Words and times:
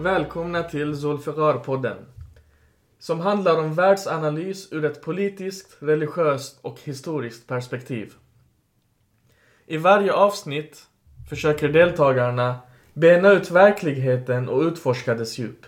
Välkomna 0.00 0.62
till 0.62 0.94
Zulfiqar-podden. 0.94 1.96
Som 2.98 3.20
handlar 3.20 3.58
om 3.58 3.74
världsanalys 3.74 4.72
ur 4.72 4.84
ett 4.84 5.02
politiskt, 5.02 5.76
religiöst 5.78 6.58
och 6.62 6.78
historiskt 6.84 7.46
perspektiv. 7.46 8.12
I 9.66 9.76
varje 9.76 10.12
avsnitt 10.12 10.86
försöker 11.30 11.68
deltagarna 11.68 12.56
bena 12.94 13.32
ut 13.32 13.50
verkligheten 13.50 14.48
och 14.48 14.62
utforska 14.62 15.14
dess 15.14 15.38
djup. 15.38 15.66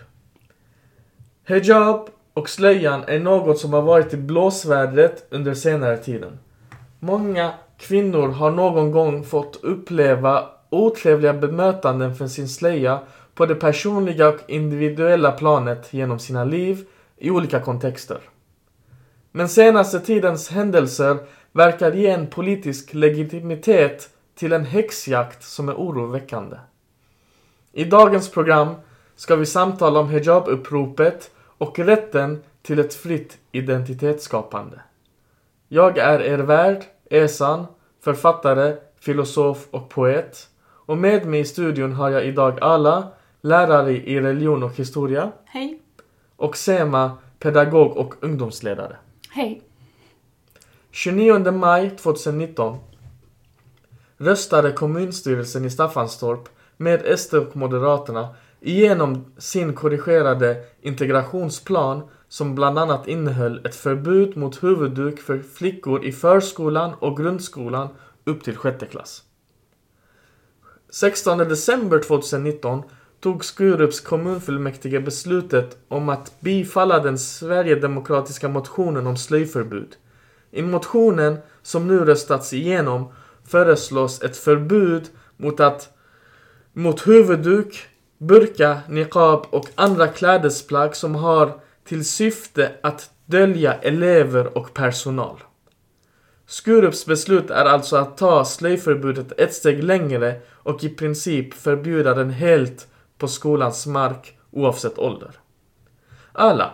Hijab 1.47 2.09
och 2.33 2.49
slöjan 2.49 3.03
är 3.03 3.19
något 3.19 3.59
som 3.59 3.73
har 3.73 3.81
varit 3.81 4.13
i 4.13 4.17
blåsvädret 4.17 5.27
under 5.29 5.53
senare 5.53 5.97
tiden. 5.97 6.39
Många 6.99 7.53
kvinnor 7.77 8.27
har 8.27 8.51
någon 8.51 8.91
gång 8.91 9.23
fått 9.23 9.59
uppleva 9.63 10.49
otrevliga 10.69 11.33
bemötanden 11.33 12.15
för 12.15 12.27
sin 12.27 12.49
slöja 12.49 12.99
på 13.41 13.45
det 13.45 13.55
personliga 13.55 14.29
och 14.29 14.39
individuella 14.47 15.31
planet 15.31 15.93
genom 15.93 16.19
sina 16.19 16.43
liv 16.43 16.85
i 17.17 17.29
olika 17.29 17.59
kontexter. 17.59 18.19
Men 19.31 19.49
senaste 19.49 19.99
tidens 19.99 20.49
händelser 20.49 21.17
verkar 21.51 21.91
ge 21.91 22.07
en 22.07 22.27
politisk 22.27 22.93
legitimitet 22.93 24.09
till 24.35 24.53
en 24.53 24.65
häxjakt 24.65 25.43
som 25.43 25.69
är 25.69 25.73
oroväckande. 25.73 26.57
I 27.71 27.83
dagens 27.83 28.31
program 28.31 28.75
ska 29.15 29.35
vi 29.35 29.45
samtala 29.45 29.99
om 29.99 30.09
hijabuppropet 30.09 31.31
och 31.57 31.79
rätten 31.79 32.43
till 32.61 32.79
ett 32.79 32.93
fritt 32.93 33.37
identitetsskapande. 33.51 34.79
Jag 35.67 35.97
är 35.97 36.21
er 36.21 36.37
värd, 36.37 36.83
Esan, 37.09 37.65
författare, 38.03 38.75
filosof 38.99 39.67
och 39.71 39.89
poet. 39.89 40.47
Och 40.85 40.97
med 40.97 41.25
mig 41.25 41.39
i 41.39 41.45
studion 41.45 41.93
har 41.93 42.09
jag 42.09 42.25
idag 42.25 42.59
alla 42.61 43.11
lärare 43.41 43.91
i 43.91 44.21
religion 44.21 44.63
och 44.63 44.75
historia. 44.75 45.31
Hej. 45.45 45.79
Och 46.35 46.57
Sema, 46.57 47.17
pedagog 47.39 47.97
och 47.97 48.13
ungdomsledare. 48.21 48.95
Hej. 49.29 49.61
29 50.91 51.51
maj 51.51 51.89
2019 51.89 52.77
röstade 54.17 54.71
kommunstyrelsen 54.71 55.65
i 55.65 55.69
Staffanstorp 55.69 56.49
med 56.77 57.19
SD 57.19 57.33
och 57.33 57.55
Moderaterna 57.55 58.35
igenom 58.59 59.33
sin 59.37 59.73
korrigerade 59.73 60.63
integrationsplan 60.81 62.01
som 62.27 62.55
bland 62.55 62.79
annat 62.79 63.07
innehöll 63.07 63.65
ett 63.65 63.75
förbud 63.75 64.37
mot 64.37 64.63
huvudduk 64.63 65.19
för 65.19 65.39
flickor 65.39 66.05
i 66.05 66.11
förskolan 66.11 66.93
och 66.99 67.17
grundskolan 67.17 67.87
upp 68.23 68.43
till 68.43 68.57
sjätte 68.57 68.85
klass. 68.85 69.23
16 70.89 71.37
december 71.37 71.99
2019 71.99 72.83
tog 73.21 73.45
Skurups 73.45 73.99
kommunfullmäktige 73.99 74.99
beslutet 74.99 75.77
om 75.87 76.09
att 76.09 76.39
bifalla 76.39 76.99
den 76.99 77.19
Sverigedemokratiska 77.19 78.49
motionen 78.49 79.07
om 79.07 79.17
slöjförbud. 79.17 79.95
I 80.51 80.61
motionen, 80.61 81.37
som 81.61 81.87
nu 81.87 82.05
röstats 82.05 82.53
igenom, 82.53 83.13
föreslås 83.47 84.21
ett 84.21 84.37
förbud 84.37 85.09
mot 85.37 85.59
att 85.59 85.89
mot 86.73 87.07
huvudduk, 87.07 87.87
burka, 88.17 88.79
niqab 88.89 89.45
och 89.49 89.69
andra 89.75 90.07
klädesplagg 90.07 90.95
som 90.95 91.15
har 91.15 91.59
till 91.85 92.05
syfte 92.05 92.71
att 92.83 93.09
dölja 93.25 93.73
elever 93.73 94.57
och 94.57 94.73
personal. 94.73 95.37
Skurups 96.45 97.05
beslut 97.05 97.49
är 97.49 97.65
alltså 97.65 97.95
att 97.95 98.17
ta 98.17 98.45
slöjförbudet 98.45 99.39
ett 99.39 99.53
steg 99.53 99.83
längre 99.83 100.39
och 100.49 100.83
i 100.83 100.89
princip 100.89 101.53
förbjuda 101.53 102.13
den 102.13 102.29
helt 102.29 102.87
på 103.21 103.27
skolans 103.27 103.87
mark 103.87 104.37
oavsett 104.51 104.99
ålder. 104.99 105.31
Alla, 106.33 106.71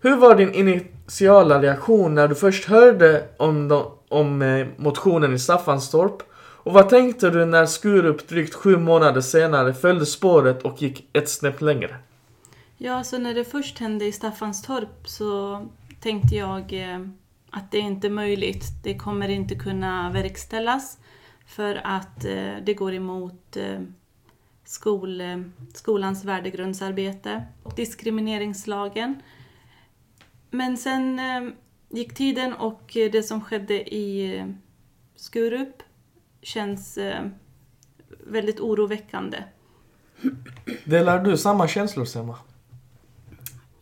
hur 0.00 0.16
var 0.16 0.34
din 0.34 0.54
initiala 0.54 1.62
reaktion 1.62 2.14
när 2.14 2.28
du 2.28 2.34
först 2.34 2.64
hörde 2.64 3.28
om, 3.36 3.68
de, 3.68 3.84
om 4.08 4.42
eh, 4.42 4.66
motionen 4.76 5.34
i 5.34 5.38
Staffanstorp? 5.38 6.22
Och 6.62 6.72
vad 6.72 6.88
tänkte 6.88 7.30
du 7.30 7.44
när 7.44 7.66
Skurup 7.66 8.28
drygt 8.28 8.54
sju 8.54 8.76
månader 8.76 9.20
senare 9.20 9.74
följde 9.74 10.06
spåret 10.06 10.62
och 10.62 10.82
gick 10.82 11.08
ett 11.12 11.28
snäpp 11.28 11.60
längre? 11.60 11.96
Ja, 12.76 13.04
så 13.04 13.18
när 13.18 13.34
det 13.34 13.44
först 13.44 13.78
hände 13.78 14.04
i 14.04 14.12
Staffanstorp 14.12 15.08
så 15.08 15.66
tänkte 16.00 16.34
jag 16.34 16.72
eh, 16.72 17.00
att 17.50 17.70
det 17.70 17.78
är 17.78 17.82
inte 17.82 18.10
möjligt. 18.10 18.64
Det 18.82 18.94
kommer 18.94 19.28
inte 19.28 19.54
kunna 19.54 20.10
verkställas 20.10 20.98
för 21.46 21.80
att 21.84 22.24
eh, 22.24 22.54
det 22.62 22.74
går 22.74 22.94
emot 22.94 23.56
skol, 24.68 25.20
eh, 25.20 25.40
skolans 25.74 26.24
värdegrundsarbete 26.24 27.42
och 27.62 27.74
diskrimineringslagen. 27.76 29.22
Men 30.50 30.76
sen 30.76 31.18
eh, 31.18 31.52
gick 31.88 32.14
tiden 32.14 32.52
och 32.52 32.90
det 32.94 33.22
som 33.22 33.40
skedde 33.40 33.94
i 33.94 34.36
eh, 34.38 34.46
Skurup 35.16 35.82
känns 36.42 36.98
väldigt 38.26 38.60
oroväckande. 38.60 39.44
Delar 40.84 41.24
du 41.24 41.36
samma 41.36 41.68
känslor, 41.68 42.04
Sema? 42.04 42.38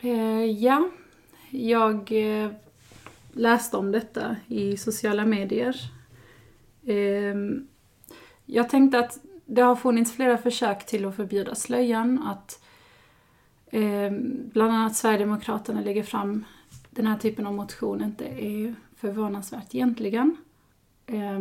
Eh, 0.00 0.44
ja, 0.44 0.90
jag 1.50 2.12
läste 3.32 3.76
om 3.76 3.92
detta 3.92 4.36
i 4.46 4.76
sociala 4.76 5.26
medier. 5.26 5.76
Jag 8.46 8.68
tänkte 8.68 8.98
att 8.98 9.18
det 9.46 9.62
har 9.62 9.76
funnits 9.76 10.12
flera 10.12 10.38
försök 10.38 10.86
till 10.86 11.04
att 11.04 11.16
förbjuda 11.16 11.54
slöjan, 11.54 12.22
att 12.22 12.64
eh, 13.66 14.10
bland 14.52 14.72
annat 14.72 14.96
Sverigedemokraterna 14.96 15.80
lägger 15.80 16.02
fram 16.02 16.44
den 16.90 17.06
här 17.06 17.18
typen 17.18 17.46
av 17.46 17.54
motion 17.54 18.04
inte 18.04 18.24
är 18.24 18.74
förvånansvärt 18.96 19.74
egentligen. 19.74 20.36
Eh, 21.06 21.40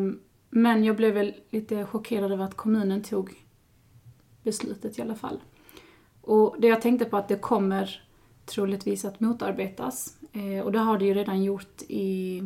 men 0.49 0.83
jag 0.83 0.95
blev 0.95 1.13
väl 1.13 1.33
lite 1.49 1.85
chockerad 1.85 2.31
över 2.31 2.45
att 2.45 2.55
kommunen 2.55 3.03
tog 3.03 3.45
beslutet 4.43 4.99
i 4.99 5.01
alla 5.01 5.15
fall. 5.15 5.39
Och 6.21 6.55
det 6.59 6.67
jag 6.67 6.81
tänkte 6.81 7.05
på 7.05 7.17
att 7.17 7.27
det 7.27 7.35
kommer 7.35 8.03
troligtvis 8.45 9.05
att 9.05 9.19
motarbetas. 9.19 10.17
Eh, 10.31 10.65
och 10.65 10.71
det 10.71 10.79
har 10.79 10.99
det 10.99 11.05
ju 11.05 11.13
redan 11.13 11.43
gjort 11.43 11.81
i, 11.87 12.43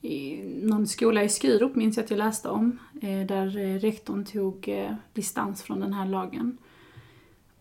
i 0.00 0.42
någon 0.62 0.86
skola 0.86 1.22
i 1.22 1.28
Skurup, 1.28 1.74
minns 1.74 1.96
jag 1.96 2.04
att 2.04 2.10
jag 2.10 2.18
läste 2.18 2.48
om, 2.48 2.78
eh, 3.02 3.26
där 3.26 3.58
eh, 3.58 3.78
rektorn 3.78 4.24
tog 4.24 4.68
eh, 4.68 4.94
distans 5.12 5.62
från 5.62 5.80
den 5.80 5.92
här 5.92 6.06
lagen. 6.06 6.58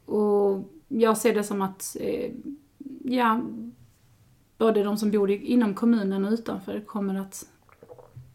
Och 0.05 0.69
jag 0.87 1.17
ser 1.17 1.33
det 1.33 1.43
som 1.43 1.61
att, 1.61 1.97
ja, 3.03 3.41
både 4.57 4.83
de 4.83 4.97
som 4.97 5.11
bor 5.11 5.31
inom 5.31 5.73
kommunen 5.73 6.25
och 6.25 6.31
utanför 6.31 6.81
kommer 6.85 7.19
att 7.19 7.45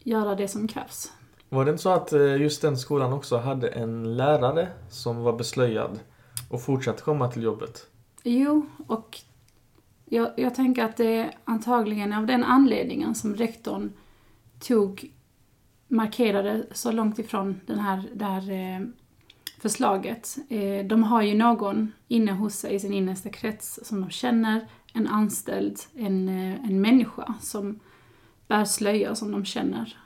göra 0.03 0.35
det 0.35 0.47
som 0.47 0.67
krävs. 0.67 1.11
Var 1.49 1.65
det 1.65 1.71
inte 1.71 1.83
så 1.83 1.89
att 1.89 2.11
just 2.39 2.61
den 2.61 2.77
skolan 2.77 3.13
också 3.13 3.37
hade 3.37 3.67
en 3.67 4.17
lärare 4.17 4.67
som 4.89 5.23
var 5.23 5.33
beslöjad 5.33 5.99
och 6.49 6.61
fortsatte 6.61 7.01
komma 7.01 7.31
till 7.31 7.43
jobbet? 7.43 7.87
Jo, 8.23 8.65
och 8.87 9.19
jag, 10.13 10.31
jag 10.37 10.55
tänker 10.55 10.83
att 10.83 10.97
det 10.97 11.15
är 11.15 11.31
antagligen 11.45 12.13
av 12.13 12.25
den 12.25 12.43
anledningen 12.43 13.15
som 13.15 13.35
rektorn 13.35 13.93
tog, 14.59 15.11
markerade 15.87 16.67
så 16.71 16.91
långt 16.91 17.19
ifrån 17.19 17.61
den 17.65 17.79
här, 17.79 18.03
det 18.13 18.25
här 18.25 18.51
eh, 18.51 18.87
förslaget. 19.59 20.37
Eh, 20.49 20.85
de 20.85 21.03
har 21.03 21.21
ju 21.21 21.35
någon 21.35 21.91
inne 22.07 22.31
hos 22.31 22.55
sig 22.55 22.75
i 22.75 22.79
sin 22.79 22.93
innersta 22.93 23.29
krets 23.29 23.79
som 23.83 24.01
de 24.01 24.09
känner, 24.09 24.67
en 24.93 25.07
anställd, 25.07 25.79
en, 25.95 26.29
eh, 26.29 26.65
en 26.65 26.81
människa 26.81 27.33
som 27.41 27.79
bär 28.47 28.65
slöja 28.65 29.15
som 29.15 29.31
de 29.31 29.45
känner. 29.45 29.97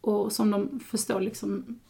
Och 0.00 0.32
som 0.32 0.50
de 0.50 0.80
förstår 0.80 1.20
liksom. 1.20 1.80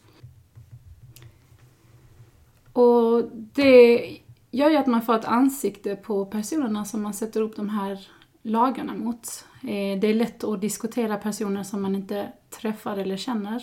Och 2.72 3.30
det 3.32 4.18
gör 4.54 4.70
ju 4.70 4.76
att 4.76 4.86
man 4.86 5.02
får 5.02 5.14
ett 5.14 5.24
ansikte 5.24 5.96
på 5.96 6.26
personerna 6.26 6.84
som 6.84 7.02
man 7.02 7.14
sätter 7.14 7.40
upp 7.40 7.56
de 7.56 7.68
här 7.68 8.08
lagarna 8.42 8.94
mot. 8.94 9.44
Eh, 9.62 10.00
det 10.00 10.06
är 10.06 10.14
lätt 10.14 10.44
att 10.44 10.60
diskutera 10.60 11.16
personer 11.16 11.62
som 11.62 11.82
man 11.82 11.94
inte 11.94 12.32
träffar 12.50 12.96
eller 12.96 13.16
känner 13.16 13.62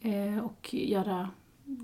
eh, 0.00 0.44
och 0.44 0.74
göra 0.74 1.30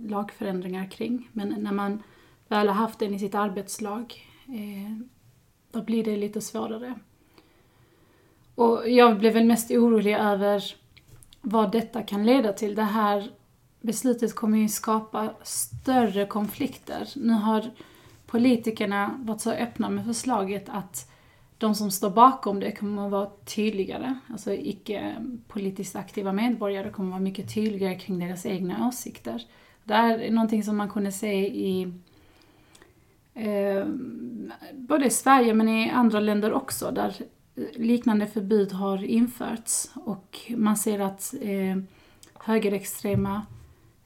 lagförändringar 0.09 0.91
kring. 0.91 1.29
Men 1.33 1.49
när 1.49 1.73
man 1.73 2.03
väl 2.49 2.69
har 2.69 2.75
haft 2.75 2.99
den 2.99 3.15
i 3.15 3.19
sitt 3.19 3.35
arbetslag, 3.35 4.15
eh, 4.47 5.07
då 5.71 5.83
blir 5.83 6.05
det 6.05 6.17
lite 6.17 6.41
svårare. 6.41 6.95
Och 8.55 8.91
jag 8.91 9.19
blev 9.19 9.33
väl 9.33 9.45
mest 9.45 9.71
orolig 9.71 10.15
över 10.15 10.75
vad 11.41 11.73
detta 11.73 12.03
kan 12.03 12.27
leda 12.27 12.53
till. 12.53 12.75
Det 12.75 12.83
här 12.83 13.31
beslutet 13.81 14.35
kommer 14.35 14.59
ju 14.59 14.69
skapa 14.69 15.31
större 15.43 16.27
konflikter. 16.27 17.09
Nu 17.17 17.33
har 17.33 17.71
politikerna 18.37 19.19
varit 19.19 19.41
så 19.41 19.51
öppna 19.51 19.91
med 19.91 20.05
förslaget 20.05 20.69
att 20.69 21.11
de 21.59 21.75
som 21.75 21.91
står 21.91 22.11
bakom 22.11 22.61
det 22.61 22.73
kommer 22.73 23.07
att 23.07 23.11
vara 23.11 23.31
tydligare. 23.45 24.19
Alltså 24.31 24.53
icke 24.55 25.17
politiskt 25.49 25.97
aktiva 25.97 26.33
medborgare 26.33 26.91
kommer 26.91 27.09
att 27.09 27.13
vara 27.13 27.23
mycket 27.23 27.55
tydligare 27.55 27.99
kring 27.99 28.19
deras 28.19 28.47
egna 28.47 28.89
åsikter. 28.89 29.43
Det 29.85 29.95
här 29.95 30.19
är 30.19 30.31
någonting 30.31 30.63
som 30.63 30.77
man 30.77 30.91
kunde 30.91 31.13
se 31.13 31.47
i 31.47 31.93
Eh, 33.35 33.87
både 34.73 35.07
i 35.07 35.11
Sverige 35.11 35.55
men 35.55 35.69
i 35.69 35.91
andra 35.91 36.21
länder 36.21 36.53
också 36.53 36.91
där 36.91 37.15
liknande 37.75 38.27
förbud 38.27 38.73
har 38.73 39.05
införts 39.05 39.91
och 39.95 40.39
man 40.57 40.77
ser 40.77 40.99
att 40.99 41.35
eh, 41.41 41.77
högerextrema 42.35 43.47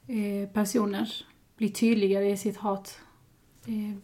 eh, 0.06 0.48
personer 0.52 1.12
blir 1.56 1.68
tydligare 1.68 2.30
i 2.30 2.36
sitt 2.36 2.56
hat 2.56 2.98
eh, 3.66 3.96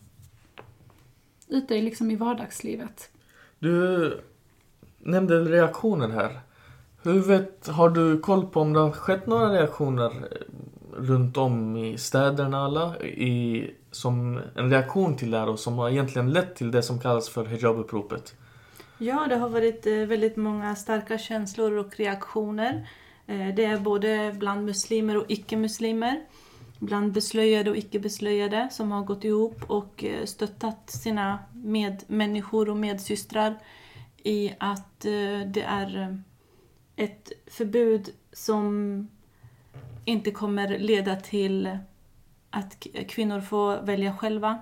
ute 1.48 1.74
liksom 1.74 2.10
i 2.10 2.16
vardagslivet. 2.16 3.10
Du 3.58 4.20
nämnde 4.98 5.40
reaktioner 5.40 6.08
här. 6.08 6.40
Hur 7.02 7.20
vet, 7.20 7.66
har 7.66 7.90
du 7.90 8.18
koll 8.18 8.46
på 8.46 8.60
om 8.60 8.72
det 8.72 8.80
har 8.80 8.90
skett 8.90 9.26
några 9.26 9.52
reaktioner 9.52 10.12
runt 10.96 11.36
om 11.36 11.76
i 11.76 11.98
städerna 11.98 12.64
alla 12.64 12.98
i, 13.02 13.70
som 13.90 14.40
en 14.54 14.70
reaktion 14.70 15.16
till 15.16 15.30
det 15.30 15.38
här 15.38 15.48
och 15.48 15.58
som 15.58 15.74
har 15.74 15.90
egentligen 15.90 16.32
lett 16.32 16.56
till 16.56 16.70
det 16.70 16.82
som 16.82 17.00
kallas 17.00 17.28
för 17.28 17.44
hijabuppropet? 17.44 18.34
Ja, 18.98 19.26
det 19.28 19.36
har 19.36 19.48
varit 19.48 19.86
eh, 19.86 19.94
väldigt 19.94 20.36
många 20.36 20.76
starka 20.76 21.18
känslor 21.18 21.72
och 21.78 21.96
reaktioner. 21.96 22.88
Eh, 23.26 23.54
det 23.56 23.64
är 23.64 23.78
både 23.78 24.34
bland 24.38 24.64
muslimer 24.64 25.16
och 25.16 25.24
icke-muslimer. 25.28 26.20
Bland 26.78 27.12
beslöjade 27.12 27.70
och 27.70 27.76
icke-beslöjade 27.76 28.68
som 28.70 28.92
har 28.92 29.02
gått 29.02 29.24
ihop 29.24 29.62
och 29.70 30.04
eh, 30.04 30.24
stöttat 30.24 30.90
sina 30.90 31.38
medmänniskor 31.52 32.70
och 32.70 32.76
medsystrar 32.76 33.58
i 34.16 34.54
att 34.58 35.04
eh, 35.04 35.40
det 35.46 35.62
är 35.66 36.00
eh, 36.00 36.16
ett 37.04 37.32
förbud 37.46 38.10
som 38.32 39.08
inte 40.04 40.30
kommer 40.30 40.78
leda 40.78 41.16
till 41.16 41.78
att 42.50 42.86
kvinnor 43.08 43.40
får 43.40 43.82
välja 43.82 44.16
själva. 44.16 44.58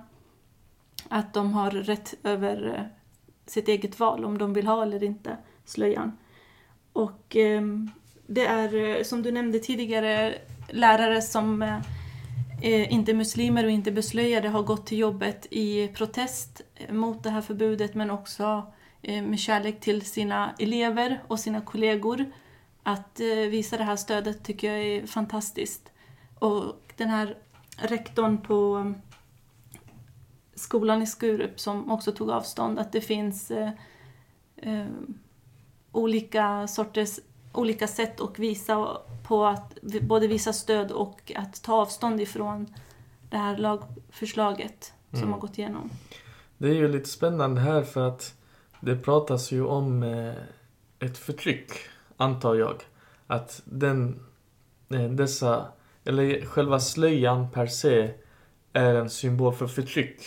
Att 1.09 1.33
de 1.33 1.53
har 1.53 1.71
rätt 1.71 2.13
över 2.23 2.89
sitt 3.45 3.67
eget 3.67 3.99
val 3.99 4.25
om 4.25 4.37
de 4.37 4.53
vill 4.53 4.67
ha 4.67 4.83
eller 4.83 5.03
inte 5.03 5.37
slöjan. 5.65 6.17
Och 6.93 7.35
ehm, 7.35 7.91
det 8.27 8.45
är 8.45 9.03
som 9.03 9.21
du 9.21 9.31
nämnde 9.31 9.59
tidigare 9.59 10.35
lärare 10.69 11.21
som 11.21 11.61
eh, 11.61 11.79
Eh, 12.61 12.93
inte 12.93 13.13
muslimer 13.13 13.63
och 13.63 13.71
inte 13.71 13.91
beslöjade 13.91 14.49
har 14.49 14.63
gått 14.63 14.85
till 14.85 14.97
jobbet 14.97 15.47
i 15.49 15.87
protest 15.87 16.61
eh, 16.75 16.93
mot 16.93 17.23
det 17.23 17.29
här 17.29 17.41
förbudet 17.41 17.95
men 17.95 18.11
också 18.11 18.73
eh, 19.01 19.23
med 19.23 19.39
kärlek 19.39 19.79
till 19.79 20.01
sina 20.01 20.55
elever 20.59 21.23
och 21.27 21.39
sina 21.39 21.61
kollegor. 21.61 22.25
Att 22.83 23.19
eh, 23.19 23.27
visa 23.27 23.77
det 23.77 23.83
här 23.83 23.95
stödet 23.95 24.43
tycker 24.43 24.73
jag 24.73 24.85
är 24.85 25.07
fantastiskt. 25.07 25.91
Och 26.39 26.93
den 26.95 27.09
här 27.09 27.37
rektorn 27.77 28.37
på 28.41 28.93
skolan 30.55 31.01
i 31.01 31.07
Skurup 31.07 31.59
som 31.59 31.91
också 31.91 32.11
tog 32.11 32.29
avstånd 32.29 32.79
att 32.79 32.91
det 32.91 33.01
finns 33.01 33.51
eh, 33.51 33.69
eh, 34.57 34.85
olika 35.91 36.67
sorters 36.67 37.19
olika 37.55 37.87
sätt 37.87 38.21
att 38.21 38.39
visa 38.39 38.97
på 39.27 39.45
att 39.45 39.81
både 40.01 40.27
visa 40.27 40.53
stöd 40.53 40.91
och 40.91 41.31
att 41.35 41.63
ta 41.63 41.73
avstånd 41.73 42.21
ifrån 42.21 42.67
det 43.29 43.37
här 43.37 43.57
lagförslaget 43.57 44.93
som 45.09 45.19
mm. 45.19 45.33
har 45.33 45.39
gått 45.39 45.57
igenom. 45.57 45.89
Det 46.57 46.67
är 46.67 46.73
ju 46.73 46.87
lite 46.87 47.09
spännande 47.09 47.61
här 47.61 47.83
för 47.83 48.07
att 48.07 48.33
det 48.79 48.95
pratas 48.95 49.51
ju 49.51 49.65
om 49.65 50.03
eh, 50.03 50.33
ett 50.99 51.17
förtryck, 51.17 51.71
antar 52.17 52.55
jag. 52.55 52.75
Att 53.27 53.61
den, 53.65 54.25
eh, 54.89 55.09
dessa, 55.09 55.65
eller 56.05 56.45
själva 56.45 56.79
slöjan 56.79 57.51
per 57.51 57.67
se 57.67 58.11
är 58.73 58.95
en 58.95 59.09
symbol 59.09 59.53
för 59.53 59.67
förtryck 59.67 60.21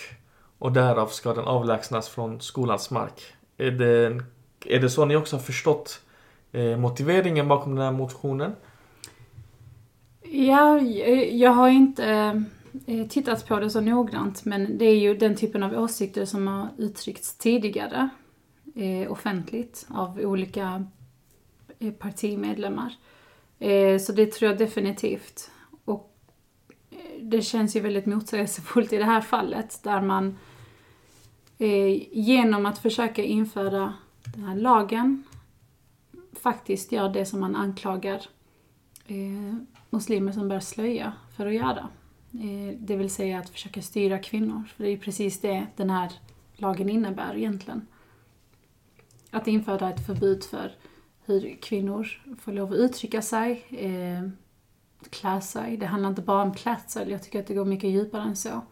och 0.59 0.73
därav 0.73 1.07
ska 1.07 1.35
den 1.35 1.45
avlägsnas 1.45 2.09
från 2.09 2.41
skolans 2.41 2.91
mark. 2.91 3.23
Är 3.57 3.71
det, 3.71 4.23
är 4.67 4.81
det 4.81 4.91
så 4.91 5.05
ni 5.05 5.17
också 5.17 5.37
har 5.37 5.43
förstått 5.43 6.01
Eh, 6.53 6.77
motiveringen 6.77 7.49
bakom 7.49 7.75
den 7.75 7.85
här 7.85 7.93
motionen? 7.93 8.53
Ja, 10.23 10.79
eh, 10.79 11.37
jag 11.37 11.51
har 11.51 11.69
inte 11.69 12.05
eh, 12.05 12.35
eh, 12.87 13.07
tittat 13.07 13.49
på 13.49 13.61
det 13.61 13.71
så 13.71 13.81
noggrant 13.81 14.45
men 14.45 14.79
det 14.79 14.85
är 14.85 14.97
ju 14.97 15.15
den 15.15 15.37
typen 15.37 15.63
av 15.63 15.73
åsikter 15.73 16.25
som 16.25 16.47
har 16.47 16.69
uttryckts 16.79 17.39
tidigare 17.39 18.09
eh, 18.75 19.13
offentligt 19.13 19.87
av 19.89 20.21
olika 20.21 20.85
eh, 21.79 21.93
partimedlemmar. 21.93 22.95
Eh, 23.59 23.99
så 23.99 24.13
det 24.13 24.33
tror 24.33 24.51
jag 24.51 24.59
definitivt. 24.59 25.51
Och 25.85 26.17
eh, 26.91 27.23
det 27.23 27.43
känns 27.43 27.77
ju 27.77 27.81
väldigt 27.81 28.07
motsägelsefullt 28.07 28.93
i 28.93 28.97
det 28.97 29.05
här 29.05 29.21
fallet 29.21 29.81
där 29.83 30.01
man 30.01 30.39
eh, 31.59 32.19
genom 32.19 32.67
att 32.67 32.79
försöka 32.79 33.23
införa 33.23 33.95
den 34.25 34.45
här 34.45 34.57
lagen 34.57 35.25
faktiskt 36.53 36.93
gör 36.93 37.09
det 37.09 37.25
som 37.25 37.41
man 37.41 37.57
anklagar 37.57 38.27
eh, 39.07 39.57
muslimer 39.91 40.33
som 40.33 40.49
bär 40.49 40.61
slöja 40.61 41.13
för 41.37 41.47
att 41.47 41.55
göra. 41.55 41.89
Eh, 42.33 42.79
det 42.79 42.97
vill 42.97 43.11
säga 43.11 43.39
att 43.39 43.51
försöka 43.51 43.83
styra 43.83 44.19
kvinnor, 44.19 44.65
för 44.77 44.85
det 44.85 44.91
är 44.91 44.97
precis 44.97 45.41
det 45.41 45.67
den 45.77 45.91
här 45.91 46.13
lagen 46.55 46.89
innebär 46.89 47.37
egentligen. 47.37 47.87
Att 49.31 49.47
införa 49.47 49.91
ett 49.91 50.07
förbud 50.07 50.45
för 50.45 50.73
hur 51.25 51.57
kvinnor 51.63 52.09
får 52.41 52.53
lov 52.53 52.73
att 52.73 52.79
uttrycka 52.79 53.23
sig, 53.23 53.65
eh, 53.71 54.31
klä 55.11 55.41
sig. 55.41 55.77
Det 55.77 55.87
handlar 55.87 56.09
inte 56.09 56.23
bara 56.23 56.43
om 56.43 56.55
klädsel, 56.55 57.11
jag 57.11 57.23
tycker 57.23 57.41
att 57.41 57.47
det 57.47 57.55
går 57.55 57.65
mycket 57.65 57.91
djupare 57.91 58.23
än 58.23 58.37
så. 58.37 58.63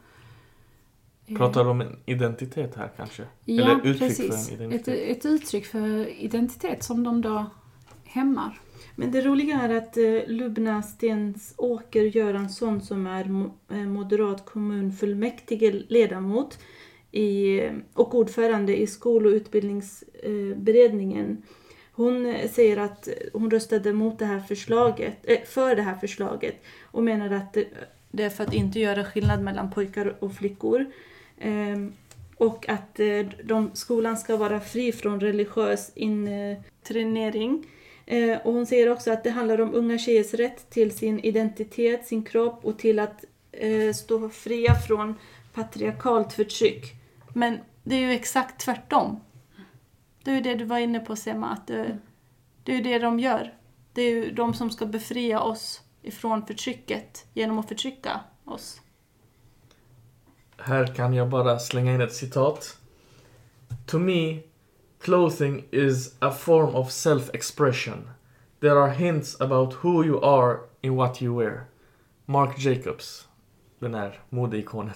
Pratar 1.36 1.64
du 1.64 1.70
om 1.70 1.80
en 1.80 1.98
identitet 2.06 2.74
här 2.74 2.90
kanske? 2.96 3.22
Ja, 3.44 3.64
Eller 3.64 3.76
uttryck 3.76 3.98
precis. 3.98 4.48
för 4.48 4.54
en 4.54 4.60
identitet? 4.60 4.88
Ett, 4.88 5.16
ett 5.16 5.26
uttryck 5.26 5.66
för 5.66 6.08
identitet 6.08 6.84
som 6.84 7.04
de 7.04 7.20
då 7.20 7.46
hämmar. 8.16 8.60
Men 8.98 9.10
det 9.10 9.20
roliga 9.20 9.60
är 9.60 9.76
att 9.76 9.96
eh, 9.96 10.20
Lubna 10.26 10.82
Stensåker 10.82 12.02
Göransson 12.02 12.80
som 12.80 13.06
är 13.06 13.50
eh, 13.70 13.76
moderat 13.76 14.44
kommunfullmäktige 14.44 15.82
ledamot 15.88 16.58
i, 17.12 17.58
eh, 17.58 17.72
och 17.94 18.14
ordförande 18.14 18.80
i 18.80 18.86
skol 18.86 19.26
och 19.26 19.32
utbildningsberedningen. 19.32 21.42
Hon 21.92 22.34
säger 22.52 22.76
att 22.76 23.08
hon 23.32 23.50
röstade 23.50 23.92
mot 23.92 24.18
det 24.18 24.24
här 24.24 24.40
förslaget, 24.40 25.48
för 25.48 25.76
det 25.76 25.82
här 25.82 25.94
förslaget 25.94 26.64
och 26.82 27.02
menar 27.02 27.30
att 27.30 27.56
det 28.10 28.22
är 28.22 28.30
för 28.30 28.44
att 28.44 28.54
inte 28.54 28.80
göra 28.80 29.04
skillnad 29.04 29.42
mellan 29.42 29.70
pojkar 29.70 30.16
och 30.18 30.32
flickor. 30.32 30.86
Ehm, 31.38 31.92
och 32.36 32.68
att 32.68 33.00
de, 33.44 33.70
skolan 33.74 34.16
ska 34.16 34.36
vara 34.36 34.60
fri 34.60 34.92
från 34.92 35.20
religiös 35.20 35.92
intränering. 35.94 37.66
Eh, 38.06 38.38
och 38.44 38.52
hon 38.52 38.66
säger 38.66 38.90
också 38.90 39.12
att 39.12 39.24
det 39.24 39.30
handlar 39.30 39.60
om 39.60 39.74
unga 39.74 39.98
tjejers 39.98 40.34
rätt 40.34 40.70
till 40.70 40.96
sin 40.96 41.20
identitet, 41.20 42.06
sin 42.06 42.24
kropp 42.24 42.64
och 42.64 42.78
till 42.78 42.98
att 42.98 43.24
eh, 43.52 43.92
stå 43.92 44.28
fria 44.28 44.74
från 44.74 45.14
patriarkalt 45.52 46.32
förtryck. 46.32 46.94
Men 47.34 47.58
det 47.84 47.94
är 47.94 48.00
ju 48.00 48.12
exakt 48.12 48.60
tvärtom. 48.60 49.20
Det 50.22 50.30
är 50.30 50.34
ju 50.34 50.40
det 50.40 50.54
du 50.54 50.64
var 50.64 50.78
inne 50.78 51.00
på 51.00 51.16
Sema, 51.16 51.48
att 51.48 51.66
det, 51.66 51.98
det 52.62 52.72
är 52.72 52.76
ju 52.76 52.82
det 52.82 52.98
de 52.98 53.20
gör. 53.20 53.54
Det 53.92 54.02
är 54.02 54.10
ju 54.10 54.30
de 54.30 54.54
som 54.54 54.70
ska 54.70 54.86
befria 54.86 55.40
oss 55.40 55.82
ifrån 56.02 56.46
förtrycket 56.46 57.26
genom 57.34 57.58
att 57.58 57.68
förtrycka 57.68 58.20
oss. 58.44 58.80
Här 60.56 60.94
kan 60.94 61.14
jag 61.14 61.28
bara 61.28 61.58
slänga 61.58 61.94
in 61.94 62.00
ett 62.00 62.14
citat. 62.14 62.78
To 63.86 63.98
me, 63.98 64.40
clothing 65.06 65.64
is 65.70 66.14
a 66.20 66.32
form 66.32 66.74
of 66.74 66.90
self-expression. 66.90 68.10
There 68.60 68.78
are 68.78 68.90
hints 68.90 69.40
about 69.40 69.72
who 69.72 70.04
you 70.04 70.20
are 70.20 70.60
in 70.82 70.96
what 70.96 71.22
you 71.22 71.32
wear. 71.38 71.68
Mark 72.26 72.58
Jacobs, 72.58 73.28
den 73.78 73.94
här 73.94 74.20
modeikonen. 74.30 74.94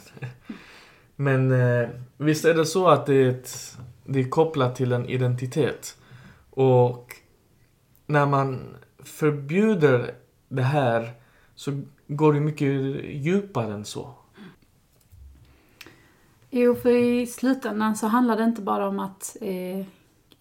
Men 1.16 1.52
eh, 1.52 1.88
visst 2.16 2.44
är 2.44 2.54
det 2.54 2.66
så 2.66 2.88
att 2.88 3.06
det 3.06 3.14
är, 3.14 3.28
ett, 3.28 3.78
det 4.04 4.20
är 4.20 4.28
kopplat 4.28 4.76
till 4.76 4.92
en 4.92 5.06
identitet. 5.08 5.96
Och 6.50 7.16
när 8.06 8.26
man 8.26 8.76
förbjuder 8.98 10.14
det 10.48 10.62
här 10.62 11.12
så 11.54 11.82
går 12.06 12.32
det 12.32 12.40
mycket 12.40 12.68
djupare 13.04 13.74
än 13.74 13.84
så. 13.84 14.14
Jo, 16.50 16.74
för 16.74 16.90
i 16.90 17.26
slutändan 17.26 17.96
så 17.96 18.06
handlar 18.06 18.36
det 18.36 18.44
inte 18.44 18.62
bara 18.62 18.88
om 18.88 18.98
att 18.98 19.36
eh, 19.40 19.86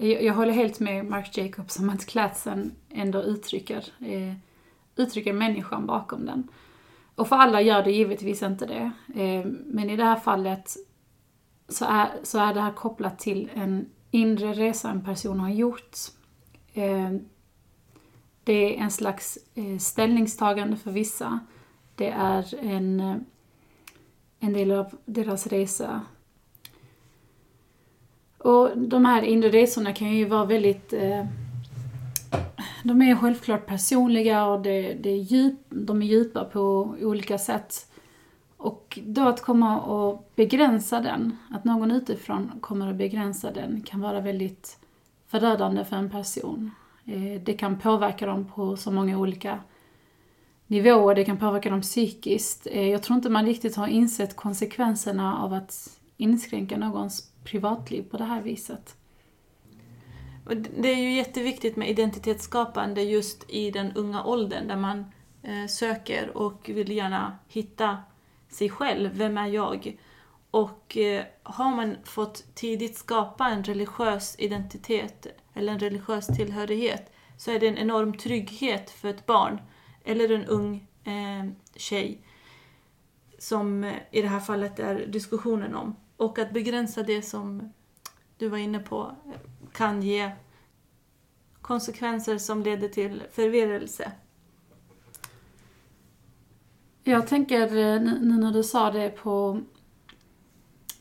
jag, 0.08 0.24
jag, 0.24 0.34
håller 0.34 0.54
helt 0.54 0.80
med 0.80 1.06
Mark 1.06 1.38
Jacobs 1.38 1.80
om 1.80 1.90
att 1.90 2.06
klädseln 2.06 2.72
ändå 2.90 3.22
uttrycker, 3.24 3.86
eh, 4.00 4.34
uttrycker 4.96 5.34
människan 5.34 5.86
bakom 5.86 6.26
den. 6.26 6.48
Och 7.16 7.28
för 7.28 7.36
alla 7.36 7.62
gör 7.62 7.84
det 7.84 7.92
givetvis 7.92 8.44
inte 8.44 8.66
det. 8.66 8.92
Eh, 9.22 9.46
men 9.66 9.90
i 9.90 9.96
det 9.96 10.04
här 10.04 10.20
fallet 10.20 10.76
så 11.68 11.86
är, 11.86 12.10
så 12.24 12.40
är 12.40 12.54
det 12.54 12.62
här 12.62 12.74
kopplat 12.74 13.20
till 13.20 13.50
en 13.54 13.90
inre 14.12 14.54
resa 14.54 14.90
en 14.90 15.04
person 15.04 15.40
har 15.40 15.50
gjort. 15.50 15.98
Eh, 16.74 17.12
det 18.44 18.78
är 18.78 18.84
en 18.84 18.92
slags 18.92 19.38
eh, 19.56 19.78
ställningstagande 19.78 20.78
för 20.78 20.92
vissa. 20.92 21.40
Det 21.96 22.10
är 22.10 22.56
en, 22.60 23.00
eh, 23.00 23.16
en 24.40 24.54
del 24.54 24.72
av 24.72 24.98
deras 25.06 25.48
resa 25.48 26.02
och 28.40 28.78
de 28.78 29.06
här 29.06 29.22
inre 29.22 29.50
resorna 29.50 29.94
kan 29.94 30.12
ju 30.12 30.26
vara 30.26 30.46
väldigt 30.46 30.94
eh, 30.94 31.26
de 32.84 33.02
är 33.02 33.16
självklart 33.16 33.66
personliga 33.66 34.46
och 34.46 34.62
det, 34.62 34.94
det 34.94 35.10
är 35.10 35.18
djup, 35.18 35.60
de 35.70 36.02
är 36.02 36.06
djupa 36.06 36.46
på 36.46 36.96
olika 37.02 37.38
sätt. 37.38 37.86
Och 38.58 39.00
då 39.04 39.28
att 39.28 39.42
komma 39.42 39.80
och 39.80 40.32
begränsa 40.36 41.02
den, 41.02 41.38
att 41.50 41.64
någon 41.64 41.92
utifrån 41.92 42.52
kommer 42.62 42.90
att 42.90 42.96
begränsa 42.96 43.52
den 43.52 43.82
kan 43.82 44.02
vara 44.02 44.22
väldigt 44.22 44.78
förödande 45.28 45.86
för 45.86 45.96
en 45.96 46.10
person. 46.10 46.72
Eh, 47.06 47.42
det 47.44 47.54
kan 47.54 47.80
påverka 47.80 48.26
dem 48.26 48.46
på 48.46 48.78
så 48.78 48.92
många 48.92 49.18
olika 49.18 49.60
nivåer, 50.68 51.16
det 51.16 51.26
kan 51.26 51.38
påverka 51.38 51.70
dem 51.70 51.82
psykiskt. 51.82 52.68
Eh, 52.72 52.90
jag 52.90 53.04
tror 53.04 53.16
inte 53.16 53.30
man 53.30 53.46
riktigt 53.46 53.76
har 53.76 53.88
insett 53.88 54.36
konsekvenserna 54.36 55.38
av 55.38 55.54
att 55.54 56.00
inskränka 56.18 56.78
någons 56.78 57.32
privatliv 57.52 58.04
på 58.04 58.18
det 58.18 58.24
här 58.24 58.42
viset. 58.42 58.96
Det 60.78 60.90
är 60.90 60.98
ju 60.98 61.14
jätteviktigt 61.14 61.76
med 61.76 61.90
identitetsskapande 61.90 63.02
just 63.02 63.50
i 63.50 63.72
den 63.72 63.92
unga 63.92 64.24
åldern 64.24 64.68
där 64.68 64.78
man 64.78 65.06
eh, 65.44 65.68
söker 65.68 66.38
och 66.38 66.70
vill 66.70 66.92
gärna 66.92 67.38
hitta 67.48 67.98
sig 68.50 68.70
själv. 68.70 69.12
Vem 69.14 69.38
är 69.38 69.48
jag? 69.48 69.98
Och 70.52 70.98
eh, 70.98 71.24
har 71.44 71.76
man 71.76 71.96
fått 72.04 72.56
tidigt 72.56 72.98
skapa 72.98 73.48
en 73.48 73.64
religiös 73.64 74.36
identitet 74.40 75.28
eller 75.54 75.74
en 75.74 75.80
religiös 75.80 76.28
tillhörighet 76.28 77.12
så 77.38 77.52
är 77.52 77.60
det 77.60 77.68
en 77.68 77.78
enorm 77.78 78.18
trygghet 78.18 78.90
för 78.90 79.08
ett 79.08 79.26
barn 79.26 79.62
eller 80.04 80.32
en 80.32 80.46
ung 80.46 80.88
eh, 81.04 81.52
tjej 81.76 82.22
som 83.38 83.84
eh, 83.84 83.96
i 84.12 84.22
det 84.22 84.28
här 84.28 84.40
fallet 84.40 84.80
är 84.80 85.06
diskussionen 85.08 85.76
om. 85.76 85.96
Och 86.20 86.40
att 86.40 86.54
begränsa 86.54 87.04
det 87.04 87.22
som 87.22 87.74
du 88.38 88.48
var 88.48 88.58
inne 88.58 88.80
på 88.80 89.16
kan 89.72 90.02
ge 90.02 90.32
konsekvenser 91.62 92.38
som 92.38 92.64
leder 92.64 92.88
till 92.88 93.24
förvirrelse. 93.32 94.12
Jag 97.04 97.28
tänker 97.28 97.62
eh, 97.62 98.02
nu 98.02 98.38
när 98.40 98.52
du 98.52 98.64
sa 98.64 98.92
det 98.92 99.10
på... 99.10 99.62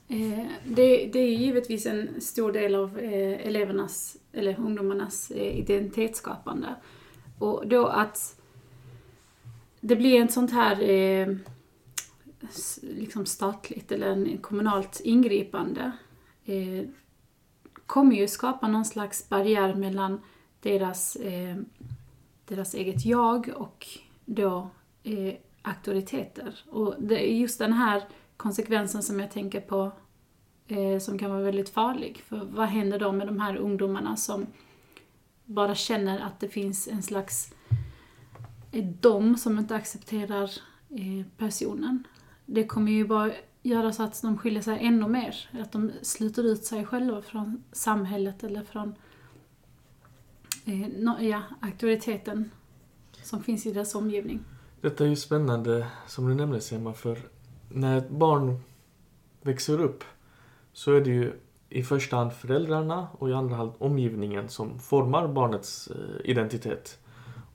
Eh, 0.09 0.47
det, 0.65 1.07
det 1.07 1.19
är 1.19 1.37
givetvis 1.37 1.87
en 1.87 2.21
stor 2.21 2.53
del 2.53 2.75
av 2.75 2.99
eh, 2.99 3.47
elevernas, 3.47 4.17
eller 4.33 4.61
ungdomarnas 4.61 5.31
eh, 5.31 5.59
identitetsskapande. 5.59 6.75
Och 7.39 7.69
då 7.69 7.87
att 7.87 8.41
det 9.81 9.97
blir 9.97 10.25
ett 10.25 10.33
sånt 10.33 10.53
här 10.53 10.91
eh, 10.91 11.37
liksom 12.83 13.27
statligt 13.27 13.93
eller 13.93 14.07
en 14.07 14.39
kommunalt 14.39 15.01
ingripande 15.05 15.93
eh, 16.45 16.89
kommer 17.87 18.17
ju 18.17 18.29
skapa 18.29 18.69
någon 18.69 18.85
slags 18.85 19.29
barriär 19.29 19.75
mellan 19.75 20.21
deras, 20.61 21.17
eh, 21.17 21.57
deras 22.45 22.75
eget 22.75 23.05
jag 23.05 23.49
och 23.57 23.87
då 24.25 24.71
eh, 25.03 25.35
auktoriteter. 25.63 26.61
Och 26.71 26.95
det 26.99 27.31
är 27.31 27.37
just 27.37 27.59
den 27.59 27.73
här 27.73 28.03
konsekvensen 28.37 29.03
som 29.03 29.21
jag 29.21 29.31
tänker 29.31 29.61
på 29.61 29.93
eh, 30.69 30.99
som 30.99 31.19
kan 31.19 31.31
vara 31.31 31.43
väldigt 31.43 31.69
farlig. 31.69 32.23
För 32.27 32.45
vad 32.45 32.69
händer 32.69 32.99
då 32.99 33.13
med 33.13 33.27
de 33.27 33.41
här 33.41 33.57
ungdomarna 33.57 34.17
som 34.17 34.47
bara 35.45 35.75
känner 35.75 36.21
att 36.21 36.41
det 36.41 36.49
finns 36.49 36.89
en 36.89 37.03
slags 37.03 37.55
eh, 38.73 38.85
dom 38.85 39.37
som 39.37 39.59
inte 39.59 39.77
accepterar 39.77 40.51
eh, 40.91 41.27
personen. 41.37 42.07
Det 42.51 42.67
kommer 42.67 42.93
ju 42.93 43.07
bara 43.07 43.33
göra 43.63 43.93
så 43.93 44.03
att 44.03 44.23
de 44.23 44.39
skiljer 44.39 44.63
sig 44.63 44.79
ännu 44.81 45.09
mer. 45.09 45.51
Att 45.63 45.73
de 45.73 45.93
sluter 46.03 46.43
ut 46.43 46.65
sig 46.65 46.85
själva 46.85 47.23
från 47.23 47.65
samhället 47.73 48.45
eller 48.45 48.63
från 48.63 48.95
eh, 50.65 51.29
ja, 51.29 51.43
auktoriteten 51.61 52.51
som 53.23 53.43
finns 53.43 53.67
i 53.67 53.73
deras 53.73 53.95
omgivning. 53.95 54.41
Detta 54.81 55.05
är 55.05 55.09
ju 55.09 55.17
spännande, 55.17 55.87
som 56.07 56.29
du 56.29 56.35
nämnde 56.35 56.61
Sema, 56.61 56.93
för 56.93 57.19
när 57.69 57.99
ett 57.99 58.11
barn 58.11 58.61
växer 59.43 59.81
upp 59.81 60.05
så 60.73 60.93
är 60.93 61.01
det 61.01 61.11
ju 61.11 61.33
i 61.69 61.83
första 61.83 62.17
hand 62.17 62.33
föräldrarna 62.33 63.09
och 63.19 63.31
i 63.31 63.33
andra 63.33 63.57
hand 63.57 63.73
omgivningen 63.79 64.49
som 64.49 64.79
formar 64.79 65.29
barnets 65.29 65.89
eh, 65.89 66.31
identitet. 66.31 66.99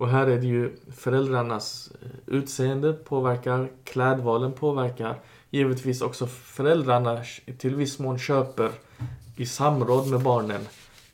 Och 0.04 0.10
här 0.10 0.28
är 0.28 0.40
det 0.40 0.48
ju 0.48 0.76
föräldrarnas 0.96 1.92
eh, 2.02 2.36
utseende 2.36 2.94
påverkar, 2.94 3.72
klädvalen 3.84 4.52
påverkar. 4.52 5.20
Givetvis 5.50 6.02
också 6.02 6.28
föräldrarna 6.28 7.24
till 7.58 7.76
viss 7.76 8.00
mån 8.00 8.20
köper 8.20 8.70
i 9.38 9.46
samråd 9.46 10.08
med 10.08 10.20
barnen 10.20 10.62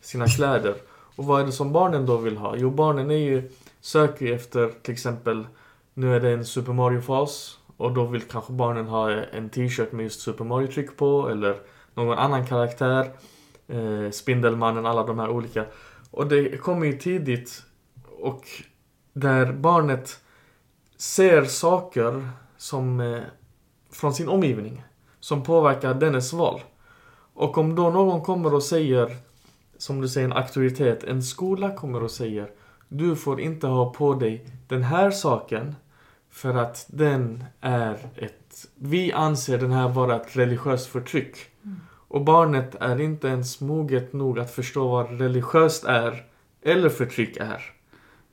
sina 0.02 0.28
kläder. 0.28 0.76
Och 1.16 1.26
vad 1.26 1.42
är 1.42 1.46
det 1.46 1.52
som 1.52 1.72
barnen 1.72 2.06
då 2.06 2.18
vill 2.18 2.38
ha? 2.38 2.56
Jo, 2.58 2.70
barnen 2.70 3.12
är 3.12 3.16
ju, 3.16 3.52
söker 3.82 4.26
ju 4.26 4.34
efter 4.34 4.72
till 4.82 4.94
exempel, 4.94 5.48
nu 5.94 6.16
är 6.16 6.20
det 6.20 6.30
en 6.30 6.46
Super 6.46 6.74
Mario-fas 6.74 7.58
och 7.78 7.94
då 7.94 8.06
vill 8.06 8.22
kanske 8.22 8.54
barnen 8.54 8.88
ha 8.88 9.12
eh, 9.12 9.24
en 9.32 9.50
t-shirt 9.50 9.92
med 9.92 10.04
just 10.04 10.22
Super 10.22 10.46
Mario-tryck 10.46 10.98
på 10.98 11.30
eller 11.30 11.56
någon 11.94 12.18
annan 12.18 12.46
karaktär. 12.46 13.12
Eh, 13.68 14.12
Spindelmannen, 14.12 14.86
alla 14.86 15.04
de 15.04 15.20
här 15.20 15.30
olika. 15.30 15.66
Och 16.12 16.28
det 16.28 16.58
kommer 16.58 16.86
ju 16.86 16.98
tidigt 16.98 17.64
och 18.22 18.44
där 19.14 19.54
barnet 19.54 20.20
ser 20.98 21.46
saker 21.46 22.30
som 22.58 23.00
eh, 23.00 23.22
från 23.92 24.14
sin 24.14 24.30
omgivning 24.30 24.84
som 25.20 25.44
påverkar 25.44 25.94
dennes 25.94 26.34
val. 26.34 26.62
Och 27.34 27.58
om 27.58 27.76
då 27.76 27.90
någon 27.90 28.22
kommer 28.22 28.54
och 28.54 28.64
säger 28.64 29.18
som 29.78 30.02
du 30.02 30.08
säger, 30.10 30.28
en 30.28 30.34
auktoritet. 30.34 31.04
En 31.04 31.24
skola 31.24 31.76
kommer 31.76 32.04
och 32.04 32.12
säger 32.12 32.50
du 32.88 33.16
får 33.16 33.42
inte 33.42 33.68
ha 33.68 33.94
på 33.94 34.14
dig 34.14 34.46
den 34.68 34.84
här 34.84 35.12
saken 35.12 35.76
för 36.30 36.56
att 36.56 36.86
den 36.90 37.44
är 37.62 37.98
ett... 38.16 38.68
Vi 38.76 39.12
anser 39.12 39.58
den 39.58 39.72
här 39.72 39.90
vara 39.90 40.16
ett 40.16 40.38
religiöst 40.38 40.88
förtryck. 40.88 41.38
Mm. 41.64 41.80
Och 42.08 42.22
barnet 42.22 42.76
är 42.80 43.02
inte 43.02 43.28
ens 43.28 43.62
moget 43.62 44.14
nog 44.14 44.40
att 44.40 44.52
förstå 44.52 44.88
vad 44.88 45.20
religiöst 45.20 45.84
är 45.84 46.26
eller 46.62 46.90
förtryck 46.90 47.38
är. 47.38 47.62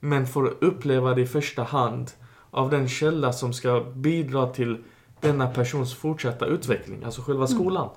Men 0.06 0.26
får 0.26 0.64
uppleva 0.64 1.14
det 1.14 1.20
i 1.20 1.26
första 1.26 1.62
hand 1.62 2.10
av 2.50 2.70
den 2.70 2.88
källa 2.88 3.32
som 3.32 3.52
ska 3.52 3.80
bidra 3.94 4.46
till 4.46 4.84
denna 5.20 5.46
persons 5.46 5.94
fortsatta 5.94 6.46
utveckling, 6.46 7.04
alltså 7.04 7.22
själva 7.22 7.44
mm. 7.44 7.58
skolan. 7.58 7.88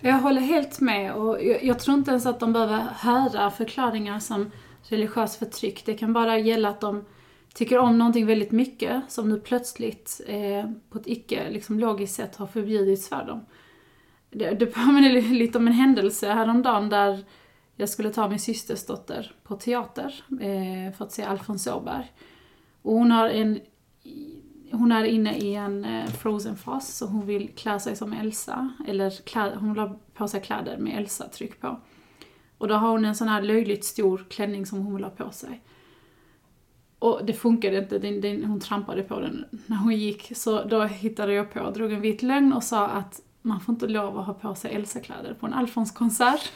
Mm. 0.00 0.14
Jag 0.14 0.22
håller 0.22 0.40
helt 0.40 0.80
med 0.80 1.14
och 1.14 1.44
jag, 1.44 1.64
jag, 1.64 1.78
tror 1.78 1.98
inte 1.98 2.10
ens 2.10 2.26
att 2.26 2.40
de 2.40 2.52
behöver 2.52 2.86
höra 2.94 3.50
förklaringar 3.50 4.18
som 4.18 4.50
religiöst 4.82 5.38
förtryck. 5.38 5.82
Det 5.86 5.94
kan 5.94 6.12
bara 6.12 6.38
gälla 6.38 6.68
att 6.68 6.80
de 6.80 7.04
tycker 7.54 7.78
om 7.78 7.98
någonting 7.98 8.26
väldigt 8.26 8.52
mycket 8.52 9.02
som 9.08 9.28
nu 9.28 9.40
plötsligt 9.40 10.20
eh, 10.26 10.70
på 10.90 10.98
ett 10.98 11.06
icke 11.06 11.50
liksom, 11.50 11.78
logiskt 11.78 12.14
sätt 12.14 12.36
har 12.36 12.46
förbjudits 12.46 13.08
för 13.08 13.24
dem. 13.24 13.46
Det, 14.30 14.50
det 14.50 14.66
påminner 14.66 15.22
lite 15.22 15.58
om 15.58 15.66
en 15.66 15.72
händelse 15.72 16.32
häromdagen 16.32 16.88
där 16.88 17.24
jag 17.76 17.88
skulle 17.88 18.10
ta 18.10 18.28
min 18.28 18.38
systers 18.38 18.86
dotter 18.86 19.32
på 19.42 19.56
teater 19.56 20.24
eh, 20.30 20.96
för 20.96 21.04
att 21.04 21.12
se 21.12 21.22
Alfons 21.22 21.66
Åberg. 21.66 22.12
Och 22.82 22.92
hon 22.92 23.10
har 23.10 23.28
en 23.28 23.60
hon 24.70 24.92
är 24.92 25.04
inne 25.04 25.36
i 25.36 25.54
en 25.54 25.84
eh, 25.84 26.06
frozen-fas, 26.06 26.96
så 26.96 27.06
hon 27.06 27.26
vill 27.26 27.48
klä 27.56 27.80
sig 27.80 27.96
som 27.96 28.12
Elsa. 28.12 28.70
Eller 28.88 29.10
klä, 29.10 29.52
hon 29.56 29.68
vill 29.68 29.78
ha 29.78 29.98
på 30.14 30.28
sig 30.28 30.40
kläder 30.40 30.78
med 30.78 30.98
Elsa-tryck 30.98 31.60
på. 31.60 31.80
Och 32.58 32.68
då 32.68 32.74
har 32.74 32.88
hon 32.88 33.04
en 33.04 33.14
sån 33.14 33.28
här 33.28 33.42
löjligt 33.42 33.84
stor 33.84 34.26
klänning 34.30 34.66
som 34.66 34.78
hon 34.78 34.94
vill 34.94 35.04
ha 35.04 35.10
på 35.10 35.30
sig. 35.30 35.62
Och 36.98 37.20
det 37.24 37.32
funkade 37.32 37.78
inte, 37.78 37.98
den, 37.98 38.20
den, 38.20 38.44
hon 38.44 38.60
trampade 38.60 39.02
på 39.02 39.20
den 39.20 39.44
när 39.66 39.76
hon 39.76 39.96
gick. 39.96 40.32
Så 40.36 40.64
då 40.64 40.82
hittade 40.82 41.32
jag 41.32 41.52
på, 41.52 41.70
drog 41.70 41.92
en 41.92 42.00
vit 42.00 42.22
lögn 42.22 42.52
och 42.52 42.62
sa 42.62 42.86
att 42.86 43.20
man 43.42 43.60
får 43.60 43.74
inte 43.74 43.86
lov 43.86 44.18
att 44.18 44.26
ha 44.26 44.34
på 44.34 44.54
sig 44.54 44.74
Elsa-kläder 44.74 45.34
på 45.34 45.46
en 45.46 45.54
Alfons-konsert. 45.54 46.52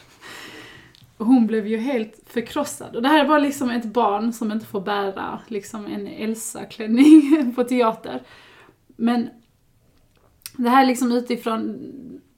Hon 1.21 1.47
blev 1.47 1.67
ju 1.67 1.77
helt 1.77 2.19
förkrossad. 2.25 2.95
Och 2.95 3.01
det 3.01 3.07
här 3.07 3.23
är 3.23 3.27
bara 3.27 3.39
liksom 3.39 3.69
ett 3.69 3.85
barn 3.85 4.33
som 4.33 4.51
inte 4.51 4.65
får 4.65 4.81
bära 4.81 5.39
liksom 5.47 5.85
en 5.85 6.07
Elsa-klänning 6.07 7.53
på 7.55 7.63
teater. 7.63 8.21
Men 8.87 9.29
det 10.57 10.69
här 10.69 10.83
är 10.83 10.87
liksom 10.87 11.11
utifrån, 11.11 11.79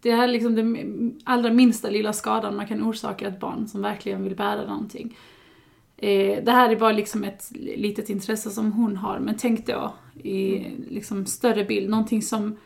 det 0.02 0.12
här 0.12 0.24
är 0.24 0.28
liksom 0.28 0.56
den 0.56 1.20
allra 1.24 1.54
minsta 1.54 1.90
lilla 1.90 2.14
skadan 2.14 2.56
man 2.56 2.68
kan 2.68 2.84
orsaka 2.84 3.28
ett 3.28 3.40
barn 3.40 3.68
som 3.68 3.82
verkligen 3.82 4.24
vill 4.24 4.36
bära 4.36 4.68
någonting. 4.68 5.18
Eh, 5.98 6.44
det 6.44 6.52
här 6.52 6.70
är 6.70 6.76
bara 6.76 6.92
liksom 6.92 7.24
ett 7.24 7.52
litet 7.56 8.10
intresse 8.10 8.50
som 8.50 8.72
hon 8.72 8.98
har, 8.98 9.20
men 9.20 9.38
tänk 9.38 9.68
då 9.68 9.94
i 10.24 10.66
liksom 10.90 11.26
större 11.26 11.64
bild, 11.64 11.90
någonting 11.90 12.22
som 12.22 12.58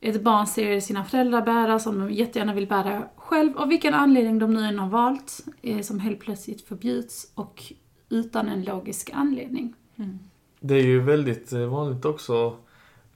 ett 0.00 0.22
barn 0.22 0.46
ser 0.46 0.80
sina 0.80 1.04
föräldrar 1.04 1.42
bära, 1.42 1.78
som 1.78 1.98
de 1.98 2.10
jättegärna 2.10 2.54
vill 2.54 2.66
bära 2.66 3.08
själv, 3.28 3.58
av 3.58 3.68
vilken 3.68 3.94
anledning 3.94 4.38
de 4.38 4.54
nu 4.54 4.64
än 4.64 4.78
har 4.78 4.88
valt, 4.88 5.40
eh, 5.62 5.80
som 5.80 6.00
helt 6.00 6.20
plötsligt 6.20 6.68
förbjuds 6.68 7.32
och 7.34 7.72
utan 8.08 8.48
en 8.48 8.64
logisk 8.64 9.10
anledning. 9.14 9.74
Mm. 9.96 10.18
Det 10.60 10.74
är 10.74 10.82
ju 10.82 11.00
väldigt 11.00 11.52
eh, 11.52 11.66
vanligt 11.66 12.04
också 12.04 12.56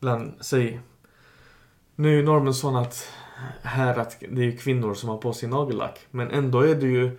bland, 0.00 0.32
säg, 0.40 0.80
nu 1.96 2.18
är 2.18 2.22
normen 2.22 2.54
sån 2.54 2.76
att 2.76 3.08
här 3.62 3.98
att 3.98 4.22
det 4.30 4.44
är 4.44 4.56
kvinnor 4.56 4.94
som 4.94 5.08
har 5.08 5.18
på 5.18 5.32
sig 5.32 5.48
nagellack. 5.48 6.00
Men 6.10 6.30
ändå 6.30 6.60
är 6.60 6.74
det 6.74 6.86
ju 6.86 7.18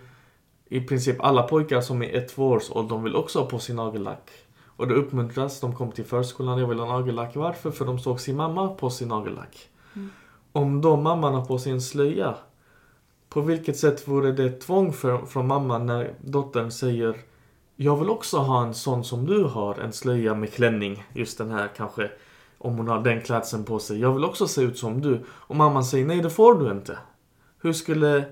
i 0.64 0.80
princip 0.80 1.20
alla 1.20 1.42
pojkar 1.42 1.80
som 1.80 2.02
är 2.02 2.14
ett 2.14 2.38
års 2.38 2.70
ålder, 2.70 2.90
de 2.90 3.02
vill 3.02 3.16
också 3.16 3.38
ha 3.38 3.46
på 3.46 3.58
sig 3.58 3.74
nagellack. 3.74 4.30
Och 4.76 4.88
det 4.88 4.94
uppmuntras, 4.94 5.60
de 5.60 5.74
kom 5.74 5.92
till 5.92 6.04
förskolan, 6.04 6.58
jag 6.58 6.68
vill 6.68 6.78
ha 6.78 6.98
nagellack. 6.98 7.36
Varför? 7.36 7.70
För 7.70 7.84
de 7.84 7.98
såg 7.98 8.20
sin 8.20 8.36
mamma 8.36 8.68
på 8.68 8.90
sig 8.90 9.06
nagellack. 9.06 9.68
Mm. 9.94 10.10
Om 10.52 10.80
då 10.80 10.96
mamman 10.96 11.34
har 11.34 11.44
på 11.44 11.58
sig 11.58 11.72
en 11.72 11.80
slöja, 11.80 12.34
på 13.34 13.40
vilket 13.40 13.76
sätt 13.76 14.08
vore 14.08 14.32
det 14.32 14.60
tvång 14.60 14.92
för, 14.92 15.26
från 15.26 15.46
mamman 15.46 15.86
när 15.86 16.14
dottern 16.20 16.70
säger 16.70 17.16
Jag 17.76 17.96
vill 17.96 18.10
också 18.10 18.38
ha 18.38 18.66
en 18.66 18.74
sån 18.74 19.04
som 19.04 19.26
du 19.26 19.44
har, 19.44 19.74
en 19.74 19.92
slöja 19.92 20.34
med 20.34 20.52
klänning. 20.52 21.04
Just 21.12 21.38
den 21.38 21.50
här 21.50 21.70
kanske, 21.76 22.10
om 22.58 22.76
hon 22.76 22.88
har 22.88 23.02
den 23.02 23.20
klädseln 23.20 23.64
på 23.64 23.78
sig. 23.78 24.00
Jag 24.00 24.12
vill 24.12 24.24
också 24.24 24.48
se 24.48 24.62
ut 24.62 24.78
som 24.78 25.00
du. 25.00 25.24
Och 25.28 25.56
mamman 25.56 25.84
säger 25.84 26.06
nej, 26.06 26.20
det 26.20 26.30
får 26.30 26.54
du 26.54 26.70
inte. 26.70 26.98
Hur 27.62 27.72
skulle 27.72 28.24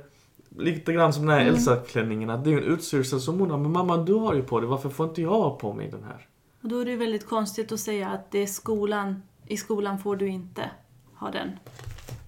Lite 0.58 0.92
grann 0.92 1.12
som 1.12 1.26
den 1.26 1.34
här 1.34 1.40
Mm. 1.40 1.54
Elsa-klänningen, 1.54 2.30
att 2.30 2.44
det 2.44 2.52
är 2.52 2.56
en 2.56 2.64
utstyrsel 2.64 3.20
som 3.20 3.40
hon 3.40 3.50
har. 3.50 3.58
Men 3.58 3.72
mamma, 3.72 3.96
du 3.96 4.14
har 4.14 4.34
ju 4.34 4.42
på 4.42 4.60
dig, 4.60 4.68
varför 4.68 4.88
får 4.88 5.08
inte 5.08 5.22
jag 5.22 5.30
ha 5.30 5.58
på 5.58 5.72
mig 5.72 5.90
den 5.90 6.04
här? 6.04 6.26
Och 6.62 6.68
då 6.68 6.78
är 6.78 6.84
det 6.84 6.96
väldigt 6.96 7.26
konstigt 7.26 7.72
att 7.72 7.80
säga 7.80 8.08
att 8.08 8.30
det 8.30 8.38
är 8.38 8.46
skolan, 8.46 9.22
i 9.46 9.56
skolan 9.56 9.98
får 9.98 10.16
du 10.16 10.28
inte 10.28 10.70
ha 11.14 11.30
den. 11.30 11.50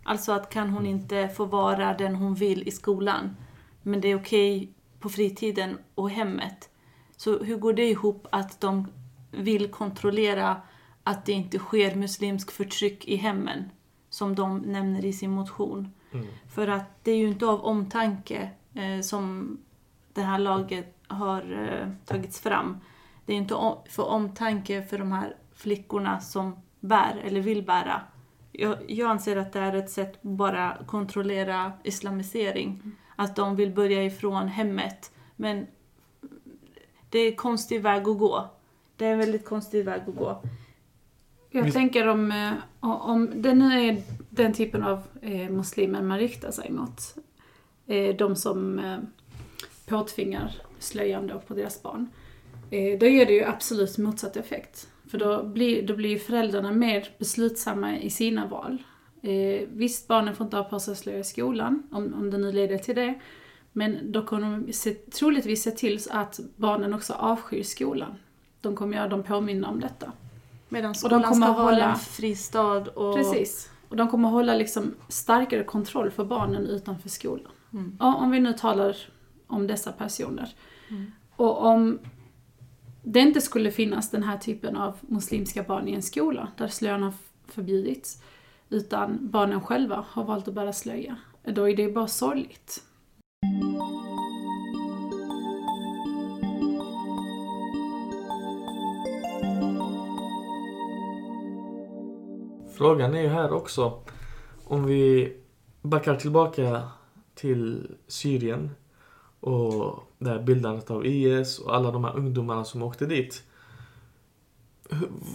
Alltså 0.05 0.33
att 0.33 0.51
kan 0.51 0.71
hon 0.71 0.87
inte 0.87 1.29
få 1.29 1.45
vara 1.45 1.95
den 1.95 2.15
hon 2.15 2.35
vill 2.35 2.69
i 2.69 2.71
skolan, 2.71 3.37
men 3.83 4.01
det 4.01 4.09
är 4.09 4.17
okej 4.17 4.73
på 5.01 5.09
fritiden 5.09 5.79
och 5.95 6.11
hemmet. 6.11 6.71
Så 7.17 7.39
hur 7.39 7.57
går 7.57 7.73
det 7.73 7.89
ihop 7.89 8.27
att 8.33 8.61
de 8.61 8.87
vill 9.31 9.71
kontrollera 9.71 10.61
att 11.03 11.27
det 11.27 11.33
inte 11.33 11.59
sker 11.59 11.95
muslimsk 11.95 12.51
förtryck 12.51 13.09
i 13.09 13.17
hemmen, 13.17 13.71
som 14.11 14.35
de 14.35 14.59
nämner 14.59 15.05
i 15.05 15.13
sin 15.13 15.31
motion? 15.31 15.93
Mm. 16.13 16.27
För 16.55 16.69
att 16.69 17.05
det 17.05 17.11
är 17.11 17.17
ju 17.17 17.29
inte 17.29 17.47
av 17.47 17.65
omtanke 17.65 18.51
eh, 18.75 19.01
som 19.01 19.57
det 20.13 20.23
här 20.23 20.39
laget 20.39 20.97
har 21.07 21.71
eh, 21.71 21.89
tagits 22.05 22.41
fram. 22.41 22.81
Det 23.27 23.33
är 23.33 23.37
inte 23.37 23.55
för 23.89 24.09
omtanke 24.09 24.83
för 24.83 24.99
de 24.99 25.13
här 25.13 25.37
flickorna 25.55 26.21
som 26.21 26.57
bär 26.81 27.23
eller 27.25 27.41
vill 27.41 27.63
bära. 27.63 28.03
Jag, 28.59 28.77
jag 28.87 29.11
anser 29.11 29.37
att 29.37 29.53
det 29.53 29.61
är 29.61 29.73
ett 29.73 29.91
sätt 29.91 30.17
att 30.17 30.23
bara 30.23 30.79
kontrollera 30.87 31.73
islamisering. 31.85 32.83
Att 33.17 33.37
de 33.37 33.57
vill 33.57 33.71
börja 33.71 34.05
ifrån 34.05 34.49
hemmet. 34.49 35.13
Men 35.37 35.67
det 37.11 37.19
är 37.19 37.31
en 37.31 37.37
konstig 37.37 37.83
väg 37.83 38.09
att 38.09 38.19
gå. 38.19 38.51
Det 38.97 39.07
är 39.07 39.13
en 39.13 39.19
väldigt 39.19 39.45
konstig 39.45 39.85
väg 39.85 40.03
att 40.07 40.17
gå. 40.17 40.43
Jag 41.51 41.73
tänker 41.73 42.09
om, 42.09 42.33
eh, 42.33 42.53
om 42.81 43.43
det 43.43 43.55
nu 43.55 43.89
är 43.89 44.03
den 44.31 44.53
typen 44.53 44.83
av 44.83 45.03
eh, 45.21 45.51
muslimer 45.51 46.03
man 46.03 46.19
riktar 46.19 46.51
sig 46.51 46.71
mot. 46.71 47.17
Eh, 47.87 48.17
de 48.17 48.37
som 48.37 48.81
påtvingar 49.87 50.53
slöjan 50.79 51.27
då 51.27 51.39
på 51.39 51.55
deras 51.55 51.83
barn. 51.83 52.09
Då 52.71 53.07
ger 53.07 53.27
det 53.27 53.33
ju 53.33 53.45
absolut 53.45 53.99
motsatt 53.99 54.37
effekt. 54.37 54.89
För 55.14 55.18
då 55.18 55.42
blir, 55.42 55.87
då 55.87 55.97
blir 55.97 56.11
ju 56.11 56.18
föräldrarna 56.18 56.73
mer 56.73 57.09
beslutsamma 57.18 57.99
i 57.99 58.11
sina 58.11 58.47
val. 58.47 58.83
Eh, 59.23 59.68
visst, 59.73 60.09
barnen 60.09 60.37
får 60.37 60.44
inte 60.44 60.56
ha 60.56 60.64
på 60.64 60.80
sig 60.80 60.97
slöja 60.97 61.18
i 61.18 61.25
skolan, 61.25 61.83
om, 61.90 62.14
om 62.14 62.30
det 62.30 62.38
nu 62.38 62.52
leder 62.52 62.78
till 62.78 62.94
det. 62.94 63.14
Men 63.73 64.12
då 64.12 64.23
kommer 64.23 64.50
de 64.50 64.73
se, 64.73 64.94
troligtvis 64.94 65.62
se 65.62 65.71
till 65.71 65.99
att 66.11 66.40
barnen 66.56 66.94
också 66.94 67.12
avskyr 67.12 67.62
skolan. 67.62 68.14
De 68.61 68.76
kommer 68.76 68.97
göra 68.97 69.09
dem 69.09 69.23
påminna 69.23 69.68
om 69.68 69.80
detta. 69.80 70.12
Medan 70.68 70.92
de 70.92 70.98
skolan 70.98 71.22
kommer 71.22 71.46
ska 71.46 71.53
vara 71.53 71.64
hålla- 71.64 71.92
en 71.92 71.98
fristad 71.98 72.88
och... 72.88 73.16
Precis. 73.16 73.70
Och 73.88 73.96
de 73.96 74.09
kommer 74.09 74.29
hålla 74.29 74.55
liksom 74.55 74.94
starkare 75.09 75.64
kontroll 75.64 76.11
för 76.11 76.24
barnen 76.24 76.66
utanför 76.66 77.09
skolan. 77.09 77.53
Mm. 77.72 77.96
Om 78.00 78.31
vi 78.31 78.40
nu 78.40 78.53
talar 78.53 78.96
om 79.46 79.66
dessa 79.66 79.92
personer. 79.92 80.55
Mm. 80.90 81.12
Och 81.37 81.64
om 81.64 81.98
det 83.05 83.21
inte 83.21 83.40
skulle 83.40 83.71
finnas 83.71 84.11
den 84.11 84.23
här 84.23 84.38
typen 84.38 84.77
av 84.77 84.97
muslimska 85.01 85.62
barn 85.62 85.88
i 85.88 85.93
en 85.93 86.03
skola 86.03 86.49
där 86.57 86.69
slöjan 86.69 87.03
har 87.03 87.12
förbjudits, 87.47 88.23
utan 88.69 89.19
barnen 89.21 89.61
själva 89.61 90.05
har 90.09 90.25
valt 90.25 90.49
att 90.49 90.55
bära 90.55 90.73
slöja, 90.73 91.17
då 91.45 91.69
är 91.69 91.77
det 91.77 91.88
bara 91.88 92.07
sorgligt. 92.07 92.83
Frågan 102.77 103.14
är 103.14 103.23
ju 103.23 103.29
här 103.29 103.53
också, 103.53 104.03
om 104.64 104.87
vi 104.87 105.33
backar 105.83 106.17
tillbaka 106.17 106.88
till 107.35 107.90
Syrien 108.09 108.71
och 109.44 110.02
det 110.18 110.30
här 110.30 110.38
bildandet 110.38 110.90
av 110.90 111.07
IS 111.07 111.59
och 111.59 111.76
alla 111.76 111.90
de 111.90 112.04
här 112.04 112.16
ungdomarna 112.16 112.64
som 112.64 112.83
åkte 112.83 113.07
dit. 113.07 113.42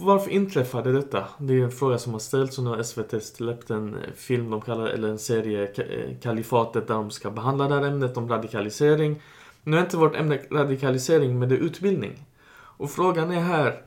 Varför 0.01 0.31
inträffade 0.31 0.91
detta? 0.91 1.25
Det 1.37 1.53
är 1.53 1.63
en 1.63 1.71
fråga 1.71 1.97
som 1.97 2.13
har 2.13 2.19
ställts 2.19 2.57
och 2.57 2.63
nu 2.63 2.69
har 2.69 2.83
SVT 2.83 3.23
släppt 3.23 3.69
en 3.69 3.95
eh, 3.95 4.11
film 4.15 4.49
de 4.49 4.61
kallar, 4.61 4.87
eller 4.87 5.07
en 5.07 5.19
serie, 5.19 5.63
eh, 5.63 5.79
eh, 5.79 6.17
Kalifatet, 6.21 6.87
där 6.87 6.93
de 6.93 7.11
ska 7.11 7.31
behandla 7.31 7.67
det 7.67 7.75
här 7.75 7.81
ämnet 7.81 8.17
om 8.17 8.29
radikalisering. 8.29 9.21
Nu 9.63 9.77
är 9.77 9.81
inte 9.81 9.97
vårt 9.97 10.15
ämne 10.15 10.39
radikalisering, 10.51 11.39
men 11.39 11.49
det 11.49 11.55
är 11.55 11.59
utbildning. 11.59 12.25
Och 12.51 12.91
frågan 12.91 13.31
är 13.31 13.41
här, 13.41 13.81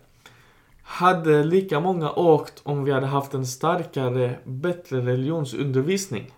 hade 0.83 1.45
lika 1.45 1.81
många 1.81 2.13
åkt 2.13 2.61
om 2.63 2.85
vi 2.85 2.93
hade 2.93 3.07
haft 3.07 3.35
en 3.35 3.47
starkare, 3.47 4.39
bättre 4.45 5.01
religionsundervisning? 5.01 6.33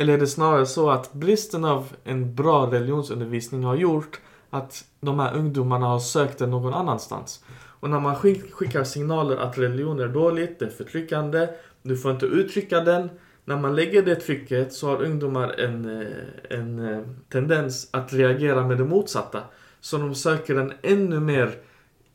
Eller 0.00 0.14
är 0.14 0.18
det 0.18 0.26
snarare 0.26 0.66
så 0.66 0.90
att 0.90 1.12
bristen 1.12 1.64
av 1.64 1.96
en 2.04 2.34
bra 2.34 2.72
religionsundervisning 2.72 3.64
har 3.64 3.76
gjort 3.76 4.20
att 4.50 4.84
de 5.00 5.18
här 5.18 5.34
ungdomarna 5.34 5.86
har 5.86 5.98
sökt 5.98 6.38
den 6.38 6.50
någon 6.50 6.74
annanstans? 6.74 7.44
Och 7.52 7.90
när 7.90 8.00
man 8.00 8.16
skickar 8.16 8.84
signaler 8.84 9.36
att 9.36 9.58
religion 9.58 10.00
är 10.00 10.08
dåligt, 10.08 10.58
det 10.58 10.64
är 10.64 10.70
förtryckande, 10.70 11.48
du 11.82 11.96
får 11.96 12.10
inte 12.10 12.26
uttrycka 12.26 12.80
den. 12.80 13.10
När 13.44 13.56
man 13.56 13.76
lägger 13.76 14.02
det 14.02 14.14
trycket 14.14 14.72
så 14.72 14.88
har 14.88 15.02
ungdomar 15.02 15.60
en, 15.60 16.00
eh, 16.00 16.58
en 16.58 16.78
eh, 16.78 17.02
tendens 17.28 17.88
att 17.90 18.12
reagera 18.12 18.66
med 18.66 18.78
det 18.78 18.84
motsatta. 18.84 19.40
Så 19.80 19.98
de 19.98 20.14
söker 20.14 20.54
den 20.54 20.72
ännu 20.82 21.20
mer 21.20 21.54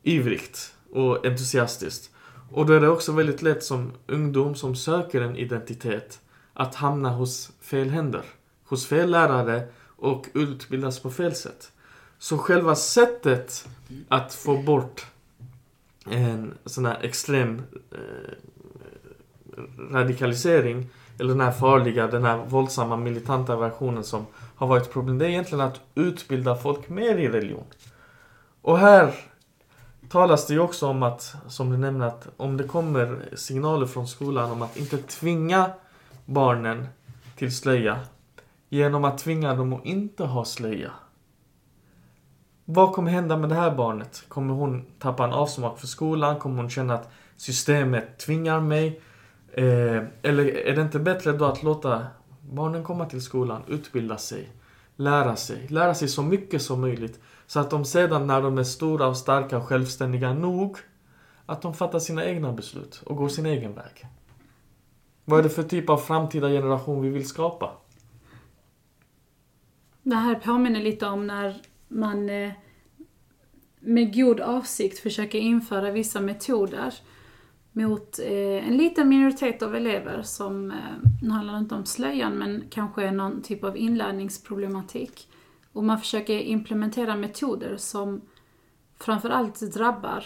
ivrigt 0.02 0.74
och 0.92 1.26
entusiastiskt. 1.26 2.10
Och 2.50 2.66
då 2.66 2.72
är 2.72 2.80
det 2.80 2.88
också 2.88 3.12
väldigt 3.12 3.42
lätt 3.42 3.64
som 3.64 3.92
ungdom 4.06 4.54
som 4.54 4.76
söker 4.76 5.20
en 5.20 5.36
identitet 5.36 6.20
att 6.56 6.74
hamna 6.74 7.10
hos 7.10 7.50
fel 7.60 7.90
händer, 7.90 8.22
hos 8.64 8.86
fel 8.86 9.10
lärare 9.10 9.68
och 9.96 10.26
utbildas 10.34 10.98
på 10.98 11.10
fel 11.10 11.34
sätt. 11.34 11.72
Så 12.18 12.38
själva 12.38 12.74
sättet 12.74 13.68
att 14.08 14.34
få 14.34 14.62
bort 14.62 15.06
en 16.10 16.54
sån 16.64 16.86
här 16.86 16.98
extrem 17.02 17.62
eh, 17.92 18.32
radikalisering, 19.90 20.88
eller 21.18 21.28
den 21.30 21.40
här 21.40 21.52
farliga, 21.52 22.06
den 22.06 22.24
här 22.24 22.36
våldsamma 22.46 22.96
militanta 22.96 23.56
versionen 23.56 24.04
som 24.04 24.26
har 24.56 24.66
varit 24.66 24.92
problem, 24.92 25.18
det 25.18 25.24
är 25.26 25.28
egentligen 25.28 25.64
att 25.64 25.80
utbilda 25.94 26.56
folk 26.56 26.88
mer 26.88 27.16
i 27.16 27.28
religion. 27.28 27.64
Och 28.62 28.78
här 28.78 29.14
talas 30.08 30.46
det 30.46 30.54
ju 30.54 30.60
också 30.60 30.86
om 30.86 31.02
att, 31.02 31.34
som 31.48 31.70
du 31.70 31.76
nämner, 31.76 32.06
att 32.06 32.28
om 32.36 32.56
det 32.56 32.64
kommer 32.64 33.28
signaler 33.34 33.86
från 33.86 34.08
skolan 34.08 34.50
om 34.50 34.62
att 34.62 34.76
inte 34.76 34.98
tvinga 34.98 35.70
barnen 36.26 36.88
till 37.36 37.56
slöja 37.56 38.00
genom 38.68 39.04
att 39.04 39.18
tvinga 39.18 39.54
dem 39.54 39.72
att 39.72 39.86
inte 39.86 40.24
ha 40.24 40.44
slöja. 40.44 40.90
Vad 42.64 42.92
kommer 42.92 43.10
hända 43.10 43.36
med 43.36 43.48
det 43.48 43.54
här 43.54 43.74
barnet? 43.74 44.24
Kommer 44.28 44.54
hon 44.54 44.84
tappa 44.98 45.24
en 45.24 45.32
avsmak 45.32 45.78
för 45.78 45.86
skolan? 45.86 46.38
Kommer 46.38 46.56
hon 46.56 46.70
känna 46.70 46.94
att 46.94 47.10
systemet 47.36 48.18
tvingar 48.18 48.60
mig? 48.60 49.00
Eh, 49.52 50.02
eller 50.22 50.56
är 50.56 50.76
det 50.76 50.82
inte 50.82 50.98
bättre 50.98 51.32
då 51.32 51.44
att 51.44 51.62
låta 51.62 52.06
barnen 52.40 52.84
komma 52.84 53.06
till 53.06 53.22
skolan, 53.22 53.62
utbilda 53.68 54.18
sig, 54.18 54.52
lära 54.96 55.36
sig, 55.36 55.66
lära 55.68 55.94
sig 55.94 56.08
så 56.08 56.22
mycket 56.22 56.62
som 56.62 56.80
möjligt 56.80 57.20
så 57.46 57.60
att 57.60 57.70
de 57.70 57.84
sedan 57.84 58.26
när 58.26 58.42
de 58.42 58.58
är 58.58 58.64
stora 58.64 59.06
och 59.06 59.16
starka 59.16 59.56
och 59.56 59.64
självständiga 59.64 60.32
nog 60.32 60.76
att 61.46 61.62
de 61.62 61.74
fattar 61.74 61.98
sina 61.98 62.24
egna 62.24 62.52
beslut 62.52 63.02
och 63.06 63.16
går 63.16 63.28
sin 63.28 63.46
egen 63.46 63.74
väg. 63.74 64.06
Vad 65.28 65.38
är 65.38 65.42
det 65.42 65.48
för 65.48 65.62
typ 65.62 65.90
av 65.90 65.98
framtida 65.98 66.48
generation 66.48 67.02
vi 67.02 67.08
vill 67.08 67.28
skapa? 67.28 67.70
Det 70.02 70.16
här 70.16 70.34
påminner 70.34 70.80
lite 70.80 71.06
om 71.06 71.26
när 71.26 71.60
man 71.88 72.30
eh, 72.30 72.52
med 73.80 74.14
god 74.14 74.40
avsikt 74.40 74.98
försöker 74.98 75.38
införa 75.38 75.90
vissa 75.90 76.20
metoder 76.20 76.94
mot 77.72 78.18
eh, 78.18 78.68
en 78.68 78.76
liten 78.76 79.08
minoritet 79.08 79.62
av 79.62 79.74
elever 79.76 80.22
som, 80.22 80.70
eh, 80.70 80.76
nu 81.22 81.30
handlar 81.30 81.54
det 81.54 81.60
inte 81.60 81.74
om 81.74 81.84
slöjan, 81.84 82.38
men 82.38 82.64
kanske 82.70 83.04
är 83.04 83.12
någon 83.12 83.42
typ 83.42 83.64
av 83.64 83.76
inlärningsproblematik. 83.76 85.28
Och 85.72 85.84
man 85.84 86.00
försöker 86.00 86.40
implementera 86.40 87.16
metoder 87.16 87.76
som 87.76 88.20
framförallt 88.98 89.60
drabbar 89.74 90.24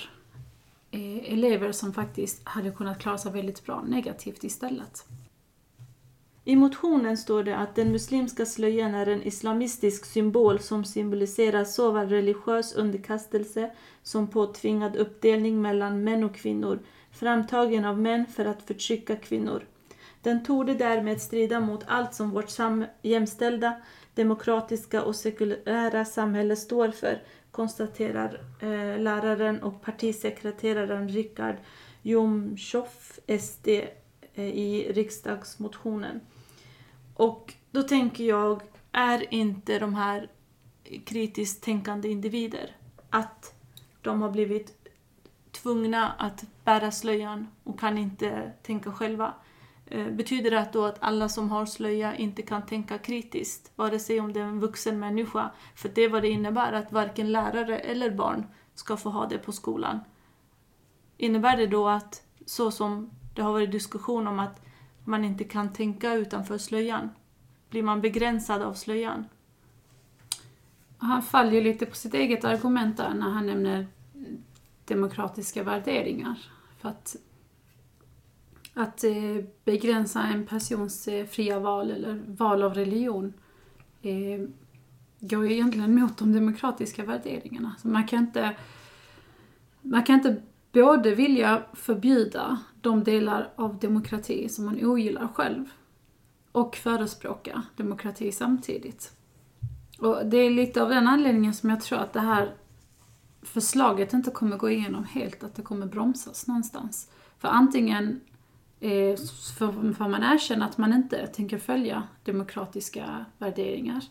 eh, 0.91 1.33
elever 1.33 1.73
som 1.73 1.93
faktiskt 1.93 2.41
hade 2.45 2.71
kunnat 2.71 2.99
klara 2.99 3.19
sig 3.19 3.33
väldigt 3.33 3.67
bra 3.67 3.83
negativt 3.83 4.45
istället. 4.45 5.05
I 6.45 6.57
motionen 6.57 7.17
står 7.17 7.43
det 7.43 7.57
att 7.57 7.75
den 7.75 7.93
muslimska 7.93 8.47
slöjan 8.47 8.95
är 8.95 9.07
en 9.07 9.23
islamistisk 9.23 10.05
symbol 10.05 10.59
som 10.59 10.85
symboliserar 10.85 11.65
såväl 11.65 12.09
religiös 12.09 12.73
underkastelse 12.73 13.71
som 14.03 14.27
påtvingad 14.27 14.97
uppdelning 14.97 15.63
mellan 15.63 16.05
män 16.05 16.25
och 16.25 16.35
kvinnor, 16.35 16.79
framtagen 17.11 17.85
av 17.85 17.99
män 17.99 18.27
för 18.27 18.45
att 18.45 18.63
förtrycka 18.63 19.17
kvinnor. 19.17 19.65
Den 20.23 20.45
torde 20.45 20.75
därmed 20.75 21.21
strida 21.21 21.61
mot 21.61 21.85
allt 21.87 22.15
som 22.15 22.31
vårt 22.31 22.51
jämställda, 23.03 23.83
demokratiska 24.15 25.03
och 25.03 25.17
sekulära 25.17 26.05
samhälle 26.05 26.57
står 26.57 26.89
för, 26.89 27.23
konstaterar 27.51 28.41
eh, 28.61 28.99
läraren 28.99 29.63
och 29.63 29.83
partisekreteraren 29.83 31.09
Richard 31.09 31.57
Jomshoff, 32.03 33.19
SD, 33.41 33.69
eh, 34.35 34.45
i 34.45 34.93
riksdagsmotionen. 34.93 36.21
Och 37.15 37.55
då 37.71 37.83
tänker 37.83 38.25
jag, 38.25 38.63
är 38.93 39.35
inte 39.35 39.79
de 39.79 39.95
här 39.95 40.29
kritiskt 41.05 41.65
tänkande 41.65 42.09
individer 42.09 42.77
att 43.11 43.55
de 44.03 44.23
har 44.23 44.31
blivit 44.31 44.89
tvungna 45.51 46.13
att 46.13 46.45
bära 46.65 46.91
slöjan 46.91 47.49
och 47.65 47.81
kan 47.81 47.99
inte 47.99 48.53
tänka 48.63 48.93
själva? 48.93 49.35
Eh, 49.91 50.11
betyder 50.11 50.51
det 50.51 50.69
då 50.73 50.85
att 50.85 50.97
alla 51.01 51.29
som 51.29 51.51
har 51.51 51.67
slöja 51.67 52.17
inte 52.17 52.43
kan 52.43 52.67
tänka 52.67 52.99
kritiskt, 52.99 53.73
vare 53.77 53.99
sig 53.99 54.21
om 54.21 54.33
det 54.33 54.41
är 54.41 54.45
en 54.45 54.61
vuxen 54.61 54.99
människa? 54.99 55.51
För 55.75 55.89
det 55.89 56.03
är 56.03 56.09
vad 56.09 56.23
det 56.23 56.29
innebär, 56.29 56.73
att 56.73 56.93
varken 56.93 57.33
lärare 57.33 57.79
eller 57.79 58.11
barn 58.11 58.47
ska 58.75 58.97
få 58.97 59.11
ha 59.11 59.27
det 59.27 59.39
på 59.39 59.53
skolan. 59.53 60.01
Innebär 61.17 61.57
det 61.57 61.67
då 61.67 61.89
att, 61.89 62.23
så 62.47 62.71
som 62.71 63.11
det 63.35 63.43
har 63.43 63.53
varit 63.53 63.73
diskussion 63.73 64.27
om 64.27 64.39
att 64.39 64.63
man 65.05 65.25
inte 65.25 65.45
kan 65.45 65.73
tänka 65.73 66.15
utanför 66.15 66.59
slöjan, 66.59 67.11
blir 67.71 67.83
man 67.83 68.01
begränsad 68.01 68.63
av 68.63 68.75
slöjan? 68.75 69.25
Han 70.99 71.23
faller 71.23 71.53
ju 71.53 71.61
lite 71.61 71.87
på 71.87 71.97
sitt 71.97 72.15
eget 72.15 72.45
argument 72.45 72.97
där 72.97 73.15
när 73.15 73.31
han 73.31 73.47
nämner 73.47 73.87
demokratiska 74.85 75.63
värderingar. 75.63 76.39
För 76.79 76.89
att, 76.89 77.17
att 78.81 79.05
eh, 79.05 79.45
begränsa 79.65 80.23
en 80.23 80.47
persons 80.47 81.09
eh, 81.09 81.27
fria 81.27 81.61
val 81.61 81.91
eller 81.91 82.23
val 82.27 82.63
av 82.63 82.75
religion 82.75 83.33
eh, 84.03 84.41
går 85.21 85.47
ju 85.47 85.53
egentligen 85.53 85.95
mot 85.95 86.19
de 86.19 86.33
demokratiska 86.33 87.05
värderingarna. 87.05 87.75
Så 87.79 87.89
man 87.89 88.07
kan 88.07 88.19
inte, 88.19 88.57
man 89.83 90.03
kan 90.03 90.15
inte 90.15 90.43
både 90.73 91.15
vilja 91.15 91.63
förbjuda 91.73 92.59
de 92.81 93.05
delar 93.05 93.53
av 93.57 93.79
demokrati 93.79 94.49
som 94.49 94.65
man 94.65 94.85
ogillar 94.85 95.29
själv 95.29 95.65
och 96.53 96.77
förespråka 96.77 97.63
demokrati 97.77 98.33
samtidigt. 98.33 99.13
Och 99.99 100.27
det 100.27 100.37
är 100.37 100.51
lite 100.51 100.83
av 100.83 100.89
den 100.89 101.09
anledningen 101.09 101.55
som 101.55 101.71
jag 101.71 101.81
tror 101.81 101.99
att 101.99 102.13
det 102.13 102.21
här 102.21 102.55
förslaget 103.43 104.13
inte 104.13 104.31
kommer 104.31 104.57
gå 104.57 104.71
igenom 104.71 105.05
helt, 105.05 105.45
att 105.45 105.55
det 105.55 105.63
kommer 105.63 105.87
bromsas 105.87 106.47
någonstans. 106.47 107.11
För 107.39 107.49
antingen 107.49 108.21
eh, 108.81 109.17
får, 109.59 110.09
man 110.09 110.23
erkänna 110.23 110.65
att 110.65 110.79
man 110.79 110.93
inte 110.93 111.27
tänker 111.27 111.59
följa 111.59 112.03
demokratiska 112.25 113.25
värderingar 113.39 114.05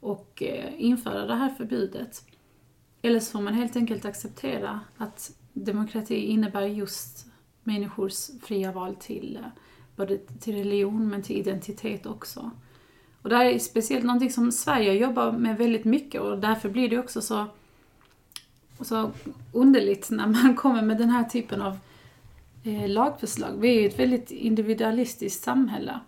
och 0.00 0.42
eh, 0.42 0.72
införa 0.78 1.26
det 1.26 1.34
här 1.34 1.50
förbudet. 1.50 2.24
Eller 3.02 3.20
så 3.20 3.32
får 3.32 3.40
man 3.40 3.54
helt 3.54 3.76
enkelt 3.76 4.04
acceptera 4.04 4.80
att 4.96 5.32
demokrati 5.52 6.16
innebär 6.16 6.62
just 6.62 7.26
människors 7.62 8.30
fria 8.42 8.72
val 8.72 8.94
till 8.94 9.38
eh, 9.42 9.48
både 9.96 10.18
till 10.18 10.54
religion 10.54 11.08
men 11.08 11.22
till 11.22 11.36
identitet 11.36 12.06
också. 12.06 12.50
Och 13.22 13.30
det 13.30 13.36
här 13.36 13.44
är 13.44 13.58
speciellt 13.58 14.04
någonting 14.04 14.30
som 14.30 14.52
Sverige 14.52 14.92
jobbar 14.92 15.32
med 15.32 15.58
väldigt 15.58 15.84
mycket 15.84 16.20
och 16.20 16.38
därför 16.38 16.68
blir 16.68 16.88
det 16.88 16.98
också 16.98 17.20
så, 17.20 17.46
så 18.80 19.10
underligt 19.52 20.10
när 20.10 20.26
man 20.26 20.56
kommer 20.56 20.82
med 20.82 20.98
den 20.98 21.10
här 21.10 21.24
typen 21.24 21.62
av 21.62 21.78
Eh, 22.66 22.88
lagförslag. 22.88 23.60
Vi 23.60 23.76
är 23.76 23.80
ju 23.80 23.88
ett 23.88 23.98
väldigt 23.98 24.30
individualistiskt 24.30 25.44
samhälle. 25.44 26.00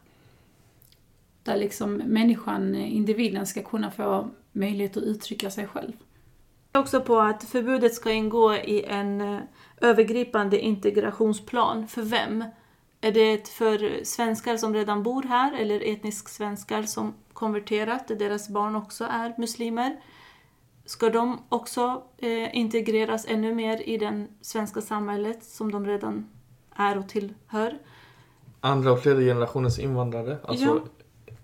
Där 1.42 1.56
liksom 1.56 1.92
människan, 1.94 2.74
eh, 2.74 2.96
individen, 2.96 3.46
ska 3.46 3.62
kunna 3.62 3.90
få 3.90 4.30
möjlighet 4.52 4.96
att 4.96 5.02
uttrycka 5.02 5.50
sig 5.50 5.66
själv. 5.66 5.92
också 6.72 7.00
på 7.00 7.20
att 7.20 7.44
förbudet 7.44 7.94
ska 7.94 8.12
ingå 8.12 8.54
i 8.54 8.84
en 8.84 9.20
eh, 9.20 9.40
övergripande 9.80 10.60
integrationsplan. 10.60 11.88
För 11.88 12.02
vem? 12.02 12.44
Är 13.00 13.12
det 13.12 13.48
för 13.48 14.04
svenskar 14.04 14.56
som 14.56 14.74
redan 14.74 15.02
bor 15.02 15.22
här 15.22 15.52
eller 15.52 15.92
etnisk 15.92 16.28
svenskar 16.28 16.82
som 16.82 17.14
konverterat, 17.32 18.08
där 18.08 18.16
deras 18.16 18.48
barn 18.48 18.76
också 18.76 19.04
är 19.04 19.34
muslimer? 19.38 19.96
Ska 20.84 21.10
de 21.10 21.38
också 21.48 22.02
eh, 22.18 22.56
integreras 22.56 23.26
ännu 23.28 23.54
mer 23.54 23.88
i 23.88 23.98
det 23.98 24.26
svenska 24.40 24.80
samhället 24.80 25.44
som 25.44 25.72
de 25.72 25.86
redan 25.86 26.28
är 26.76 26.98
och 26.98 27.08
tillhör? 27.08 27.78
Andra 28.60 28.92
och 28.92 29.02
tredje 29.02 29.24
generationens 29.24 29.78
invandrare, 29.78 30.38
alltså 30.44 30.64
Ja. 30.64 30.80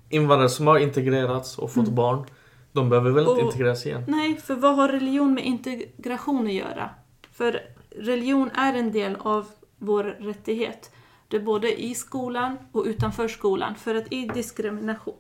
invandrare 0.09 0.49
som 0.49 0.67
har 0.67 0.79
integrerats 0.79 1.59
och 1.59 1.71
fått 1.73 1.83
Mm. 1.85 1.95
barn, 1.95 2.25
de 2.73 2.89
behöver 2.89 3.11
väl 3.11 3.23
inte 3.29 3.33
Och- 3.33 3.41
integreras 3.41 3.87
igen? 3.87 4.05
Nej, 4.09 4.37
för 4.37 4.55
vad 4.55 4.77
har 4.77 4.89
religion 4.89 5.35
med 5.35 5.45
integration 5.47 6.47
att 6.47 6.53
göra? 6.53 6.91
För 7.33 7.61
religion 7.91 8.51
är 8.55 8.75
en 8.75 8.93
del 8.93 9.17
av 9.21 9.47
vår 9.79 10.05
rättighet. 10.05 10.91
Det 11.29 11.37
är 11.37 11.41
både 11.41 11.83
i 11.83 11.95
skolan 11.95 12.59
och 12.73 12.85
utanför 12.85 13.29
skolan. 13.29 13.75
För 13.75 13.95
att 13.95 14.13
i 14.13 14.31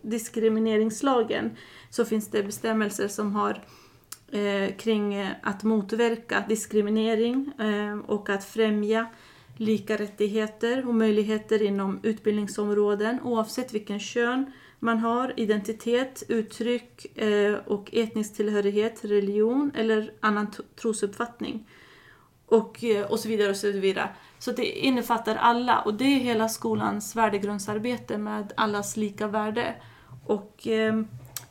diskrimineringslagen 0.02 1.50
så 1.90 2.04
finns 2.04 2.30
det 2.30 2.42
bestämmelser 2.42 3.08
som 3.08 3.34
har 3.34 3.62
eh, 4.32 4.76
kring 4.76 5.28
att 5.42 5.62
motverka 5.62 6.44
diskriminering 6.48 7.52
eh, 7.58 7.98
och 8.10 8.30
att 8.30 8.44
främja 8.44 9.06
lika 9.62 9.96
rättigheter 9.96 10.88
och 10.88 10.94
möjligheter 10.94 11.62
inom 11.62 12.00
utbildningsområden 12.02 13.20
oavsett 13.22 13.74
vilken 13.74 14.00
kön 14.00 14.52
man 14.78 14.98
har, 14.98 15.32
identitet, 15.36 16.22
uttryck 16.28 17.18
eh, 17.18 17.54
och 17.66 17.90
etnisk 17.92 18.34
tillhörighet, 18.34 19.04
religion 19.04 19.72
eller 19.74 20.12
annan 20.20 20.46
trosuppfattning. 20.80 21.68
Och, 22.46 22.84
eh, 22.84 23.10
och 23.10 23.20
så 23.20 23.28
vidare 23.28 23.50
och 23.50 23.56
så 23.56 23.70
vidare. 23.70 24.08
Så 24.38 24.52
det 24.52 24.78
innefattar 24.78 25.36
alla 25.36 25.80
och 25.80 25.94
det 25.94 26.04
är 26.04 26.18
hela 26.18 26.48
skolans 26.48 27.16
värdegrundsarbete 27.16 28.18
med 28.18 28.52
allas 28.56 28.96
lika 28.96 29.26
värde. 29.26 29.74
Och 30.26 30.66
eh, 30.66 31.02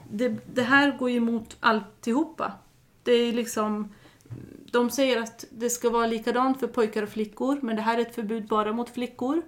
det, 0.09 0.35
det 0.53 0.63
här 0.63 0.97
går 0.97 1.09
ju 1.09 1.17
emot 1.17 1.57
alltihopa. 1.59 2.53
Det 3.03 3.11
är 3.11 3.33
liksom 3.33 3.89
de 4.71 4.89
säger 4.89 5.21
att 5.21 5.45
det 5.51 5.69
ska 5.69 5.89
vara 5.89 6.07
likadant 6.07 6.59
för 6.59 6.67
pojkar 6.67 7.03
och 7.03 7.09
flickor, 7.09 7.59
men 7.61 7.75
det 7.75 7.81
här 7.81 7.97
är 7.97 8.01
ett 8.01 8.15
förbud 8.15 8.47
bara 8.47 8.73
mot 8.73 8.89
flickor. 8.89 9.41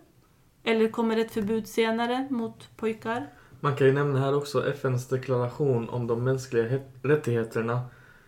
Eller 0.64 0.90
kommer 0.90 1.18
ett 1.18 1.32
förbud 1.32 1.68
senare 1.68 2.28
mot 2.30 2.78
pojkar? 2.78 3.28
Man 3.60 3.76
kan 3.76 3.88
ju 3.88 3.94
nämna 3.94 4.20
här 4.20 4.36
också 4.36 4.70
FNs 4.70 5.08
deklaration 5.08 5.90
om 5.90 6.08
de 6.08 6.24
mänskliga 6.24 6.80
rättigheterna. 7.02 7.82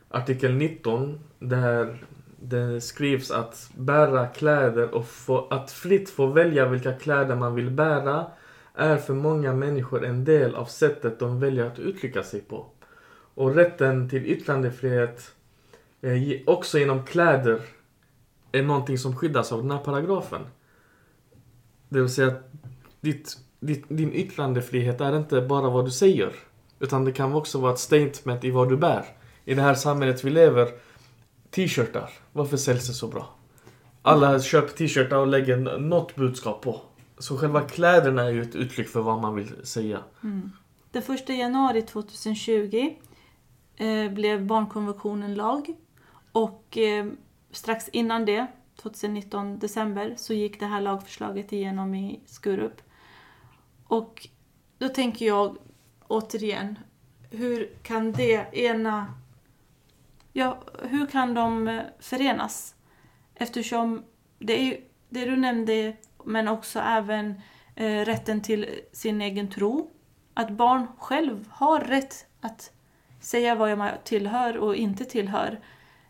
Artikel 0.10 0.54
19, 0.54 1.20
där 1.40 2.06
det 2.40 2.82
skrivs 2.82 3.32
att 3.32 3.70
bära 3.78 4.28
kläder 4.28 4.96
och 4.96 5.08
få, 5.08 5.48
att 5.48 5.72
fritt 5.72 6.10
få 6.10 6.26
välja 6.26 6.66
vilka 6.66 6.94
kläder 6.94 7.36
man 7.36 7.56
vill 7.56 7.72
bära 7.72 8.26
är 8.74 8.98
för 8.98 9.14
många 9.14 9.54
människor 9.54 10.06
en 10.06 10.26
del 10.26 10.56
av 10.56 10.66
sättet 10.66 11.20
de 11.20 11.40
väljer 11.40 11.66
att 11.66 11.80
uttrycka 11.80 12.24
sig 12.24 12.42
på. 12.42 12.66
Och 13.34 13.56
rätten 13.56 14.10
till 14.10 14.26
yttrandefrihet 14.26 15.36
eh, 16.06 16.42
också 16.46 16.80
genom 16.80 17.06
kläder 17.06 17.62
är 18.52 18.64
någonting 18.64 18.98
som 18.98 19.16
skyddas 19.16 19.52
av 19.52 19.62
den 19.62 19.72
här 19.72 19.78
paragrafen. 19.78 20.42
Det 21.90 22.02
vill 22.02 22.10
säga 22.10 22.28
att 22.28 22.52
ditt, 23.02 23.38
ditt, 23.60 23.86
din 23.88 24.14
yttrandefrihet 24.14 25.02
är 25.02 25.18
inte 25.18 25.42
bara 25.42 25.70
vad 25.70 25.86
du 25.86 25.92
säger. 25.92 26.32
Utan 26.80 27.06
det 27.06 27.12
kan 27.12 27.34
också 27.34 27.60
vara 27.60 27.74
ett 27.74 27.80
statement 27.80 28.44
i 28.44 28.52
vad 28.52 28.70
du 28.70 28.78
bär. 28.78 29.06
I 29.46 29.54
det 29.54 29.62
här 29.62 29.76
samhället 29.76 30.24
vi 30.24 30.30
lever, 30.30 30.70
t-shirtar, 31.52 32.10
varför 32.32 32.58
säljs 32.58 32.88
det 32.88 32.94
så 32.94 33.08
bra? 33.08 33.36
Alla 34.02 34.40
köper 34.40 34.78
t-shirtar 34.78 35.18
och 35.18 35.28
lägger 35.28 35.80
något 35.80 36.16
budskap 36.16 36.62
på. 36.62 36.82
Så 37.18 37.38
själva 37.38 37.62
kläderna 37.62 38.24
är 38.24 38.30
ju 38.30 38.42
ett 38.42 38.56
uttryck 38.56 38.88
för 38.88 39.02
vad 39.02 39.22
man 39.22 39.36
vill 39.36 39.52
säga. 39.64 40.00
Mm. 40.24 40.52
Den 40.92 41.04
1 41.16 41.30
januari 41.30 41.82
2020 41.82 42.96
eh, 43.78 44.12
blev 44.12 44.46
barnkonventionen 44.46 45.36
lag. 45.36 45.76
Och 46.36 46.78
eh, 46.78 47.06
strax 47.52 47.90
innan 47.90 48.26
det, 48.26 48.48
2019 48.76 49.60
december, 49.60 50.14
så 50.18 50.34
gick 50.34 50.60
det 50.60 50.66
här 50.66 50.82
lagförslaget 50.82 51.54
igenom 51.54 51.96
i 51.96 52.20
Skurup. 52.26 52.82
Och 53.88 54.28
då 54.78 54.90
tänker 54.90 55.26
jag 55.26 55.58
återigen, 56.08 56.80
hur 57.32 57.70
kan 57.84 58.12
det 58.12 58.58
ena... 58.58 59.14
Ja, 60.34 60.58
hur 60.84 61.06
kan 61.06 61.34
de 61.34 61.68
eh, 61.68 61.82
förenas? 62.00 62.76
Eftersom 63.36 64.04
det 64.40 64.54
är 64.54 64.80
det 65.10 65.26
du 65.26 65.36
nämnde, 65.36 65.96
men 66.24 66.48
också 66.48 66.80
även 66.80 67.42
eh, 67.76 68.06
rätten 68.06 68.42
till 68.42 68.80
sin 68.92 69.22
egen 69.22 69.50
tro. 69.50 69.92
Att 70.34 70.50
barn 70.50 70.88
själv 70.98 71.48
har 71.52 71.80
rätt 71.80 72.28
att 72.42 72.72
säga 73.20 73.56
vad 73.56 73.72
jag 73.72 74.04
tillhör 74.04 74.58
och 74.58 74.76
inte 74.76 75.06
tillhör. 75.06 75.60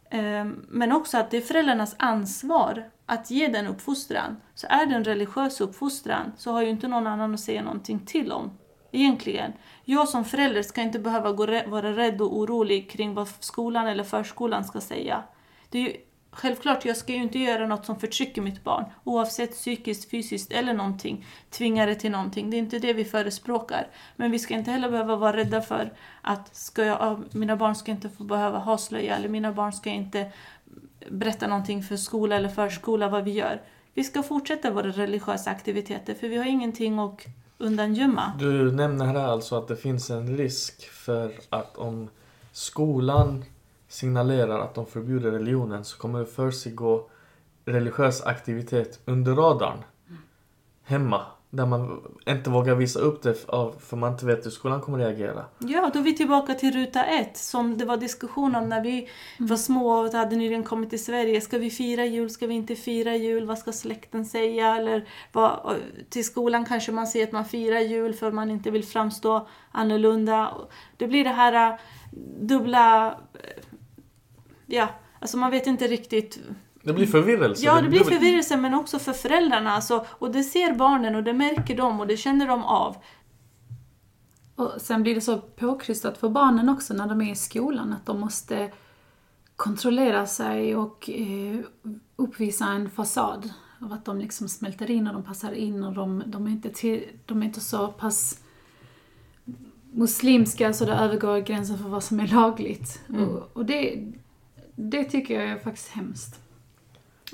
Ehm, 0.09 0.65
men 0.69 0.91
också 0.91 1.17
att 1.17 1.31
det 1.31 1.37
är 1.37 1.41
föräldrarnas 1.41 1.95
ansvar 1.99 2.89
att 3.05 3.31
ge 3.31 3.47
den 3.47 3.67
uppfostran. 3.67 4.37
Så 4.55 4.67
är 4.69 4.85
det 4.85 4.95
en 4.95 5.03
religiös 5.03 5.61
uppfostran 5.61 6.31
så 6.37 6.51
har 6.51 6.61
ju 6.61 6.69
inte 6.69 6.87
någon 6.87 7.07
annan 7.07 7.33
att 7.33 7.39
säga 7.39 7.63
någonting 7.63 7.99
till 7.99 8.31
om. 8.31 8.57
Egentligen. 8.91 9.53
Jag 9.85 10.09
som 10.09 10.25
förälder 10.25 10.61
ska 10.61 10.81
inte 10.81 10.99
behöva 10.99 11.31
gå, 11.31 11.45
vara 11.45 11.95
rädd 11.95 12.21
och 12.21 12.37
orolig 12.37 12.89
kring 12.89 13.13
vad 13.13 13.27
skolan 13.39 13.87
eller 13.87 14.03
förskolan 14.03 14.63
ska 14.63 14.81
säga. 14.81 15.23
Det 15.69 15.77
är 15.77 15.81
ju, 15.81 15.95
självklart, 16.35 16.85
jag 16.85 16.97
ska 16.97 17.13
ju 17.13 17.21
inte 17.21 17.39
göra 17.39 17.67
något 17.67 17.85
som 17.85 17.99
förtrycker 17.99 18.41
mitt 18.41 18.63
barn. 18.63 18.85
Oavsett 19.03 19.51
psykiskt, 19.51 20.09
fysiskt 20.09 20.51
eller 20.51 20.73
någonting. 20.73 21.25
Tvinga 21.49 21.85
det 21.85 21.95
till 21.95 22.11
någonting. 22.11 22.49
Det 22.49 22.57
är 22.57 22.59
inte 22.59 22.79
det 22.79 22.93
vi 22.93 23.05
förespråkar. 23.05 23.87
Men 24.15 24.31
vi 24.31 24.39
ska 24.39 24.53
inte 24.53 24.71
heller 24.71 24.89
behöva 24.89 25.15
vara 25.15 25.37
rädda 25.37 25.61
för 25.61 25.93
att 26.21 26.55
ska 26.55 26.83
jag, 26.83 27.23
mina 27.31 27.55
barn 27.55 27.75
ska 27.75 27.91
inte 27.91 28.09
få 28.09 28.23
behöva 28.23 28.57
ha 28.57 28.77
slöja 28.77 29.15
eller 29.15 29.29
mina 29.29 29.51
barn 29.51 29.73
ska 29.73 29.89
inte 29.89 30.31
berätta 31.09 31.47
någonting 31.47 31.83
för 31.83 31.97
skola 31.97 32.35
eller 32.35 32.49
förskola 32.49 33.09
vad 33.09 33.23
vi 33.23 33.31
gör. 33.31 33.61
Vi 33.93 34.03
ska 34.03 34.23
fortsätta 34.23 34.71
våra 34.71 34.89
religiösa 34.91 35.49
aktiviteter 35.49 36.13
för 36.13 36.27
vi 36.27 36.37
har 36.37 36.45
ingenting 36.45 36.99
att 36.99 37.25
undangömma. 37.57 38.33
Du 38.39 38.71
nämner 38.71 39.05
här 39.05 39.15
alltså 39.15 39.55
att 39.55 39.67
det 39.67 39.75
finns 39.75 40.09
en 40.09 40.37
risk 40.37 40.89
för 40.89 41.31
att 41.49 41.77
om 41.77 42.09
skolan 42.51 43.45
signalerar 43.87 44.59
att 44.59 44.75
de 44.75 44.85
förbjuder 44.85 45.31
religionen 45.31 45.85
så 45.85 45.97
kommer 45.97 46.19
det 46.19 46.25
försiggå 46.25 47.09
religiös 47.65 48.21
aktivitet 48.21 48.99
under 49.05 49.35
radarn. 49.35 49.83
Hemma. 50.83 51.25
Där 51.55 51.65
man 51.65 52.01
inte 52.27 52.49
vågar 52.49 52.75
visa 52.75 52.99
upp 52.99 53.21
det 53.21 53.33
för 53.79 53.95
man 53.95 54.11
inte 54.11 54.25
vet 54.25 54.45
hur 54.45 54.51
skolan 54.51 54.81
kommer 54.81 54.97
reagera. 54.97 55.45
Ja, 55.59 55.89
då 55.93 55.99
är 55.99 56.03
vi 56.03 56.15
tillbaka 56.15 56.53
till 56.53 56.71
ruta 56.71 57.05
ett 57.05 57.37
som 57.37 57.77
det 57.77 57.85
var 57.85 57.97
diskussion 57.97 58.55
om 58.55 58.69
när 58.69 58.83
vi 58.83 58.97
mm. 58.97 59.09
var 59.37 59.57
små 59.57 59.91
och 59.91 60.13
hade 60.13 60.35
nyligen 60.35 60.63
kommit 60.63 60.89
till 60.89 61.05
Sverige. 61.05 61.41
Ska 61.41 61.57
vi 61.57 61.69
fira 61.69 62.05
jul? 62.05 62.29
Ska 62.29 62.47
vi 62.47 62.53
inte 62.53 62.75
fira 62.75 63.15
jul? 63.15 63.45
Vad 63.45 63.57
ska 63.57 63.71
släkten 63.71 64.25
säga? 64.25 64.77
Eller 64.77 65.07
vad, 65.31 65.75
till 66.09 66.25
skolan 66.25 66.65
kanske 66.65 66.91
man 66.91 67.07
säger 67.07 67.27
att 67.27 67.31
man 67.31 67.45
firar 67.45 67.79
jul 67.79 68.13
för 68.13 68.31
man 68.31 68.51
inte 68.51 68.71
vill 68.71 68.83
framstå 68.83 69.47
annorlunda. 69.71 70.53
Det 70.97 71.07
blir 71.07 71.23
det 71.23 71.29
här 71.29 71.71
äh, 71.71 71.77
dubbla... 72.39 73.07
Äh, 73.33 73.63
ja, 74.65 74.87
alltså 75.19 75.37
man 75.37 75.51
vet 75.51 75.67
inte 75.67 75.87
riktigt 75.87 76.39
det 76.85 76.93
blir 76.93 77.07
förvirrelse. 77.07 77.65
Ja, 77.65 77.81
det 77.81 77.89
blir 77.89 78.03
förvirrelse 78.03 78.57
men 78.57 78.73
också 78.73 78.99
för 78.99 79.13
föräldrarna. 79.13 79.71
Alltså, 79.71 80.05
och 80.09 80.31
det 80.31 80.43
ser 80.43 80.75
barnen 80.75 81.15
och 81.15 81.23
det 81.23 81.33
märker 81.33 81.77
de 81.77 81.99
och 81.99 82.07
det 82.07 82.17
känner 82.17 82.47
de 82.47 82.63
av. 82.63 82.97
Och 84.55 84.71
sen 84.77 85.03
blir 85.03 85.15
det 85.15 85.21
så 85.21 85.37
påkrystat 85.37 86.17
för 86.17 86.29
barnen 86.29 86.69
också 86.69 86.93
när 86.93 87.07
de 87.07 87.21
är 87.21 87.31
i 87.31 87.35
skolan 87.35 87.93
att 87.93 88.05
de 88.05 88.19
måste 88.19 88.71
kontrollera 89.55 90.25
sig 90.25 90.75
och 90.75 91.09
eh, 91.09 91.59
uppvisa 92.15 92.65
en 92.65 92.89
fasad 92.89 93.53
av 93.81 93.93
att 93.93 94.05
de 94.05 94.17
liksom 94.17 94.49
smälter 94.49 94.91
in 94.91 95.07
och 95.07 95.13
de 95.13 95.23
passar 95.23 95.51
in 95.51 95.83
och 95.83 95.93
de, 95.93 96.23
de, 96.25 96.47
är, 96.47 96.51
inte 96.51 96.69
till, 96.69 97.03
de 97.25 97.41
är 97.41 97.45
inte 97.45 97.61
så 97.61 97.87
pass 97.87 98.39
muslimska 99.91 100.73
så 100.73 100.85
det 100.85 100.93
övergår 100.93 101.39
gränsen 101.39 101.77
för 101.77 101.89
vad 101.89 102.03
som 102.03 102.19
är 102.19 102.27
lagligt. 102.27 103.01
Mm. 103.09 103.29
Och, 103.29 103.49
och 103.53 103.65
det, 103.65 104.13
det 104.75 105.03
tycker 105.03 105.39
jag 105.39 105.49
är 105.49 105.59
faktiskt 105.59 105.87
hemskt. 105.87 106.44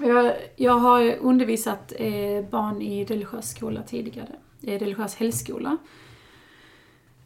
Jag, 0.03 0.33
jag 0.55 0.77
har 0.77 1.15
undervisat 1.15 1.93
eh, 1.97 2.49
barn 2.51 2.81
i 2.81 3.05
religiös 3.05 3.49
skola 3.49 3.81
tidigare, 3.83 4.35
eh, 4.61 4.79
religiös 4.79 5.15
helgskola. 5.15 5.77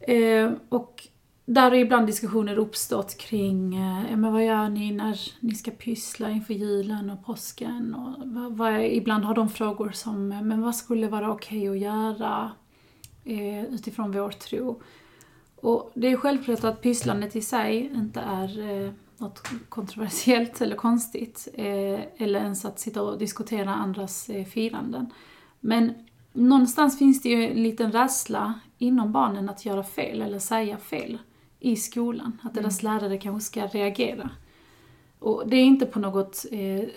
Eh, 0.00 0.52
och 0.68 1.08
där 1.46 1.70
har 1.70 1.74
ibland 1.74 2.06
diskussioner 2.06 2.56
uppstått 2.56 3.18
kring 3.18 3.76
eh, 3.76 4.16
men 4.16 4.32
vad 4.32 4.44
gör 4.44 4.68
ni 4.68 4.92
när 4.92 5.20
ni 5.40 5.54
ska 5.54 5.70
pyssla 5.70 6.30
inför 6.30 6.54
julen 6.54 7.10
och 7.10 7.24
påsken? 7.24 7.94
Och 7.94 8.28
vad, 8.28 8.56
vad, 8.56 8.84
ibland 8.84 9.24
har 9.24 9.34
de 9.34 9.48
frågor 9.48 9.90
som, 9.90 10.28
men 10.28 10.62
vad 10.62 10.76
skulle 10.76 11.08
vara 11.08 11.30
okej 11.32 11.70
okay 11.70 11.78
att 11.78 11.84
göra 11.84 12.50
eh, 13.24 13.64
utifrån 13.64 14.12
vår 14.12 14.30
tro? 14.30 14.82
Och 15.56 15.92
det 15.94 16.06
är 16.12 16.16
självklart 16.16 16.64
att 16.64 16.82
pysslandet 16.82 17.36
i 17.36 17.40
sig 17.40 17.92
inte 17.94 18.20
är 18.20 18.84
eh, 18.84 18.92
något 19.18 19.42
kontroversiellt 19.68 20.60
eller 20.60 20.76
konstigt. 20.76 21.48
Eh, 21.54 22.00
eller 22.16 22.40
ens 22.40 22.64
att 22.64 22.80
sitta 22.80 23.02
och 23.02 23.18
diskutera 23.18 23.74
andras 23.74 24.28
eh, 24.28 24.44
firanden. 24.44 25.12
Men 25.60 25.94
någonstans 26.32 26.98
finns 26.98 27.22
det 27.22 27.28
ju 27.28 27.50
en 27.50 27.62
liten 27.62 27.92
rädsla 27.92 28.54
inom 28.78 29.12
barnen 29.12 29.48
att 29.48 29.64
göra 29.64 29.84
fel 29.84 30.22
eller 30.22 30.38
säga 30.38 30.78
fel 30.78 31.18
i 31.60 31.76
skolan. 31.76 32.40
Att 32.42 32.54
deras 32.54 32.82
mm. 32.82 32.94
lärare 32.94 33.18
kanske 33.18 33.46
ska 33.46 33.66
reagera. 33.66 34.30
Och 35.18 35.48
det 35.48 35.56
är 35.56 35.64
inte 35.64 35.86
på 35.86 35.98
något 35.98 36.44
eh, 36.52 36.88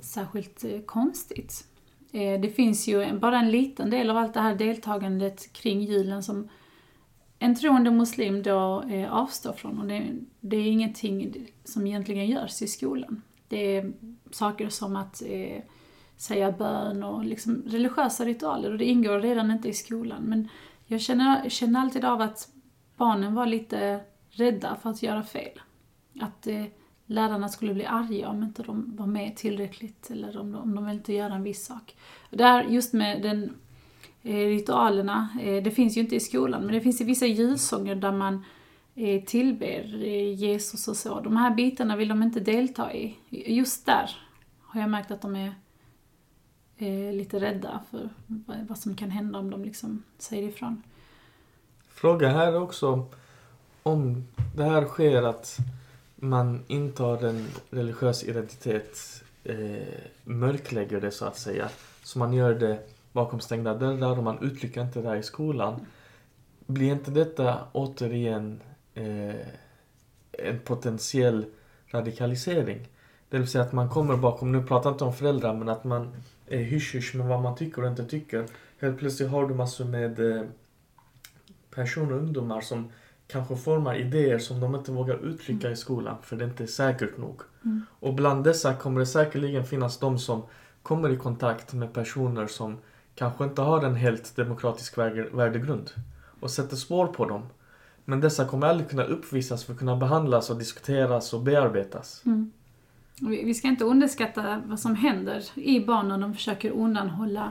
särskilt 0.00 0.64
eh, 0.64 0.80
konstigt. 0.80 1.64
Eh, 2.12 2.40
det 2.40 2.50
finns 2.50 2.88
ju 2.88 3.18
bara 3.18 3.38
en 3.38 3.50
liten 3.50 3.90
del 3.90 4.10
av 4.10 4.16
allt 4.16 4.34
det 4.34 4.40
här 4.40 4.54
deltagandet 4.54 5.52
kring 5.52 5.80
julen 5.80 6.22
som 6.22 6.48
en 7.38 7.54
troende 7.54 7.90
muslim 7.90 8.42
då 8.42 8.82
eh, 8.82 9.12
avstår 9.12 9.52
från. 9.52 9.78
Och 9.78 9.86
det, 9.86 10.12
det, 10.40 10.56
är 10.56 10.66
ingenting 10.66 11.46
som 11.64 11.86
egentligen 11.86 12.26
görs 12.26 12.62
i 12.62 12.66
skolan. 12.66 13.22
Det 13.48 13.76
är 13.76 13.92
saker 14.30 14.68
som 14.68 14.96
att 14.96 15.22
eh, 15.26 15.62
säga 16.16 16.52
bön 16.52 17.02
och 17.02 17.24
liksom 17.24 17.62
religiösa 17.66 18.24
ritualer 18.24 18.72
och 18.72 18.78
det 18.78 18.84
ingår 18.84 19.20
redan 19.20 19.50
inte 19.50 19.68
i 19.68 19.72
skolan. 19.72 20.22
Men 20.22 20.48
jag 20.86 21.00
känner, 21.00 21.48
känner 21.48 21.80
alltid 21.80 22.04
av 22.04 22.20
att 22.20 22.48
barnen 22.96 23.34
var 23.34 23.46
lite 23.46 24.00
rädda 24.30 24.76
för 24.82 24.90
att 24.90 25.02
göra 25.02 25.22
fel. 25.22 25.60
Att 26.20 26.46
eh, 26.46 26.64
lärarna 27.06 27.48
skulle 27.48 27.74
bli 27.74 27.86
arga 27.86 28.28
om 28.28 28.42
inte 28.42 28.62
de 28.62 28.96
var 28.96 29.06
med 29.06 29.36
tillräckligt 29.36 30.10
eller 30.10 30.38
om 30.38 30.52
de, 30.52 30.62
om 30.62 30.74
de 30.74 30.88
inte 30.88 31.12
göra 31.12 31.34
en 31.34 31.42
viss 31.42 31.66
sak. 31.66 31.96
Där 32.30 32.62
just 32.62 32.92
med 32.92 33.22
den 33.22 33.54
Eh, 34.22 34.46
ritualerna. 34.46 35.28
Eh, 35.42 35.62
det 35.62 35.70
finns 35.70 35.96
ju 35.96 36.00
inte 36.00 36.16
i 36.16 36.20
skolan, 36.20 36.62
men 36.62 36.74
det 36.74 36.80
finns 36.80 37.00
i 37.00 37.04
vissa 37.04 37.26
julsånger 37.26 37.94
där 37.94 38.12
man 38.12 38.44
eh, 38.94 39.24
tillber 39.24 39.82
Jesus 40.34 40.88
och 40.88 40.96
så. 40.96 41.20
De 41.20 41.36
här 41.36 41.54
bitarna 41.54 41.96
vill 41.96 42.08
de 42.08 42.22
inte 42.22 42.40
delta 42.40 42.94
i. 42.94 43.16
Just 43.30 43.86
där 43.86 44.10
har 44.60 44.80
jag 44.80 44.90
märkt 44.90 45.10
att 45.10 45.22
de 45.22 45.36
är 45.36 45.52
lite 47.12 47.40
rädda 47.40 47.80
för 47.90 48.08
vad 48.68 48.78
som 48.78 48.96
kan 48.96 49.10
hända 49.10 49.38
om 49.38 49.50
de 49.50 49.64
liksom 49.64 50.02
säger 50.18 50.48
ifrån. 50.48 50.82
Fråga 51.88 52.28
här 52.28 52.62
också 52.62 53.06
om 53.82 54.24
det 54.56 54.64
här 54.64 54.84
sker 54.84 55.22
att 55.22 55.56
man 56.16 56.64
intar 56.66 57.24
en 57.24 57.46
religiös 57.70 58.24
identitet, 58.24 59.22
eh, 59.44 59.54
mörklägger 60.24 61.00
det 61.00 61.10
så 61.10 61.24
att 61.24 61.38
säga. 61.38 61.68
Så 62.02 62.18
man 62.18 62.32
gör 62.32 62.54
det 62.54 62.97
bakom 63.12 63.40
stängda 63.40 63.74
dörrar 63.74 64.18
och 64.18 64.24
man 64.24 64.38
uttrycker 64.42 64.80
inte 64.80 65.02
det 65.02 65.08
här 65.08 65.16
i 65.16 65.22
skolan. 65.22 65.86
Blir 66.66 66.92
inte 66.92 67.10
detta 67.10 67.58
återigen 67.72 68.60
eh, 68.94 69.34
en 70.32 70.58
potentiell 70.64 71.46
radikalisering? 71.86 72.88
Det 73.28 73.38
vill 73.38 73.48
säga 73.48 73.64
att 73.64 73.72
man 73.72 73.88
kommer 73.88 74.16
bakom, 74.16 74.52
nu 74.52 74.62
pratar 74.62 74.90
jag 74.90 74.94
inte 74.94 75.04
om 75.04 75.12
föräldrar, 75.12 75.54
men 75.54 75.68
att 75.68 75.84
man 75.84 76.14
är 76.46 76.62
hysch 76.62 77.14
med 77.14 77.26
vad 77.26 77.42
man 77.42 77.56
tycker 77.56 77.82
och 77.82 77.88
inte 77.88 78.04
tycker. 78.04 78.46
Helt 78.80 78.98
plötsligt 78.98 79.30
har 79.30 79.48
du 79.48 79.54
massor 79.54 79.84
med 79.84 80.36
eh, 80.36 80.42
personer 81.70 82.12
och 82.12 82.18
ungdomar 82.18 82.60
som 82.60 82.92
kanske 83.26 83.56
formar 83.56 83.94
idéer 83.94 84.38
som 84.38 84.60
de 84.60 84.74
inte 84.74 84.92
vågar 84.92 85.24
uttrycka 85.24 85.66
mm. 85.66 85.72
i 85.72 85.76
skolan 85.76 86.16
för 86.22 86.36
det 86.36 86.44
inte 86.44 86.62
är 86.62 86.66
säkert 86.66 87.16
nog. 87.16 87.40
Mm. 87.64 87.86
Och 88.00 88.14
bland 88.14 88.44
dessa 88.44 88.74
kommer 88.74 89.00
det 89.00 89.06
säkerligen 89.06 89.64
finnas 89.64 89.98
de 89.98 90.18
som 90.18 90.42
kommer 90.82 91.10
i 91.10 91.16
kontakt 91.16 91.72
med 91.72 91.92
personer 91.92 92.46
som 92.46 92.78
kanske 93.18 93.44
inte 93.44 93.62
har 93.62 93.84
en 93.84 93.94
helt 93.94 94.36
demokratisk 94.36 94.98
värdegrund 94.98 95.90
och 96.40 96.50
sätter 96.50 96.76
spår 96.76 97.06
på 97.06 97.24
dem. 97.24 97.46
Men 98.04 98.20
dessa 98.20 98.44
kommer 98.44 98.66
aldrig 98.66 98.90
kunna 98.90 99.04
uppvisas 99.04 99.64
för 99.64 99.72
att 99.72 99.78
kunna 99.78 99.96
behandlas 99.96 100.50
och 100.50 100.58
diskuteras 100.58 101.32
och 101.34 101.40
bearbetas. 101.40 102.22
Mm. 102.26 102.52
Vi 103.20 103.54
ska 103.54 103.68
inte 103.68 103.84
underskatta 103.84 104.62
vad 104.66 104.80
som 104.80 104.94
händer 104.94 105.44
i 105.54 105.80
barn 105.80 106.08
när 106.08 106.18
de 106.18 106.34
försöker 106.34 106.70
undanhålla 106.70 107.50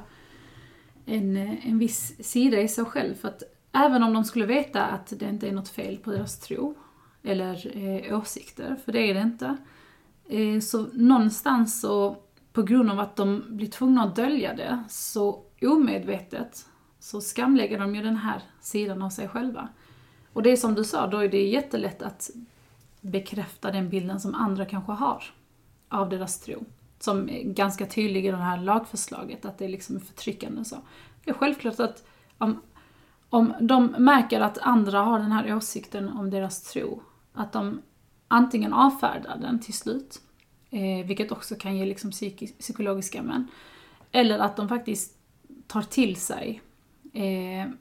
en, 1.06 1.38
eh, 1.38 1.67
en 1.67 1.80
viss 1.80 2.15
sida 2.19 2.62
i 2.62 2.67
sig 2.67 2.86
själv. 2.86 3.15
För 3.15 3.27
att 3.27 3.43
även 3.71 4.03
om 4.03 4.13
de 4.13 4.23
skulle 4.23 4.45
veta 4.45 4.86
att 4.86 5.13
det 5.19 5.30
inte 5.30 5.47
är 5.47 5.51
något 5.51 5.69
fel 5.69 5.97
på 5.97 6.12
deras 6.12 6.39
tro 6.39 6.75
eller 7.23 7.77
eh, 7.77 8.19
åsikter, 8.19 8.75
för 8.86 8.91
det 8.91 9.10
är 9.10 9.13
det 9.13 9.21
inte. 9.21 9.58
Eh, 10.25 10.60
så 10.60 10.88
någonstans 10.93 11.82
så, 11.82 12.17
på 12.58 12.63
grund 12.63 12.91
av 12.91 13.00
att 13.00 13.15
de 13.15 13.43
blir 13.50 13.67
tvungna 13.67 14.04
att 14.04 14.15
dölja 14.15 14.54
det, 14.54 14.84
så 14.89 15.43
omedvetet 15.62 16.65
så 17.00 17.22
skamlägger 17.22 17.80
de 17.80 17.96
ju 17.96 18.04
den 18.04 18.15
här 18.15 18.41
sidan 18.62 19.02
av 19.02 19.10
sig 19.10 19.28
själva. 19.28 19.70
Och 20.34 20.43
det 20.43 20.52
är 20.52 20.56
som 20.56 20.76
du 20.76 20.84
sa, 20.84 21.08
då 21.08 21.17
är 21.17 21.30
det 21.30 21.48
jättelätt 21.48 22.02
att 22.02 22.30
bekräfta 23.02 23.72
den 23.72 23.89
bilden 23.89 24.20
som 24.20 24.36
andra 24.36 24.65
kanske 24.65 24.91
har 24.91 25.24
av 25.89 26.10
deras 26.10 26.39
tro. 26.39 26.65
Som 27.00 27.30
är 27.30 27.43
ganska 27.43 27.86
tydlig 27.86 28.26
i 28.26 28.32
det 28.32 28.38
här 28.38 28.58
lagförslaget, 28.58 29.46
att 29.46 29.58
det 29.58 29.65
är 29.65 29.70
liksom 29.70 30.00
förtryckande 30.00 30.60
och 30.60 30.67
så. 30.67 30.78
det 31.24 31.30
är 31.30 31.36
självklart 31.36 31.80
att 31.80 32.08
om, 32.38 32.62
om 33.30 33.54
de 33.62 33.86
märker 33.86 34.41
att 34.41 34.58
andra 34.58 35.00
har 35.00 35.20
den 35.20 35.32
här 35.32 35.56
åsikten 35.56 36.10
om 36.10 36.30
deras 36.30 36.63
tro, 36.63 37.02
att 37.34 37.54
de 37.54 37.82
antingen 38.28 38.74
avfärdar 38.74 39.38
den 39.41 39.60
till 39.60 39.74
slut, 39.74 40.22
eh, 40.69 41.06
vilket 41.06 41.32
också 41.32 41.56
kan 41.56 41.77
ge 41.77 41.86
liksom 41.86 42.12
psykologiska 42.60 43.23
men, 43.23 43.47
eller 44.12 44.39
att 44.39 44.56
de 44.56 44.69
faktiskt 44.69 45.17
tar 45.67 45.82
till 45.82 46.15
sig 46.15 46.62
eh, 47.13 47.71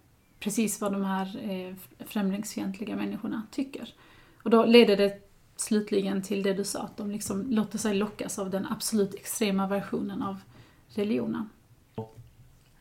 precis 0.41 0.81
vad 0.81 0.93
de 0.93 1.05
här 1.05 1.51
eh, 1.51 1.75
främlingsfientliga 2.07 2.97
människorna 2.97 3.43
tycker. 3.51 3.95
Och 4.43 4.51
då 4.51 4.65
leder 4.65 4.97
det 4.97 5.31
slutligen 5.57 6.23
till 6.23 6.43
det 6.43 6.53
du 6.53 6.65
sa, 6.65 6.83
att 6.83 6.97
de 6.97 7.11
liksom 7.11 7.51
låter 7.51 7.79
sig 7.79 7.95
lockas 7.95 8.39
av 8.39 8.51
den 8.51 8.67
absolut 8.67 9.15
extrema 9.15 9.67
versionen 9.67 10.23
av 10.23 10.37
religionen. 10.89 11.49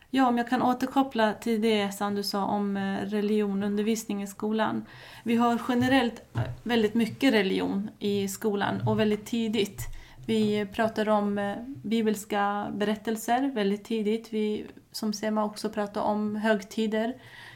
Ja, 0.09 0.27
om 0.27 0.37
jag 0.37 0.49
kan 0.49 0.61
återkoppla 0.61 1.33
till 1.33 1.61
det 1.61 1.91
som 1.91 2.15
du 2.15 2.23
sa 2.23 2.45
om 2.45 2.77
eh, 2.77 2.97
religionundervisning 2.97 4.23
i 4.23 4.27
skolan. 4.27 4.85
Vi 5.23 5.35
har 5.35 5.61
generellt 5.69 6.21
eh, 6.33 6.41
väldigt 6.63 6.93
mycket 6.93 7.33
religion 7.33 7.89
i 7.99 8.27
skolan 8.27 8.87
och 8.87 8.99
väldigt 8.99 9.25
tidigt. 9.25 9.81
Vi 10.27 10.65
pratar 10.73 11.09
om 11.09 11.37
eh, 11.37 11.55
bibelska 11.83 12.71
berättelser 12.73 13.51
väldigt 13.53 13.83
tidigt. 13.83 14.33
Vi, 14.33 14.65
som 14.91 15.13
Sema 15.13 15.45
också 15.45 15.69
pratar 15.69 16.01
om 16.01 16.35
högtider, 16.35 17.13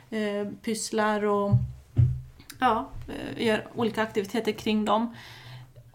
eh, 0.09 0.47
pysslar 0.61 1.25
och 1.25 1.51
ja, 2.59 2.89
eh, 3.07 3.45
gör 3.45 3.67
olika 3.75 4.01
aktiviteter 4.01 4.51
kring 4.51 4.85
dem. 4.85 5.15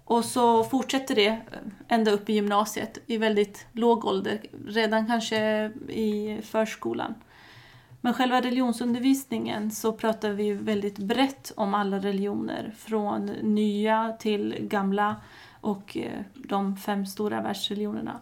Och 0.04 0.24
så 0.24 0.64
fortsätter 0.64 1.14
det 1.14 1.40
ända 1.88 2.10
upp 2.10 2.28
i 2.28 2.32
gymnasiet 2.32 2.98
i 3.06 3.16
väldigt 3.16 3.66
låg 3.72 4.04
ålder, 4.04 4.40
redan 4.66 5.06
kanske 5.06 5.70
i 5.88 6.40
förskolan. 6.42 7.14
Men 8.00 8.14
själva 8.14 8.40
religionsundervisningen 8.40 9.70
så 9.70 9.92
pratar 9.92 10.30
vi 10.30 10.52
väldigt 10.52 10.98
brett 10.98 11.52
om 11.56 11.74
alla 11.74 11.98
religioner, 11.98 12.74
från 12.78 13.26
nya 13.26 14.16
till 14.18 14.56
gamla 14.60 15.16
och 15.64 15.96
eh, 15.96 16.20
de 16.34 16.76
fem 16.76 17.06
stora 17.06 17.42
världsreligionerna. 17.42 18.20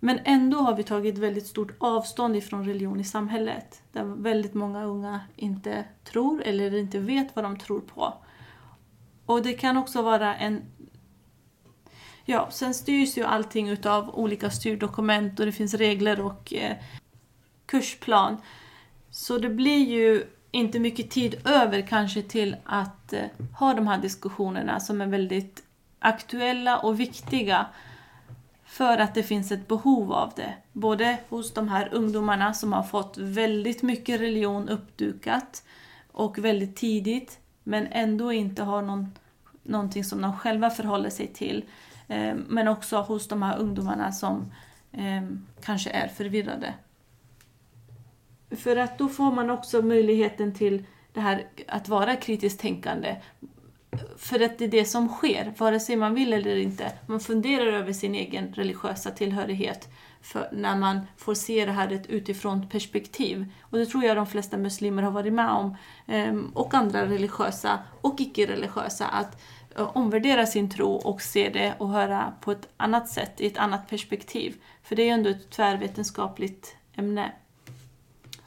Men 0.00 0.18
ändå 0.24 0.58
har 0.58 0.74
vi 0.74 0.82
tagit 0.82 1.18
väldigt 1.18 1.46
stort 1.46 1.76
avstånd 1.78 2.36
ifrån 2.36 2.66
religion 2.66 3.00
i 3.00 3.04
samhället, 3.04 3.82
där 3.92 4.04
väldigt 4.04 4.54
många 4.54 4.84
unga 4.84 5.20
inte 5.36 5.84
tror 6.04 6.42
eller 6.42 6.74
inte 6.74 6.98
vet 6.98 7.36
vad 7.36 7.44
de 7.44 7.58
tror 7.58 7.80
på. 7.80 8.14
Och 9.26 9.42
det 9.42 9.52
kan 9.52 9.76
också 9.76 10.02
vara 10.02 10.36
en 10.36 10.62
Ja, 12.26 12.48
sen 12.50 12.74
styrs 12.74 13.18
ju 13.18 13.24
allting 13.24 13.68
utav 13.68 14.10
olika 14.14 14.50
styrdokument 14.50 15.40
och 15.40 15.46
det 15.46 15.52
finns 15.52 15.74
regler 15.74 16.20
och 16.20 16.54
eh, 16.54 16.76
kursplan. 17.66 18.36
Så 19.10 19.38
det 19.38 19.48
blir 19.48 19.84
ju 19.84 20.24
inte 20.50 20.78
mycket 20.78 21.10
tid 21.10 21.40
över 21.44 21.86
kanske 21.86 22.22
till 22.22 22.56
att 22.64 23.12
eh, 23.12 23.24
ha 23.58 23.74
de 23.74 23.86
här 23.86 23.98
diskussionerna 23.98 24.80
som 24.80 25.00
är 25.00 25.06
väldigt 25.06 25.62
aktuella 26.04 26.78
och 26.78 27.00
viktiga 27.00 27.66
för 28.64 28.98
att 28.98 29.14
det 29.14 29.22
finns 29.22 29.52
ett 29.52 29.68
behov 29.68 30.12
av 30.12 30.32
det. 30.36 30.54
Både 30.72 31.18
hos 31.28 31.54
de 31.54 31.68
här 31.68 31.88
ungdomarna 31.92 32.54
som 32.54 32.72
har 32.72 32.82
fått 32.82 33.18
väldigt 33.18 33.82
mycket 33.82 34.20
religion 34.20 34.68
uppdukat 34.68 35.64
och 36.12 36.38
väldigt 36.38 36.76
tidigt 36.76 37.38
men 37.62 37.86
ändå 37.86 38.32
inte 38.32 38.62
har 38.62 38.82
någon, 38.82 39.12
någonting 39.62 40.04
som 40.04 40.22
de 40.22 40.38
själva 40.38 40.70
förhåller 40.70 41.10
sig 41.10 41.26
till. 41.26 41.64
Eh, 42.08 42.34
men 42.48 42.68
också 42.68 42.96
hos 42.96 43.28
de 43.28 43.42
här 43.42 43.58
ungdomarna 43.58 44.12
som 44.12 44.52
eh, 44.92 45.22
kanske 45.62 45.90
är 45.90 46.08
förvirrade. 46.08 46.74
För 48.50 48.76
att 48.76 48.98
då 48.98 49.08
får 49.08 49.32
man 49.32 49.50
också 49.50 49.82
möjligheten 49.82 50.54
till 50.54 50.84
det 51.12 51.20
här 51.20 51.46
att 51.68 51.88
vara 51.88 52.16
kritiskt 52.16 52.60
tänkande. 52.60 53.16
För 54.18 54.40
att 54.40 54.58
det 54.58 54.64
är 54.64 54.68
det 54.68 54.84
som 54.84 55.08
sker, 55.08 55.54
vare 55.58 55.80
sig 55.80 55.96
man 55.96 56.14
vill 56.14 56.32
eller 56.32 56.56
inte. 56.56 56.92
Man 57.06 57.20
funderar 57.20 57.66
över 57.66 57.92
sin 57.92 58.14
egen 58.14 58.52
religiösa 58.54 59.10
tillhörighet 59.10 59.88
för 60.24 60.48
när 60.52 60.76
man 60.76 61.00
får 61.16 61.34
se 61.34 61.64
det 61.64 61.72
här 61.72 62.02
utifrån 62.08 62.68
perspektiv. 62.68 63.52
Och 63.60 63.78
det 63.78 63.86
tror 63.86 64.04
jag 64.04 64.16
de 64.16 64.26
flesta 64.26 64.56
muslimer 64.56 65.02
har 65.02 65.10
varit 65.10 65.32
med 65.32 65.50
om. 65.50 65.76
Ehm, 66.06 66.50
och 66.54 66.74
andra 66.74 67.06
religiösa 67.06 67.78
och 68.00 68.20
icke-religiösa. 68.20 69.06
Att 69.06 69.42
eh, 69.76 69.96
omvärdera 69.96 70.46
sin 70.46 70.70
tro 70.70 70.92
och 70.92 71.22
se 71.22 71.48
det 71.48 71.74
och 71.78 71.88
höra 71.88 72.32
på 72.40 72.52
ett 72.52 72.68
annat 72.76 73.08
sätt, 73.08 73.40
i 73.40 73.46
ett 73.46 73.58
annat 73.58 73.88
perspektiv. 73.88 74.56
För 74.82 74.96
det 74.96 75.02
är 75.02 75.06
ju 75.06 75.12
ändå 75.12 75.30
ett 75.30 75.50
tvärvetenskapligt 75.50 76.76
ämne. 76.94 77.32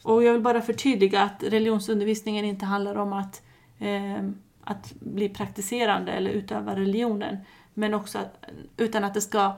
Och 0.04 0.24
jag 0.24 0.34
vill 0.34 0.42
bara 0.42 0.62
förtydliga 0.62 1.22
att 1.22 1.44
religionsundervisningen 1.44 2.46
inte 2.46 2.66
handlar 2.66 2.96
om 2.96 3.14
att, 3.14 3.42
eh, 3.80 4.24
att 4.68 4.94
bli 5.00 5.30
praktiserande 5.30 6.12
eller 6.12 6.32
utöva 6.32 6.76
religionen, 6.76 7.38
men 7.74 7.94
också 7.94 8.18
att, 8.18 8.46
utan 8.78 9.04
att 9.04 9.14
det 9.14 9.22
ska 9.22 9.58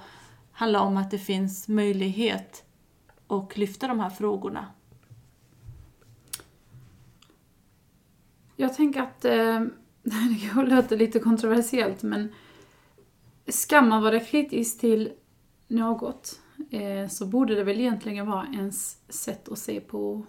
handla 0.51 0.81
om 0.81 0.97
att 0.97 1.11
det 1.11 1.17
finns 1.17 1.67
möjlighet 1.67 2.63
att 3.27 3.57
lyfta 3.57 3.87
de 3.87 3.99
här 3.99 4.09
frågorna. 4.09 4.65
Jag 8.55 8.73
tänker 8.73 9.01
att 9.01 9.25
eh 9.25 9.59
det 10.53 10.63
låter 10.63 10.97
lite 10.97 11.19
kontroversiellt 11.19 12.03
men 12.03 12.33
ska 13.47 13.81
man 13.81 14.03
vara 14.03 14.19
kritisk 14.19 14.79
till 14.79 15.11
något 15.67 16.39
eh, 16.71 17.07
så 17.07 17.25
borde 17.25 17.55
det 17.55 17.63
väl 17.63 17.79
egentligen 17.79 18.27
vara 18.27 18.47
ens 18.53 18.97
sätt 19.09 19.49
att 19.49 19.59
se 19.59 19.79
på 19.79 20.25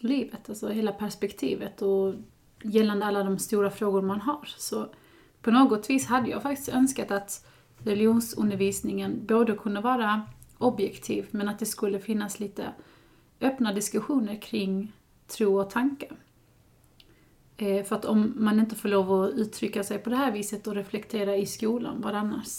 livet, 0.00 0.48
alltså 0.48 0.68
hela 0.68 0.92
perspektivet 0.92 1.82
och 1.82 2.14
gällande 2.62 3.06
alla 3.06 3.24
de 3.24 3.38
stora 3.38 3.70
frågor 3.70 4.02
man 4.02 4.20
har. 4.20 4.54
Så 4.56 4.88
på 5.42 5.50
något 5.50 5.90
vis 5.90 6.06
hade 6.06 6.30
jag 6.30 6.42
faktiskt 6.42 6.68
önskat 6.68 7.10
att 7.10 7.46
religionsundervisningen 7.78 9.26
både 9.26 9.56
kunde 9.56 9.80
vara 9.80 10.22
objektiv 10.58 11.26
men 11.30 11.48
att 11.48 11.58
det 11.58 11.66
skulle 11.66 12.00
finnas 12.00 12.40
lite 12.40 12.72
öppna 13.40 13.72
diskussioner 13.72 14.42
kring 14.42 14.92
tro 15.26 15.60
och 15.60 15.70
tankar. 15.70 16.16
Eh, 17.56 17.84
för 17.84 17.96
att 17.96 18.04
om 18.04 18.34
man 18.36 18.60
inte 18.60 18.76
får 18.76 18.88
lov 18.88 19.12
att 19.12 19.34
uttrycka 19.34 19.84
sig 19.84 19.98
på 19.98 20.10
det 20.10 20.16
här 20.16 20.32
viset 20.32 20.66
och 20.66 20.74
reflektera 20.74 21.36
i 21.36 21.46
skolan, 21.46 22.00
vad 22.00 22.14
annars? 22.14 22.58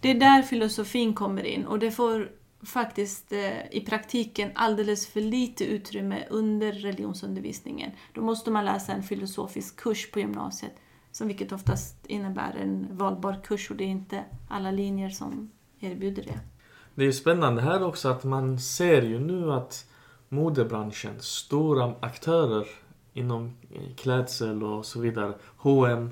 Det 0.00 0.10
är 0.10 0.20
där 0.20 0.42
filosofin 0.42 1.14
kommer 1.14 1.44
in 1.44 1.66
och 1.66 1.78
det 1.78 1.90
får 1.90 2.30
faktiskt 2.62 3.32
eh, 3.32 3.70
i 3.70 3.84
praktiken 3.86 4.50
alldeles 4.54 5.06
för 5.06 5.20
lite 5.20 5.64
utrymme 5.64 6.24
under 6.30 6.72
religionsundervisningen. 6.72 7.90
Då 8.14 8.22
måste 8.22 8.50
man 8.50 8.64
läsa 8.64 8.92
en 8.92 9.02
filosofisk 9.02 9.76
kurs 9.76 10.10
på 10.10 10.20
gymnasiet, 10.20 10.72
som 11.12 11.28
vilket 11.28 11.52
oftast 11.52 12.06
innebär 12.06 12.56
en 12.62 12.96
valbar 12.96 13.40
kurs 13.44 13.70
och 13.70 13.76
det 13.76 13.84
är 13.84 13.88
inte 13.88 14.24
alla 14.48 14.70
linjer 14.70 15.10
som 15.10 15.50
erbjuder 15.80 16.22
det. 16.22 16.40
Det 16.94 17.02
är 17.02 17.06
ju 17.06 17.12
spännande 17.12 17.62
här 17.62 17.82
också 17.82 18.08
att 18.08 18.24
man 18.24 18.58
ser 18.58 19.02
ju 19.02 19.18
nu 19.18 19.52
att 19.52 19.86
modebranschen, 20.28 21.20
stora 21.20 21.94
aktörer 22.00 22.66
inom 23.12 23.56
eh, 23.70 23.94
klädsel 23.96 24.62
och 24.62 24.86
så 24.86 25.00
vidare. 25.00 25.34
H&M 25.56 26.10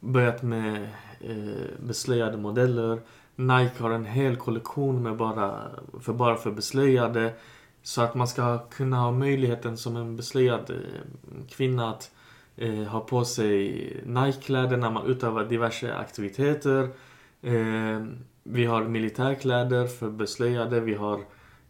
börjat 0.00 0.42
med 0.42 0.88
eh, 1.20 1.84
beslöjade 1.86 2.36
modeller. 2.36 3.00
Nike 3.36 3.82
har 3.82 3.90
en 3.90 4.04
hel 4.04 4.36
kollektion 4.36 5.02
med 5.02 5.16
bara 5.16 5.70
för, 6.00 6.12
bara 6.12 6.36
för 6.36 6.50
beslöjade. 6.50 7.34
Så 7.82 8.02
att 8.02 8.14
man 8.14 8.28
ska 8.28 8.58
kunna 8.58 8.96
ha 8.96 9.10
möjligheten 9.10 9.76
som 9.76 9.96
en 9.96 10.16
beslöjad 10.16 10.70
eh, 10.70 11.46
kvinna 11.48 11.90
att 11.90 12.10
eh, 12.56 12.82
ha 12.82 13.00
på 13.00 13.24
sig 13.24 14.02
Nike-kläder 14.06 14.76
när 14.76 14.90
man 14.90 15.06
utövar 15.06 15.44
diverse 15.44 15.94
aktiviteter. 15.94 16.88
Eh, 17.42 18.06
vi 18.42 18.64
har 18.64 18.84
militärkläder 18.84 19.86
för 19.86 20.10
beslöjade. 20.10 20.80
Vi 20.80 20.94
har 20.94 21.20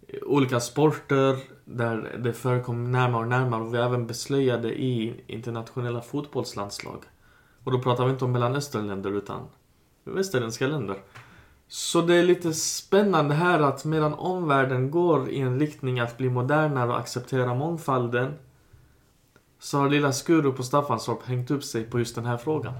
eh, 0.08 0.22
olika 0.22 0.60
sporter 0.60 1.36
där 1.64 2.18
det 2.18 2.32
förekommer 2.32 2.90
närmare 2.90 3.22
och 3.22 3.28
närmare. 3.28 3.70
Vi 3.70 3.78
är 3.78 3.84
även 3.84 4.06
beslöjade 4.06 4.80
i 4.80 5.22
internationella 5.26 6.00
fotbollslandslag. 6.00 7.04
Och 7.64 7.72
då 7.72 7.78
pratar 7.78 8.04
vi 8.04 8.10
inte 8.10 8.24
om 8.24 8.32
Mellanösternländer 8.32 9.10
utan 9.10 9.40
västerländska 10.04 10.66
länder. 10.66 10.96
Så 11.74 12.02
det 12.02 12.14
är 12.14 12.22
lite 12.22 12.52
spännande 12.52 13.34
här 13.34 13.60
att 13.60 13.84
medan 13.84 14.14
omvärlden 14.14 14.90
går 14.90 15.30
i 15.30 15.40
en 15.40 15.60
riktning 15.60 16.00
att 16.00 16.18
bli 16.18 16.28
modernare 16.28 16.90
och 16.90 16.98
acceptera 16.98 17.54
mångfalden 17.54 18.34
så 19.58 19.78
har 19.78 19.90
lilla 19.90 20.12
Skurup 20.12 20.58
och 20.58 20.64
Staffanstorp 20.64 21.26
hängt 21.26 21.50
upp 21.50 21.64
sig 21.64 21.84
på 21.84 21.98
just 21.98 22.14
den 22.14 22.24
här 22.24 22.36
frågan. 22.36 22.74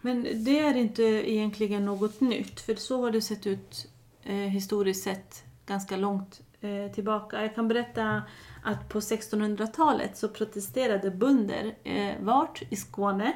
Men 0.00 0.44
det 0.44 0.58
är 0.58 0.76
inte 0.76 1.02
egentligen 1.02 1.84
något 1.84 2.20
nytt, 2.20 2.60
för 2.60 2.74
så 2.74 3.02
har 3.02 3.10
det 3.10 3.22
sett 3.22 3.46
ut 3.46 3.88
eh, 4.22 4.34
historiskt 4.34 5.04
sett 5.04 5.44
ganska 5.66 5.96
långt 5.96 6.40
eh, 6.60 6.92
tillbaka. 6.94 7.42
Jag 7.42 7.54
kan 7.54 7.68
berätta 7.68 8.22
att 8.62 8.88
på 8.88 9.00
1600-talet 9.00 10.16
så 10.16 10.28
protesterade 10.28 11.10
bönder 11.10 11.74
eh, 11.84 12.14
vart 12.20 12.62
i 12.70 12.76
Skåne 12.76 13.32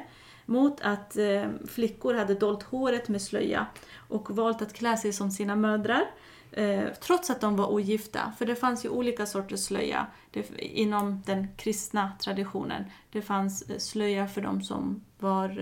mot 0.47 0.81
att 0.81 1.17
eh, 1.17 1.49
flickor 1.67 2.13
hade 2.13 2.33
dolt 2.33 2.63
håret 2.63 3.09
med 3.09 3.21
slöja 3.21 3.65
och 4.07 4.35
valt 4.35 4.61
att 4.61 4.73
klä 4.73 4.97
sig 4.97 5.13
som 5.13 5.31
sina 5.31 5.55
mödrar. 5.55 6.03
Eh, 6.51 6.85
trots 7.01 7.29
att 7.29 7.41
de 7.41 7.55
var 7.55 7.71
ogifta, 7.71 8.33
för 8.37 8.45
det 8.45 8.55
fanns 8.55 8.85
ju 8.85 8.89
olika 8.89 9.25
sorters 9.25 9.59
slöja 9.59 10.07
det, 10.31 10.59
inom 10.59 11.21
den 11.25 11.47
kristna 11.57 12.11
traditionen. 12.19 12.83
Det 13.11 13.21
fanns 13.21 13.61
eh, 13.61 13.77
slöja 13.77 14.27
för 14.27 14.41
de 14.41 14.61
som 14.61 15.03
var 15.19 15.59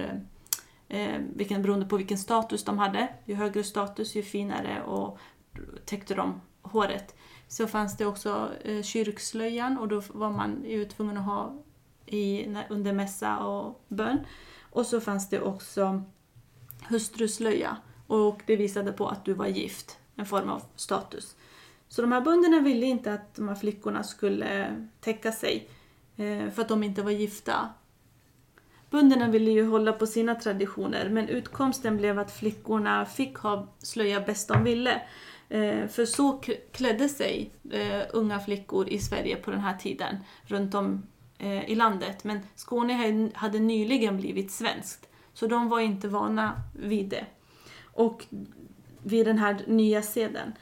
eh, 0.89 1.01
eh, 1.01 1.21
vilken, 1.35 1.61
beroende 1.61 1.85
på 1.85 1.97
vilken 1.97 2.17
status 2.17 2.63
de 2.63 2.77
hade. 2.77 3.07
Ju 3.25 3.35
högre 3.35 3.63
status, 3.63 4.15
ju 4.15 4.23
finare 4.23 4.83
och 4.83 5.19
täckte 5.85 6.15
de 6.15 6.41
håret. 6.61 7.15
Så 7.47 7.67
fanns 7.67 7.97
det 7.97 8.05
också 8.05 8.51
eh, 8.63 8.81
kyrkslöjan 8.81 9.77
och 9.77 9.87
då 9.87 10.01
var 10.13 10.29
man 10.31 10.63
ju 10.65 10.85
tvungen 10.85 11.17
att 11.17 11.25
ha 11.25 11.53
i, 12.05 12.47
under 12.69 12.93
mässa 12.93 13.37
och 13.37 13.85
bön. 13.87 14.19
Och 14.75 14.85
så 14.85 15.01
fanns 15.01 15.29
det 15.29 15.41
också 15.41 16.03
hustruslöja 16.87 17.77
och 18.07 18.41
det 18.45 18.55
visade 18.55 18.91
på 18.91 19.07
att 19.07 19.25
du 19.25 19.33
var 19.33 19.47
gift, 19.47 19.97
en 20.15 20.25
form 20.25 20.49
av 20.49 20.61
status. 20.75 21.35
Så 21.87 22.01
de 22.01 22.11
här 22.11 22.21
bönderna 22.21 22.59
ville 22.59 22.85
inte 22.85 23.13
att 23.13 23.35
de 23.35 23.47
här 23.47 23.55
flickorna 23.55 24.03
skulle 24.03 24.81
täcka 24.99 25.31
sig 25.31 25.69
eh, 26.15 26.49
för 26.49 26.61
att 26.61 26.67
de 26.67 26.83
inte 26.83 27.01
var 27.01 27.11
gifta. 27.11 27.69
Bönderna 28.89 29.29
ville 29.29 29.51
ju 29.51 29.65
hålla 29.65 29.93
på 29.93 30.07
sina 30.07 30.35
traditioner 30.35 31.09
men 31.09 31.29
utkomsten 31.29 31.97
blev 31.97 32.19
att 32.19 32.31
flickorna 32.31 33.05
fick 33.05 33.37
ha 33.37 33.67
slöja 33.79 34.21
bäst 34.21 34.47
de 34.47 34.63
ville. 34.63 35.01
Eh, 35.49 35.87
för 35.87 36.05
så 36.05 36.41
klädde 36.71 37.09
sig 37.09 37.51
eh, 37.71 38.01
unga 38.13 38.39
flickor 38.39 38.89
i 38.89 38.99
Sverige 38.99 39.35
på 39.35 39.51
den 39.51 39.59
här 39.59 39.77
tiden 39.77 40.17
runt 40.47 40.75
om 40.75 41.03
Eh, 41.37 41.69
i 41.69 41.75
landet. 41.75 42.23
Men 42.23 42.39
Skåne 42.55 43.29
hade 43.33 43.59
nyligen 43.59 44.17
blivit 44.17 44.51
svenskt 44.51 45.09
så 45.33 45.47
de 45.47 45.69
var 45.69 45.79
inte 45.79 46.07
vana 46.07 46.61
vid 46.73 47.05
det. 47.05 47.25
Och 47.83 48.25
vid 49.03 49.25
den 49.25 49.37
här 49.37 49.63
nya 49.67 50.01
seden. 50.01 50.53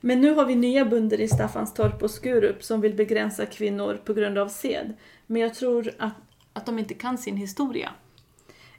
Men 0.00 0.20
nu 0.20 0.34
har 0.34 0.46
vi 0.46 0.54
nya 0.54 0.84
bönder 0.84 1.20
i 1.20 1.28
Staffanstorp 1.28 2.02
och 2.02 2.10
Skurup 2.10 2.64
som 2.64 2.80
vill 2.80 2.94
begränsa 2.94 3.46
kvinnor 3.46 4.00
på 4.04 4.14
grund 4.14 4.38
av 4.38 4.48
sed. 4.48 4.94
Men 5.26 5.42
jag 5.42 5.54
tror 5.54 5.94
att, 5.98 6.14
att 6.52 6.66
de 6.66 6.78
inte 6.78 6.94
kan 6.94 7.18
sin 7.18 7.36
historia. 7.36 7.92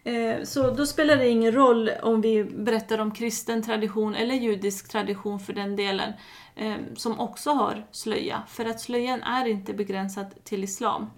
Eh, 0.04 0.44
så 0.44 0.72
då 0.72 0.86
spelar 0.86 1.16
det 1.16 1.28
ingen 1.28 1.52
roll 1.52 1.92
om 2.02 2.22
vi 2.22 2.44
berättar 2.44 3.00
om 3.00 3.12
kristen 3.12 3.64
tradition 3.64 4.16
eller 4.16 4.36
judisk 4.36 4.90
tradition 4.92 5.40
för 5.40 5.54
den 5.54 5.76
delen, 5.76 6.14
Eh, 6.62 6.78
som 6.96 7.20
också 7.20 7.50
har 7.50 7.86
slöja. 7.92 8.44
För 8.48 8.66
att 8.66 8.80
slöjan 8.80 9.22
är 9.22 9.48
inte 9.48 9.74
begränsad 9.74 10.28
till 10.44 10.64
islam. 10.64 11.10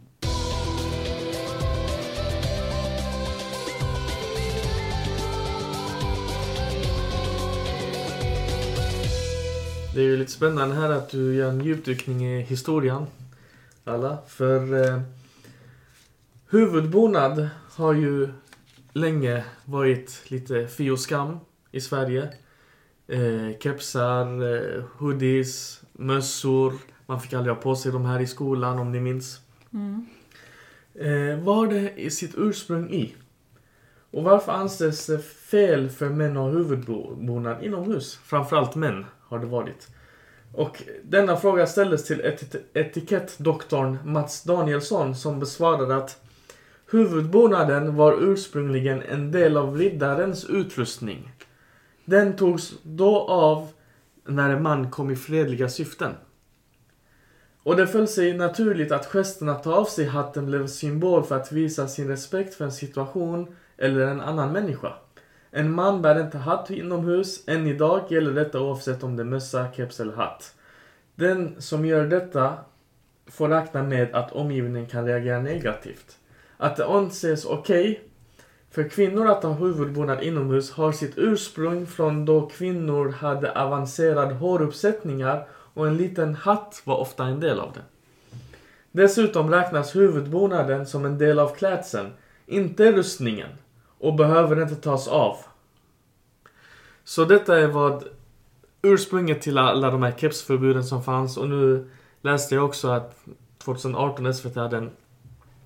Det 9.93 9.99
är 9.99 10.05
ju 10.05 10.17
lite 10.17 10.31
spännande 10.31 10.75
här 10.75 10.89
att 10.89 11.09
du 11.09 11.35
gör 11.35 11.49
en 11.49 11.61
djupdykning 11.61 12.25
i 12.25 12.41
historien. 12.41 13.05
Alla. 13.83 14.17
För 14.27 14.87
eh, 14.87 15.01
huvudbonad 16.49 17.49
har 17.71 17.93
ju 17.93 18.29
länge 18.93 19.43
varit 19.65 20.23
lite 20.27 20.67
fioskam 20.67 21.27
och 21.27 21.33
skam 21.33 21.39
i 21.71 21.81
Sverige. 21.81 22.33
Eh, 23.12 23.57
kepsar, 23.59 24.53
eh, 24.53 24.84
hoodies, 24.97 25.82
mössor. 25.93 26.74
Man 27.05 27.22
fick 27.22 27.34
aldrig 27.34 27.55
ha 27.55 27.62
på 27.62 27.76
sig 27.76 27.91
de 27.91 28.05
här 28.05 28.20
i 28.20 28.28
skolan 28.28 28.80
om 28.80 28.91
ni 28.91 28.99
minns. 28.99 29.39
Mm. 29.74 30.05
Eh, 30.95 31.43
vad 31.43 31.55
har 31.55 31.68
det 31.68 32.14
sitt 32.14 32.34
ursprung 32.38 32.89
i? 32.89 33.16
Och 34.12 34.24
varför 34.24 34.51
anses 34.51 35.05
det 35.05 35.20
fel 35.24 35.89
för 35.89 36.09
män 36.09 36.38
att 36.38 36.43
ha 36.43 36.49
huvudbonad 36.49 37.64
inomhus? 37.64 38.20
Framförallt 38.24 38.76
män 38.76 39.05
har 39.22 39.39
det 39.39 39.45
varit. 39.45 39.88
Och 40.53 40.84
denna 41.03 41.38
fråga 41.38 41.68
ställdes 41.68 42.03
till 42.03 42.22
etik 42.22 42.55
etikettdoktorn 42.74 43.97
Mats 44.05 44.43
Danielsson 44.43 45.16
som 45.16 45.39
besvarade 45.39 45.95
att 45.95 46.22
huvudbonaden 46.91 47.95
var 47.95 48.18
ursprungligen 48.22 49.01
en 49.01 49.32
del 49.32 49.57
av 49.57 49.78
riddarens 49.78 50.45
utrustning. 50.45 51.32
Den 52.05 52.35
togs 52.35 52.73
då 52.83 53.19
av 53.27 53.67
när 54.25 54.49
en 54.49 54.63
man 54.63 54.91
kom 54.91 55.11
i 55.11 55.15
fredliga 55.15 55.69
syften. 55.69 56.11
Och 57.63 57.75
det 57.75 57.87
föll 57.87 58.07
sig 58.07 58.33
naturligt 58.33 58.91
att 58.91 59.05
gesten 59.05 59.49
att 59.49 59.63
ta 59.63 59.73
av 59.73 59.85
sig 59.85 60.05
hatten 60.05 60.45
blev 60.45 60.67
symbol 60.67 61.23
för 61.23 61.35
att 61.35 61.51
visa 61.51 61.87
sin 61.87 62.07
respekt 62.07 62.53
för 62.53 62.65
en 62.65 62.71
situation 62.71 63.55
eller 63.77 64.07
en 64.07 64.21
annan 64.21 64.51
människa. 64.51 64.93
En 65.51 65.71
man 65.71 66.01
bär 66.01 66.21
inte 66.21 66.37
hatt 66.37 66.69
inomhus. 66.69 67.43
Än 67.47 67.67
idag 67.67 68.01
gäller 68.09 68.31
detta 68.31 68.61
oavsett 68.61 69.03
om 69.03 69.15
det 69.15 69.23
är 69.23 69.25
mössa, 69.25 69.71
keps 69.75 69.99
eller 69.99 70.13
hatt. 70.13 70.55
Den 71.15 71.61
som 71.61 71.85
gör 71.85 72.07
detta 72.07 72.57
får 73.27 73.49
räkna 73.49 73.83
med 73.83 74.15
att 74.15 74.31
omgivningen 74.31 74.89
kan 74.89 75.05
reagera 75.05 75.39
negativt. 75.39 76.17
Att 76.57 76.75
det 76.75 76.85
anses 76.85 77.45
okej 77.45 77.91
okay 77.91 78.11
för 78.72 78.89
kvinnor 78.89 79.28
att 79.28 79.43
ha 79.43 79.53
huvudbonad 79.53 80.24
inomhus 80.24 80.72
har 80.72 80.91
sitt 80.91 81.17
ursprung 81.17 81.88
från 81.88 82.26
då 82.26 82.49
kvinnor 82.49 83.09
hade 83.09 83.51
avancerade 83.51 84.34
håruppsättningar 84.34 85.47
och 85.74 85.88
en 85.88 85.97
liten 85.97 86.36
hatt 86.36 86.82
var 86.84 86.97
ofta 86.97 87.26
en 87.26 87.39
del 87.39 87.59
av 87.59 87.74
det. 87.74 87.82
Dessutom 88.91 89.49
räknas 89.49 89.95
huvudbonaden 89.95 90.86
som 90.86 91.05
en 91.05 91.17
del 91.17 91.39
av 91.39 91.55
klädseln, 91.55 92.09
inte 92.45 92.91
rustningen 92.91 93.49
och 93.99 94.15
behöver 94.15 94.61
inte 94.61 94.76
tas 94.76 95.07
av. 95.07 95.38
Så 97.03 97.26
detta 97.26 97.59
är 97.59 97.67
vad 97.67 98.03
ursprunget 98.82 99.41
till 99.41 99.57
alla 99.57 99.91
de 99.91 100.03
här 100.03 100.13
kepsförbuden 100.17 100.84
som 100.84 101.03
fanns 101.03 101.38
och 101.38 101.49
nu 101.49 101.89
läste 102.22 102.55
jag 102.55 102.65
också 102.65 102.88
att 102.88 103.26
2018 103.57 104.34
SVT 104.34 104.55
hade 104.55 104.78
en 104.78 104.91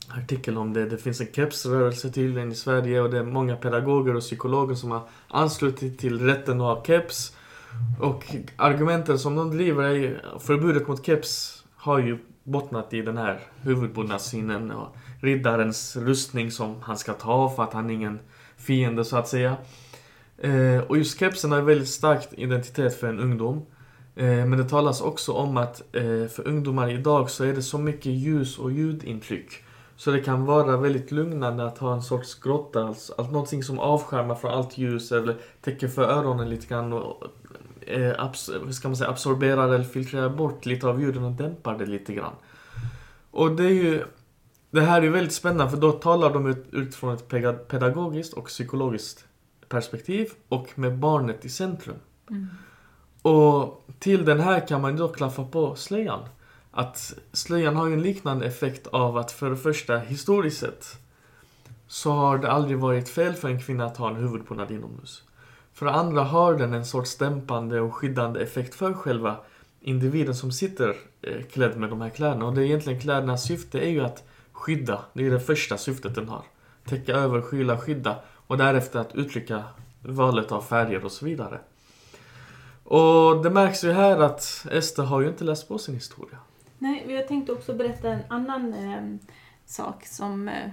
artikel 0.09 0.57
om 0.57 0.73
det. 0.73 0.85
Det 0.85 0.97
finns 0.97 1.21
en 1.21 1.27
kepsrörelse 1.33 2.09
tydligen 2.09 2.51
i 2.51 2.55
Sverige 2.55 3.01
och 3.01 3.09
det 3.09 3.17
är 3.17 3.23
många 3.23 3.55
pedagoger 3.55 4.15
och 4.15 4.21
psykologer 4.21 4.75
som 4.75 4.91
har 4.91 5.07
anslutit 5.27 5.99
till 5.99 6.19
rätten 6.19 6.61
att 6.61 6.77
ha 6.77 6.83
keps. 6.85 7.35
Och 7.99 8.35
argumenten 8.55 9.19
som 9.19 9.35
de 9.35 9.51
driver 9.51 9.83
är 9.83 9.93
ju, 9.93 10.17
förbudet 10.39 10.87
mot 10.87 11.05
keps 11.05 11.63
har 11.75 11.99
ju 11.99 12.17
bottnat 12.43 12.93
i 12.93 13.01
den 13.01 13.17
här 13.17 13.39
huvudbonadssynen 13.61 14.71
och 14.71 14.95
riddarens 15.21 15.95
rustning 15.95 16.51
som 16.51 16.75
han 16.81 16.97
ska 16.97 17.13
ta 17.13 17.49
för 17.49 17.63
att 17.63 17.73
han 17.73 17.89
är 17.89 17.93
ingen 17.93 18.19
fiende 18.57 19.05
så 19.05 19.17
att 19.17 19.27
säga. 19.27 19.57
Eh, 20.37 20.79
och 20.87 20.97
just 20.97 21.19
kepsen 21.19 21.51
har 21.51 21.61
väldigt 21.61 21.87
starkt 21.87 22.33
identitet 22.33 22.99
för 22.99 23.07
en 23.07 23.19
ungdom. 23.19 23.65
Eh, 24.15 24.25
men 24.25 24.57
det 24.57 24.69
talas 24.69 25.01
också 25.01 25.31
om 25.31 25.57
att 25.57 25.95
eh, 25.95 26.27
för 26.27 26.47
ungdomar 26.47 26.89
idag 26.89 27.29
så 27.29 27.43
är 27.43 27.53
det 27.53 27.63
så 27.63 27.77
mycket 27.77 28.11
ljus 28.11 28.59
och 28.59 28.71
ljudintryck. 28.71 29.64
Så 29.97 30.11
det 30.11 30.19
kan 30.19 30.45
vara 30.45 30.77
väldigt 30.77 31.11
lugnande 31.11 31.65
att 31.65 31.77
ha 31.77 31.93
en 31.93 32.01
sorts 32.01 32.39
grotta, 32.39 32.87
alltså, 32.87 33.13
alltså 33.17 33.31
någonting 33.31 33.63
som 33.63 33.79
avskärmar 33.79 34.35
från 34.35 34.51
allt 34.51 34.77
ljus 34.77 35.11
eller 35.11 35.37
täcker 35.61 35.87
för 35.87 36.03
öronen 36.03 36.49
lite 36.49 36.67
grann 36.67 36.93
och 36.93 37.23
eh, 37.81 38.31
ska 38.71 38.87
man 38.87 38.97
säga, 38.97 39.09
absorberar 39.09 39.73
eller 39.73 39.83
filtrerar 39.83 40.29
bort 40.29 40.65
lite 40.65 40.87
av 40.87 41.01
ljuden 41.01 41.23
och 41.23 41.31
dämpar 41.31 41.77
det 41.77 41.85
lite 41.85 42.13
grann. 42.13 42.33
Och 43.31 43.51
det 43.51 43.63
är 43.63 43.69
ju 43.69 44.05
det 44.71 44.81
här 44.81 45.01
är 45.01 45.09
väldigt 45.09 45.33
spännande 45.33 45.71
för 45.71 45.77
då 45.77 45.91
talar 45.91 46.33
de 46.33 46.47
ut, 46.47 46.65
utifrån 46.71 47.13
ett 47.13 47.27
pedagogiskt 47.67 48.33
och 48.33 48.45
psykologiskt 48.45 49.25
perspektiv 49.69 50.29
och 50.49 50.79
med 50.79 50.97
barnet 50.97 51.45
i 51.45 51.49
centrum. 51.49 51.95
Mm. 52.29 52.47
Och 53.21 53.87
till 53.99 54.25
den 54.25 54.39
här 54.39 54.67
kan 54.67 54.81
man 54.81 54.97
då 54.97 55.07
klaffa 55.07 55.43
på 55.43 55.75
slöjan. 55.75 56.19
Att 56.77 57.13
slöjan 57.31 57.75
har 57.75 57.87
ju 57.87 57.93
en 57.93 58.01
liknande 58.01 58.45
effekt 58.45 58.87
av 58.87 59.17
att 59.17 59.31
för 59.31 59.49
det 59.49 59.57
första 59.57 59.97
historiskt 59.97 60.59
sett 60.59 60.97
så 61.87 62.11
har 62.11 62.37
det 62.37 62.51
aldrig 62.51 62.77
varit 62.77 63.09
fel 63.09 63.33
för 63.33 63.49
en 63.49 63.61
kvinna 63.61 63.85
att 63.85 63.97
ha 63.97 64.09
en 64.09 64.15
huvudbonad 64.15 64.71
inomhus. 64.71 65.23
För 65.73 65.85
det 65.85 65.91
andra 65.91 66.23
har 66.23 66.53
den 66.53 66.73
en 66.73 66.85
sorts 66.85 67.17
dämpande 67.17 67.81
och 67.81 67.95
skyddande 67.95 68.39
effekt 68.39 68.75
för 68.75 68.93
själva 68.93 69.37
individen 69.81 70.35
som 70.35 70.51
sitter 70.51 70.95
eh, 71.21 71.41
klädd 71.51 71.77
med 71.77 71.89
de 71.89 72.01
här 72.01 72.09
kläderna. 72.09 72.45
Och 72.45 72.53
det 72.53 72.61
är 72.61 72.65
egentligen 72.65 72.99
klädernas 72.99 73.43
syfte 73.43 73.79
är 73.79 73.89
ju 73.89 74.01
att 74.01 74.23
skydda. 74.51 75.01
Det 75.13 75.25
är 75.25 75.31
det 75.31 75.39
första 75.39 75.77
syftet 75.77 76.15
den 76.15 76.29
har. 76.29 76.43
Täcka 76.85 77.13
över, 77.13 77.41
skyla, 77.41 77.77
skydda. 77.77 78.19
Och 78.47 78.57
därefter 78.57 78.99
att 78.99 79.15
uttrycka 79.15 79.63
valet 80.01 80.51
av 80.51 80.61
färger 80.61 81.05
och 81.05 81.11
så 81.11 81.25
vidare. 81.25 81.59
Och 82.83 83.43
det 83.43 83.49
märks 83.49 83.83
ju 83.83 83.91
här 83.91 84.17
att 84.17 84.65
Ester 84.71 85.03
har 85.03 85.21
ju 85.21 85.27
inte 85.27 85.43
läst 85.43 85.67
på 85.67 85.77
sin 85.77 85.95
historia. 85.95 86.37
Nej, 86.77 87.13
jag 87.13 87.27
tänkte 87.27 87.51
också 87.51 87.73
berätta 87.73 88.09
en 88.09 88.23
annan 88.29 88.73
eh, 88.73 89.29
sak 89.65 90.05
som 90.05 90.47
eh, 90.47 90.69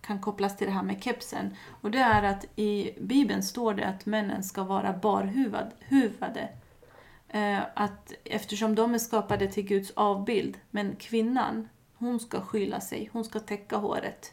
kan 0.00 0.20
kopplas 0.20 0.56
till 0.56 0.66
det 0.66 0.72
här 0.72 0.82
med 0.82 1.02
kepsen. 1.02 1.56
Och 1.80 1.90
det 1.90 1.98
är 1.98 2.22
att 2.22 2.46
i 2.56 2.90
Bibeln 3.00 3.42
står 3.42 3.74
det 3.74 3.86
att 3.86 4.06
männen 4.06 4.42
ska 4.42 4.64
vara 4.64 4.92
barhuvade. 4.92 6.48
Eh, 7.28 7.60
att 7.74 8.12
eftersom 8.24 8.74
de 8.74 8.94
är 8.94 8.98
skapade 8.98 9.46
till 9.46 9.64
Guds 9.64 9.90
avbild, 9.90 10.58
men 10.70 10.96
kvinnan, 10.96 11.68
hon 11.94 12.20
ska 12.20 12.40
skyla 12.40 12.80
sig, 12.80 13.10
hon 13.12 13.24
ska 13.24 13.40
täcka 13.40 13.76
håret. 13.76 14.32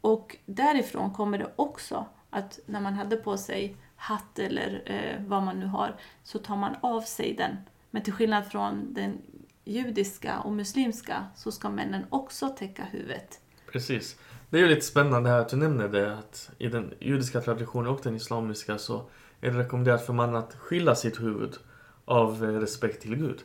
Och 0.00 0.36
därifrån 0.46 1.10
kommer 1.10 1.38
det 1.38 1.52
också 1.56 2.06
att 2.30 2.58
när 2.66 2.80
man 2.80 2.94
hade 2.94 3.16
på 3.16 3.36
sig 3.36 3.76
hatt 3.96 4.38
eller 4.38 4.82
eh, 4.86 5.26
vad 5.26 5.42
man 5.42 5.60
nu 5.60 5.66
har 5.66 5.96
så 6.22 6.38
tar 6.38 6.56
man 6.56 6.76
av 6.80 7.00
sig 7.00 7.34
den. 7.34 7.56
Men 7.90 8.02
till 8.02 8.12
skillnad 8.12 8.46
från 8.46 8.94
den 8.94 9.22
judiska 9.64 10.40
och 10.40 10.52
muslimska 10.52 11.26
så 11.36 11.52
ska 11.52 11.70
männen 11.70 12.06
också 12.10 12.48
täcka 12.48 12.84
huvudet. 12.84 13.40
Precis. 13.72 14.16
Det 14.50 14.56
är 14.56 14.62
ju 14.62 14.68
lite 14.68 14.86
spännande 14.86 15.30
här 15.30 15.38
att 15.38 15.48
du 15.48 15.56
nämner 15.56 15.88
det 15.88 16.18
att 16.18 16.50
i 16.58 16.68
den 16.68 16.94
judiska 17.00 17.40
traditionen 17.40 17.86
och 17.86 18.00
den 18.02 18.16
islamiska 18.16 18.78
så 18.78 19.08
är 19.40 19.50
det 19.50 19.58
rekommenderat 19.58 20.06
för 20.06 20.12
mannen 20.12 20.36
att 20.36 20.54
skilja 20.54 20.94
sitt 20.94 21.20
huvud 21.20 21.54
av 22.04 22.44
eh, 22.44 22.48
respekt 22.48 23.02
till 23.02 23.16
Gud. 23.16 23.40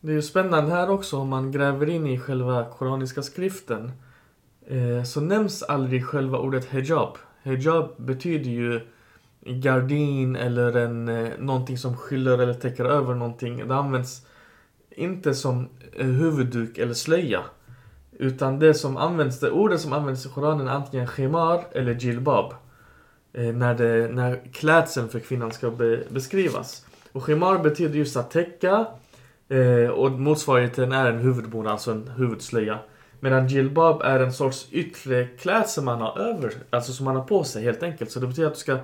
Det 0.00 0.10
är 0.10 0.14
ju 0.14 0.22
spännande 0.22 0.70
här 0.70 0.90
också 0.90 1.16
om 1.18 1.28
man 1.28 1.52
gräver 1.52 1.88
in 1.88 2.06
i 2.06 2.18
själva 2.18 2.64
koraniska 2.64 3.22
skriften 3.22 3.92
eh, 4.66 5.04
så 5.04 5.20
nämns 5.20 5.62
aldrig 5.62 6.06
själva 6.06 6.38
ordet 6.38 6.64
hijab. 6.64 7.18
Hijab 7.42 7.94
betyder 7.96 8.50
ju 8.50 8.80
gardin 9.40 10.36
eller 10.36 10.76
en, 10.76 11.08
eh, 11.08 11.30
någonting 11.38 11.78
som 11.78 11.96
skyller 11.96 12.38
eller 12.38 12.54
täcker 12.54 12.84
över 12.84 13.14
någonting. 13.14 13.68
Det 13.68 13.74
används 13.74 14.26
inte 14.98 15.34
som 15.34 15.68
eh, 15.92 16.06
huvudduk 16.06 16.78
eller 16.78 16.94
slöja. 16.94 17.42
Utan 18.18 18.58
det 18.58 18.74
som 18.74 18.96
används, 18.96 19.40
det 19.40 19.50
ordet 19.50 19.80
som 19.80 19.92
används 19.92 20.26
i 20.26 20.28
Koranen 20.28 20.68
är 20.68 20.72
antingen 20.72 21.06
khimar 21.06 21.64
eller 21.72 21.94
jilbab. 21.94 22.54
Eh, 23.32 23.54
när, 23.54 23.74
det, 23.74 24.08
när 24.12 24.40
klädseln 24.52 25.08
för 25.08 25.20
kvinnan 25.20 25.52
ska 25.52 25.70
be, 25.70 26.02
beskrivas. 26.08 26.86
Och 27.12 27.24
khimar 27.24 27.58
betyder 27.58 27.94
just 27.94 28.16
att 28.16 28.30
täcka 28.30 28.86
eh, 29.48 29.90
och 29.90 30.12
motsvarigheten 30.12 30.92
är 30.92 31.10
en 31.12 31.18
huvudbonad, 31.18 31.72
alltså 31.72 31.90
en 31.90 32.08
huvudslöja. 32.16 32.78
Medan 33.20 33.48
jilbab 33.48 34.02
är 34.02 34.20
en 34.20 34.32
sorts 34.32 34.66
yttre 34.70 35.26
klädsel 35.26 35.84
man 35.84 36.00
har 36.00 36.18
över, 36.18 36.52
alltså 36.70 36.92
som 36.92 37.04
man 37.04 37.16
har 37.16 37.24
på 37.24 37.44
sig 37.44 37.64
helt 37.64 37.82
enkelt. 37.82 38.10
Så 38.10 38.20
det 38.20 38.26
betyder 38.26 38.48
att 38.48 38.54
du 38.54 38.60
ska 38.60 38.78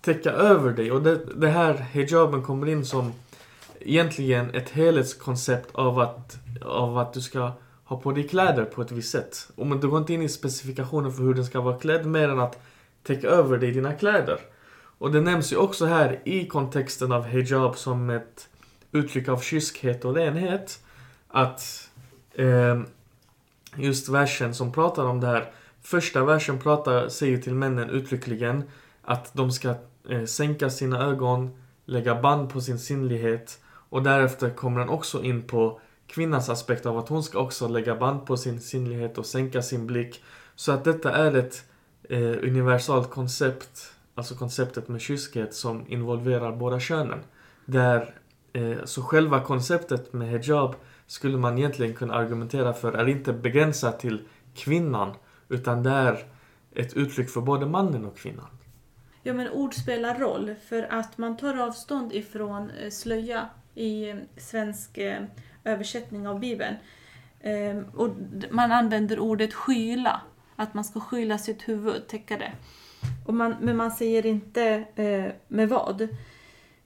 täcka 0.00 0.32
över 0.32 0.70
dig. 0.70 0.92
Och 0.92 1.02
det, 1.02 1.20
det 1.36 1.48
här 1.48 1.74
hijaben 1.74 2.42
kommer 2.42 2.66
in 2.66 2.84
som 2.84 3.12
egentligen 3.80 4.54
ett 4.54 4.70
helhetskoncept 4.70 5.74
av 5.74 5.98
att, 5.98 6.38
av 6.62 6.98
att 6.98 7.12
du 7.12 7.20
ska 7.20 7.52
ha 7.84 8.00
på 8.00 8.12
dig 8.12 8.28
kläder 8.28 8.64
på 8.64 8.82
ett 8.82 8.92
visst 8.92 9.10
sätt. 9.10 9.50
Och 9.56 9.66
men 9.66 9.80
du 9.80 9.88
går 9.88 9.98
inte 9.98 10.14
in 10.14 10.22
i 10.22 10.28
specifikationen 10.28 11.12
för 11.12 11.22
hur 11.22 11.34
den 11.34 11.44
ska 11.44 11.60
vara 11.60 11.78
klädd 11.78 12.06
mer 12.06 12.28
än 12.28 12.40
att 12.40 12.62
täcka 13.02 13.28
över 13.28 13.58
dig 13.58 13.72
dina 13.72 13.92
kläder. 13.92 14.38
Och 14.98 15.12
det 15.12 15.20
nämns 15.20 15.52
ju 15.52 15.56
också 15.56 15.86
här 15.86 16.20
i 16.24 16.46
kontexten 16.46 17.12
av 17.12 17.24
hijab 17.24 17.76
som 17.76 18.10
ett 18.10 18.48
uttryck 18.92 19.28
av 19.28 19.38
kyskhet 19.40 20.04
och 20.04 20.14
renhet. 20.14 20.82
Att 21.28 21.90
eh, 22.34 22.80
just 23.76 24.08
versen 24.08 24.54
som 24.54 24.72
pratar 24.72 25.04
om 25.04 25.20
det 25.20 25.26
här. 25.26 25.52
Första 25.82 26.24
versen 26.24 26.58
pratar, 26.58 27.08
säger 27.08 27.38
till 27.38 27.54
männen 27.54 27.90
uttryckligen 27.90 28.62
att 29.02 29.34
de 29.34 29.52
ska 29.52 29.74
eh, 30.08 30.24
sänka 30.24 30.70
sina 30.70 31.04
ögon, 31.04 31.50
lägga 31.84 32.20
band 32.20 32.50
på 32.50 32.60
sin 32.60 32.78
sinnlighet 32.78 33.58
och 33.90 34.02
därefter 34.02 34.50
kommer 34.50 34.80
han 34.80 34.88
också 34.88 35.22
in 35.22 35.42
på 35.42 35.80
kvinnans 36.06 36.48
aspekt 36.48 36.86
av 36.86 36.98
att 36.98 37.08
hon 37.08 37.22
ska 37.22 37.38
också 37.38 37.68
lägga 37.68 37.96
band 37.96 38.26
på 38.26 38.36
sin 38.36 38.60
sinnlighet 38.60 39.18
och 39.18 39.26
sänka 39.26 39.62
sin 39.62 39.86
blick. 39.86 40.22
Så 40.54 40.72
att 40.72 40.84
detta 40.84 41.12
är 41.12 41.34
ett 41.36 41.64
eh, 42.08 42.20
universalt 42.20 43.10
koncept, 43.10 43.92
alltså 44.14 44.34
konceptet 44.34 44.88
med 44.88 45.00
kyskhet 45.00 45.54
som 45.54 45.84
involverar 45.88 46.56
båda 46.56 46.80
könen. 46.80 47.18
Där, 47.64 48.14
eh, 48.52 48.84
så 48.84 49.02
själva 49.02 49.40
konceptet 49.40 50.12
med 50.12 50.28
hijab 50.28 50.74
skulle 51.06 51.38
man 51.38 51.58
egentligen 51.58 51.94
kunna 51.94 52.14
argumentera 52.14 52.72
för 52.72 52.92
är 52.92 53.08
inte 53.08 53.32
begränsat 53.32 54.00
till 54.00 54.20
kvinnan 54.54 55.12
utan 55.48 55.82
det 55.82 55.90
är 55.90 56.24
ett 56.74 56.94
uttryck 56.94 57.30
för 57.30 57.40
både 57.40 57.66
mannen 57.66 58.04
och 58.04 58.16
kvinnan. 58.16 58.46
Ja 59.22 59.34
men 59.34 59.48
ord 59.50 59.74
spelar 59.74 60.18
roll 60.18 60.54
för 60.68 60.82
att 60.90 61.18
man 61.18 61.36
tar 61.36 61.58
avstånd 61.58 62.12
ifrån 62.12 62.70
eh, 62.70 62.90
slöja 62.90 63.48
i 63.74 64.14
svensk 64.36 64.98
eh, 64.98 65.22
översättning 65.64 66.28
av 66.28 66.40
Bibeln. 66.40 66.76
Ehm, 67.40 67.84
och 67.94 68.10
man 68.50 68.72
använder 68.72 69.18
ordet 69.18 69.54
skyla, 69.54 70.20
att 70.56 70.74
man 70.74 70.84
ska 70.84 71.00
skyla 71.00 71.38
sitt 71.38 71.68
huvud, 71.68 72.08
täcka 72.08 72.36
det. 72.36 72.52
Och 73.26 73.34
man, 73.34 73.56
men 73.60 73.76
man 73.76 73.90
säger 73.90 74.26
inte 74.26 74.84
eh, 74.94 75.32
med 75.48 75.68
vad. 75.68 76.08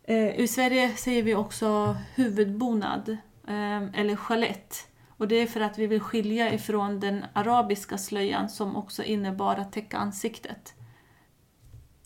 Eh, 0.05 0.41
I 0.41 0.49
Sverige 0.49 0.97
säger 0.97 1.22
vi 1.22 1.35
också 1.35 1.97
huvudbonad 2.14 3.16
ehm, 3.49 3.91
eller 3.95 4.16
chalett. 4.16 4.89
Och 5.16 5.28
det 5.28 5.37
är 5.37 5.47
för 5.47 5.61
att 5.61 5.78
vi 5.78 5.87
vill 5.87 6.01
skilja 6.01 6.53
ifrån 6.53 7.01
den 7.01 7.24
arabiska 7.32 7.99
slöjan 7.99 8.49
som 8.49 8.76
också 8.76 9.03
innebar 9.03 9.57
att 9.57 9.72
täcka 9.72 9.97
ansiktet. 9.97 10.74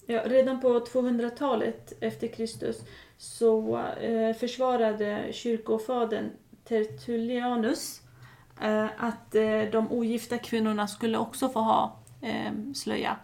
Ja, 0.06 0.22
redan 0.26 0.60
på 0.60 0.68
200-talet 0.68 1.92
efter 2.00 2.28
Kristus 2.28 2.84
så 3.18 3.78
eh, 3.78 4.36
försvarade 4.36 5.28
kyrkofadern 5.32 6.30
Tertullianus 6.64 8.00
eh, 8.60 8.86
att 8.98 9.34
eh, 9.34 9.60
de 9.72 9.92
ogifta 9.92 10.38
kvinnorna 10.38 10.88
skulle 10.88 11.18
också 11.18 11.48
få 11.48 11.60
ha 11.60 11.96
eh, 12.22 12.52
slöja. 12.74 13.16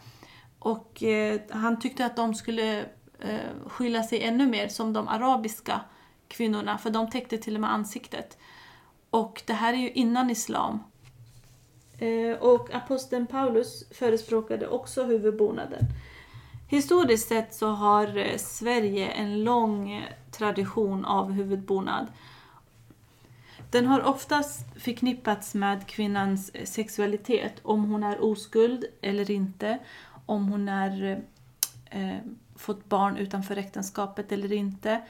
Och 0.58 1.02
eh, 1.02 1.40
han 1.50 1.78
tyckte 1.80 2.06
att 2.06 2.16
de 2.16 2.34
skulle 2.34 2.80
eh, 3.20 3.66
skylla 3.66 4.02
sig 4.02 4.22
ännu 4.22 4.46
mer 4.46 4.68
som 4.68 4.92
de 4.92 5.08
arabiska 5.08 5.80
kvinnorna, 6.28 6.78
för 6.78 6.90
de 6.90 7.10
täckte 7.10 7.38
till 7.38 7.54
och 7.54 7.60
med 7.60 7.72
ansiktet. 7.72 8.38
Och 9.10 9.42
det 9.46 9.52
här 9.52 9.72
är 9.72 9.78
ju 9.78 9.90
innan 9.90 10.30
islam. 10.30 10.82
Eh, 11.98 12.36
och 12.40 12.74
aposteln 12.74 13.26
Paulus 13.26 13.88
förespråkade 13.90 14.68
också 14.68 15.04
huvudbonaden. 15.04 15.84
Historiskt 16.68 17.28
sett 17.28 17.54
så 17.54 17.68
har 17.68 18.16
eh, 18.16 18.36
Sverige 18.36 19.08
en 19.08 19.44
lång 19.44 19.92
eh, 19.92 20.02
tradition 20.30 21.04
av 21.04 21.32
huvudbonad. 21.32 22.06
Den 23.74 23.86
har 23.86 24.02
oftast 24.02 24.66
förknippats 24.76 25.54
med 25.54 25.86
kvinnans 25.86 26.50
eh, 26.50 26.64
sexualitet, 26.64 27.60
om 27.62 27.84
hon 27.84 28.02
är 28.02 28.24
oskuld 28.24 28.84
eller 29.02 29.30
inte, 29.30 29.78
om 30.26 30.48
hon 30.48 30.68
har 30.68 31.22
eh, 31.90 32.18
fått 32.56 32.88
barn 32.88 33.16
utanför 33.16 33.56
äktenskapet 33.56 34.32
eller 34.32 34.52
inte. 34.52 35.02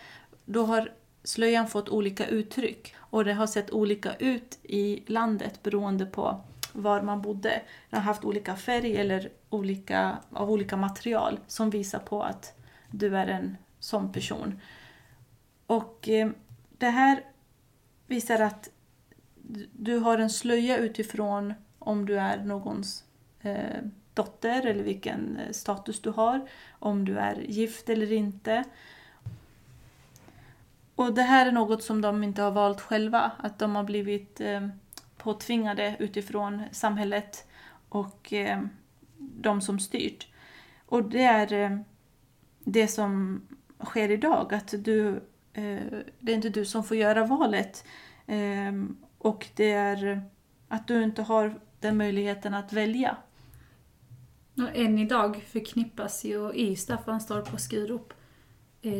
Då 0.44 0.64
har 0.64 0.92
slöjan 1.24 1.68
fått 1.68 1.88
olika 1.88 2.26
uttryck 2.26 2.94
och 2.98 3.24
det 3.24 3.32
har 3.32 3.46
sett 3.46 3.70
olika 3.70 4.14
ut 4.14 4.58
i 4.62 5.02
landet 5.06 5.62
beroende 5.62 6.06
på 6.06 6.40
var 6.74 7.02
man 7.02 7.22
bodde. 7.22 7.62
Den 7.90 8.00
har 8.00 8.04
haft 8.04 8.24
olika 8.24 8.56
färg 8.56 8.96
eller 8.96 9.30
olika, 9.50 10.18
av 10.30 10.50
olika 10.50 10.76
material 10.76 11.40
som 11.46 11.70
visar 11.70 11.98
på 11.98 12.22
att 12.22 12.60
du 12.90 13.16
är 13.16 13.26
en 13.26 13.56
sån 13.78 14.12
person. 14.12 14.60
Och 15.66 16.08
eh, 16.08 16.30
det 16.78 16.90
här 16.90 17.24
visar 18.06 18.40
att 18.40 18.70
du 19.72 19.98
har 19.98 20.18
en 20.18 20.30
slöja 20.30 20.76
utifrån 20.76 21.54
om 21.78 22.06
du 22.06 22.18
är 22.18 22.44
någons 22.44 23.04
eh, 23.40 23.82
dotter 24.14 24.66
eller 24.66 24.84
vilken 24.84 25.36
eh, 25.36 25.52
status 25.52 26.00
du 26.00 26.10
har, 26.10 26.48
om 26.78 27.04
du 27.04 27.18
är 27.18 27.34
gift 27.34 27.88
eller 27.88 28.12
inte. 28.12 28.64
Och 30.94 31.14
det 31.14 31.22
här 31.22 31.46
är 31.46 31.52
något 31.52 31.82
som 31.82 32.00
de 32.00 32.24
inte 32.24 32.42
har 32.42 32.50
valt 32.50 32.80
själva, 32.80 33.32
att 33.38 33.58
de 33.58 33.76
har 33.76 33.84
blivit 33.84 34.40
eh, 34.40 34.68
påtvingade 35.24 35.96
utifrån 35.98 36.62
samhället 36.72 37.46
och 37.88 38.32
eh, 38.32 38.62
de 39.18 39.60
som 39.60 39.80
styrt. 39.80 40.28
Och 40.86 41.04
det 41.04 41.22
är 41.22 41.52
eh, 41.52 41.78
det 42.64 42.88
som 42.88 43.42
sker 43.84 44.10
idag, 44.10 44.54
att 44.54 44.74
du, 44.78 45.08
eh, 45.52 45.82
det 46.18 46.32
är 46.32 46.36
inte 46.36 46.48
du 46.48 46.64
som 46.64 46.84
får 46.84 46.96
göra 46.96 47.26
valet. 47.26 47.84
Eh, 48.26 48.72
och 49.18 49.46
det 49.54 49.72
är 49.72 50.22
att 50.68 50.88
du 50.88 51.02
inte 51.02 51.22
har 51.22 51.60
den 51.80 51.96
möjligheten 51.96 52.54
att 52.54 52.72
välja. 52.72 53.16
Och 54.56 54.76
än 54.76 54.98
idag 54.98 55.44
förknippas 55.48 56.24
ju 56.24 56.52
i 56.52 56.76
Staffanstorp 56.76 57.52
och 57.52 57.60
Skurup 57.60 58.12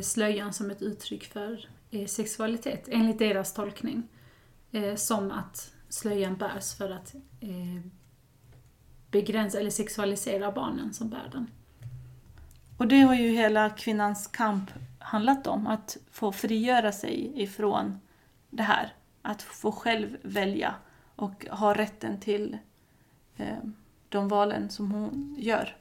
slöjan 0.03 0.53
som 0.53 0.71
ett 0.71 0.83
uttryck 0.83 1.25
för 1.25 1.69
sexualitet, 2.07 2.89
enligt 2.89 3.19
deras 3.19 3.55
tolkning. 3.55 4.03
Som 4.97 5.31
att 5.31 5.74
slöjan 5.95 6.37
bärs 6.37 6.75
för 6.75 6.91
att 6.91 7.15
eh, 7.41 7.83
begränsa 9.11 9.61
eller 9.61 9.71
sexualisera 9.71 10.53
barnen 10.53 10.95
som 10.95 11.11
bär 11.11 11.29
den. 11.33 11.51
Och 12.77 12.87
det 12.87 13.01
har 13.01 13.15
ju 13.15 13.29
hela 13.29 13.71
kvinnans 13.71 14.27
kamp 14.27 14.71
handlat 14.99 15.47
om, 15.47 15.67
att 15.67 15.97
få 16.11 16.33
frigöra 16.33 16.93
sig 16.93 17.43
ifrån 17.43 18.01
det 18.51 18.63
här. 18.63 18.93
Att 19.23 19.43
få 19.43 19.73
själv 19.73 20.17
välja 20.23 20.75
och 21.17 21.47
ha 21.51 21.75
rätten 21.75 22.21
till 22.21 22.59
eh, 23.37 23.59
de 24.09 24.29
valen 24.29 24.71
som 24.71 24.91
hon 24.91 25.37
gör. 25.39 25.77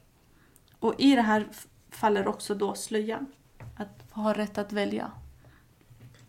Och 0.80 0.95
i 0.97 1.16
det 1.16 1.22
här 1.22 1.47
faller 1.89 2.28
också 2.28 2.55
då 2.55 2.74
slöjan. 2.74 3.26
Att 3.78 4.11
ha 4.11 4.34
rätt 4.34 4.57
att 4.57 4.72
välja. 4.72 5.11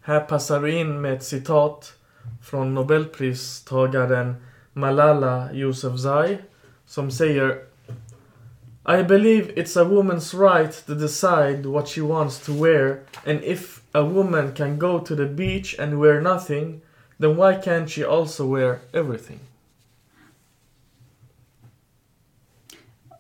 Här 0.01 0.21
passar 0.21 0.61
du 0.61 0.81
in 0.81 1.01
med 1.01 1.13
ett 1.13 1.25
citat 1.25 2.04
från 2.43 2.75
Nobelpristagaren 2.75 4.35
Malala 4.73 5.53
Yousafzai 5.53 6.39
som 6.87 7.11
säger 7.11 7.59
I 8.87 9.03
believe 9.03 9.53
it's 9.57 9.77
a 9.77 9.85
woman's 9.85 10.35
right 10.35 10.87
to 10.87 10.95
decide 10.95 11.67
what 11.67 11.89
she 11.89 12.03
wants 12.03 12.39
to 12.47 12.53
wear, 12.53 13.01
and 13.27 13.41
if 13.43 13.81
a 13.93 14.03
woman 14.03 14.53
can 14.53 14.79
go 14.79 14.99
to 14.99 15.17
the 15.17 15.27
beach 15.27 15.77
and 15.79 16.01
wear 16.01 16.21
nothing, 16.21 16.83
then 17.19 17.37
why 17.37 17.55
can't 17.55 17.89
she 17.89 18.05
also 18.05 18.47
wear 18.47 18.79
everything? 18.93 19.39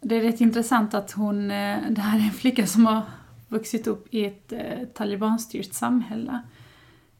Det 0.02 0.16
är 0.16 0.22
rätt 0.22 0.40
intressant 0.40 0.94
att 0.94 1.12
hon, 1.12 1.50
eh, 1.50 1.78
det 1.90 2.00
här 2.00 2.18
är 2.18 2.22
en 2.22 2.30
flicka 2.30 2.66
som 2.66 2.86
har 2.86 3.02
vuxit 3.48 3.86
upp 3.86 4.06
i 4.10 4.24
ett 4.24 4.52
eh, 4.52 4.88
talibanstyrt 4.94 5.72
samhälle. 5.72 6.42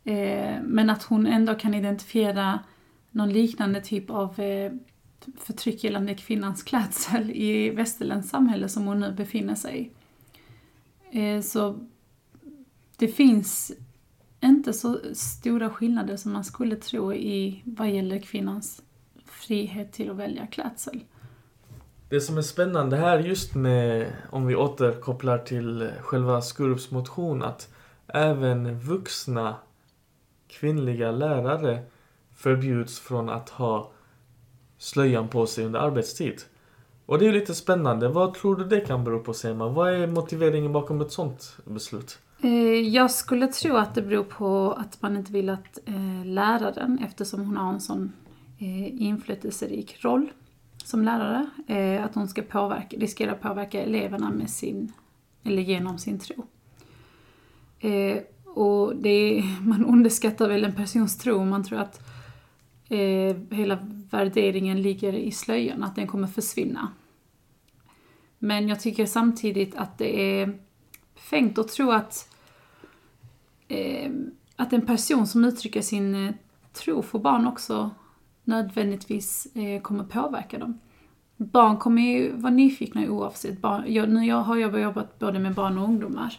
Eh, 0.05 0.63
men 0.63 0.91
att 0.91 1.03
hon 1.03 1.27
ändå 1.27 1.55
kan 1.55 1.75
identifiera 1.75 2.59
någon 3.11 3.33
liknande 3.33 3.81
typ 3.81 4.11
av 4.11 4.41
eh, 4.41 4.73
förtryck 5.39 5.85
gällande 5.85 6.15
kvinnans 6.15 6.63
klädsel 6.63 7.31
i 7.31 7.71
västerländskt 7.71 8.31
samhälle 8.31 8.69
som 8.69 8.87
hon 8.87 9.01
nu 9.01 9.13
befinner 9.13 9.55
sig 9.55 9.93
i. 11.11 11.21
Eh, 11.21 11.41
så 11.41 11.79
det 12.97 13.09
finns 13.09 13.73
inte 14.41 14.73
så 14.73 14.99
stora 15.15 15.71
skillnader 15.71 16.17
som 16.17 16.33
man 16.33 16.45
skulle 16.45 16.77
tro 16.77 17.15
i 17.15 17.63
vad 17.65 17.91
gäller 17.91 18.19
kvinnans 18.19 18.83
frihet 19.25 19.93
till 19.93 20.11
att 20.11 20.17
välja 20.17 20.47
klädsel. 20.47 21.01
Det 22.09 22.21
som 22.21 22.39
är 22.39 22.43
spännande 22.43 22.97
här 22.97 23.19
just 23.19 23.55
med, 23.55 24.13
om 24.31 24.47
vi 24.47 24.57
återkopplar 24.57 25.39
till 25.39 25.91
själva 26.01 26.43
Skurups 26.43 26.91
motion, 26.91 27.43
att 27.43 27.69
även 28.07 28.79
vuxna 28.79 29.57
kvinnliga 30.61 31.11
lärare 31.11 31.83
förbjuds 32.35 33.01
från 33.01 33.29
att 33.29 33.49
ha 33.49 33.91
slöjan 34.79 35.29
på 35.29 35.47
sig 35.47 35.65
under 35.65 35.81
arbetstid. 35.81 36.43
Och 37.07 37.19
det 37.19 37.27
är 37.27 37.33
lite 37.33 37.55
spännande. 37.55 38.09
Vad 38.09 38.35
tror 38.35 38.57
du 38.57 38.65
det 38.65 38.81
kan 38.81 39.05
bero 39.05 39.21
på, 39.21 39.35
Sema? 39.35 39.69
Vad 39.69 39.93
är 39.93 40.07
motiveringen 40.07 40.73
bakom 40.73 41.01
ett 41.01 41.13
sånt 41.13 41.57
beslut? 41.65 42.19
Eh, 42.43 42.81
jag 42.81 43.11
skulle 43.11 43.47
tro 43.47 43.77
att 43.77 43.95
det 43.95 44.03
beror 44.03 44.25
på 44.25 44.73
att 44.73 45.03
man 45.03 45.17
inte 45.17 45.33
vill 45.33 45.51
att 45.51 45.79
eh, 45.85 46.25
läraren, 46.25 46.99
eftersom 46.99 47.41
hon 47.41 47.57
har 47.57 47.73
en 47.73 47.81
sån 47.81 48.13
eh, 48.59 49.03
inflytelserik 49.03 50.05
roll 50.05 50.33
som 50.85 51.03
lärare, 51.03 51.47
att 52.05 52.15
hon 52.15 52.29
ska 52.29 52.43
påverka, 52.43 52.97
riskera 52.97 53.33
att 53.33 53.41
påverka 53.41 53.83
eleverna 53.83 54.31
med 54.31 54.51
sin, 54.51 54.93
eller 55.45 55.63
genom 55.63 55.99
sin 55.99 56.19
tro. 56.19 56.47
Och 58.55 58.97
det 58.97 59.39
är, 59.39 59.61
man 59.69 59.85
underskattar 59.85 60.49
väl 60.49 60.65
en 60.65 60.75
persons 60.75 61.19
tro 61.19 61.37
om 61.37 61.49
man 61.49 61.65
tror 61.65 61.79
att 61.79 62.09
eh, 62.89 63.37
hela 63.51 63.79
värderingen 64.11 64.83
ligger 64.83 65.13
i 65.13 65.31
slöjan, 65.31 65.85
att 65.85 65.97
den 65.97 66.07
kommer 66.07 66.27
försvinna. 66.29 66.89
Men 68.39 68.69
jag 68.69 68.81
tycker 68.81 69.07
samtidigt 69.07 69.75
att 69.77 69.99
det 69.99 70.41
är 70.41 70.59
befängt 71.15 71.59
att 71.59 71.69
tro 71.69 71.91
att, 71.91 72.35
eh, 73.69 74.11
att 74.57 74.73
en 74.73 74.87
person 74.87 75.27
som 75.27 75.45
uttrycker 75.45 75.83
sin 75.83 76.15
eh, 76.15 76.35
tro 76.73 77.03
för 77.03 77.19
barn 77.19 77.47
också 77.47 77.91
nödvändigtvis 78.45 79.47
eh, 79.55 79.83
kommer 79.83 80.05
påverka 80.05 80.59
dem. 80.59 80.79
Barn 81.37 81.77
kommer 81.77 82.03
ju 82.03 82.33
vara 82.33 82.53
nyfikna 82.53 83.11
oavsett. 83.11 83.61
Barn, 83.61 83.85
jag, 83.87 84.09
nu 84.09 84.33
har 84.33 84.57
jag 84.57 84.81
jobbat 84.81 85.19
både 85.19 85.39
med 85.39 85.55
barn 85.55 85.79
och 85.79 85.85
ungdomar. 85.85 86.39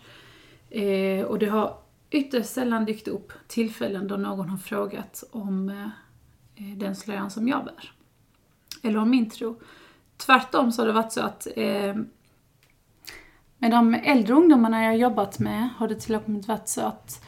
Eh, 0.70 1.26
och 1.26 1.40
det 1.40 1.46
har 1.46 1.78
ytterst 2.16 2.50
sällan 2.50 2.86
dykt 2.86 3.08
upp 3.08 3.34
tillfällen 3.48 4.08
då 4.08 4.18
någon 4.18 4.50
har 4.50 4.58
frågat 4.58 5.24
om 5.32 5.70
eh, 5.70 6.78
den 6.78 6.96
slöjan 6.96 7.32
som 7.32 7.48
jag 7.48 7.66
bär. 7.66 7.92
Eller 8.84 9.00
om 9.00 9.10
min 9.10 9.30
tro. 9.30 9.60
Tvärtom 10.18 10.72
så 10.72 10.82
har 10.82 10.88
det 10.88 10.94
varit 10.94 11.12
så 11.12 11.22
att 11.22 11.48
eh, 11.56 11.96
med 13.58 13.72
de 13.72 13.94
äldre 13.94 14.34
ungdomarna 14.34 14.84
jag 14.84 14.98
jobbat 14.98 15.40
med 15.40 15.70
har 15.78 15.88
det 15.88 15.96
till 15.96 16.16
och 16.16 16.30
med 16.30 16.44
varit 16.44 16.68
så 16.68 16.82
att 16.82 17.26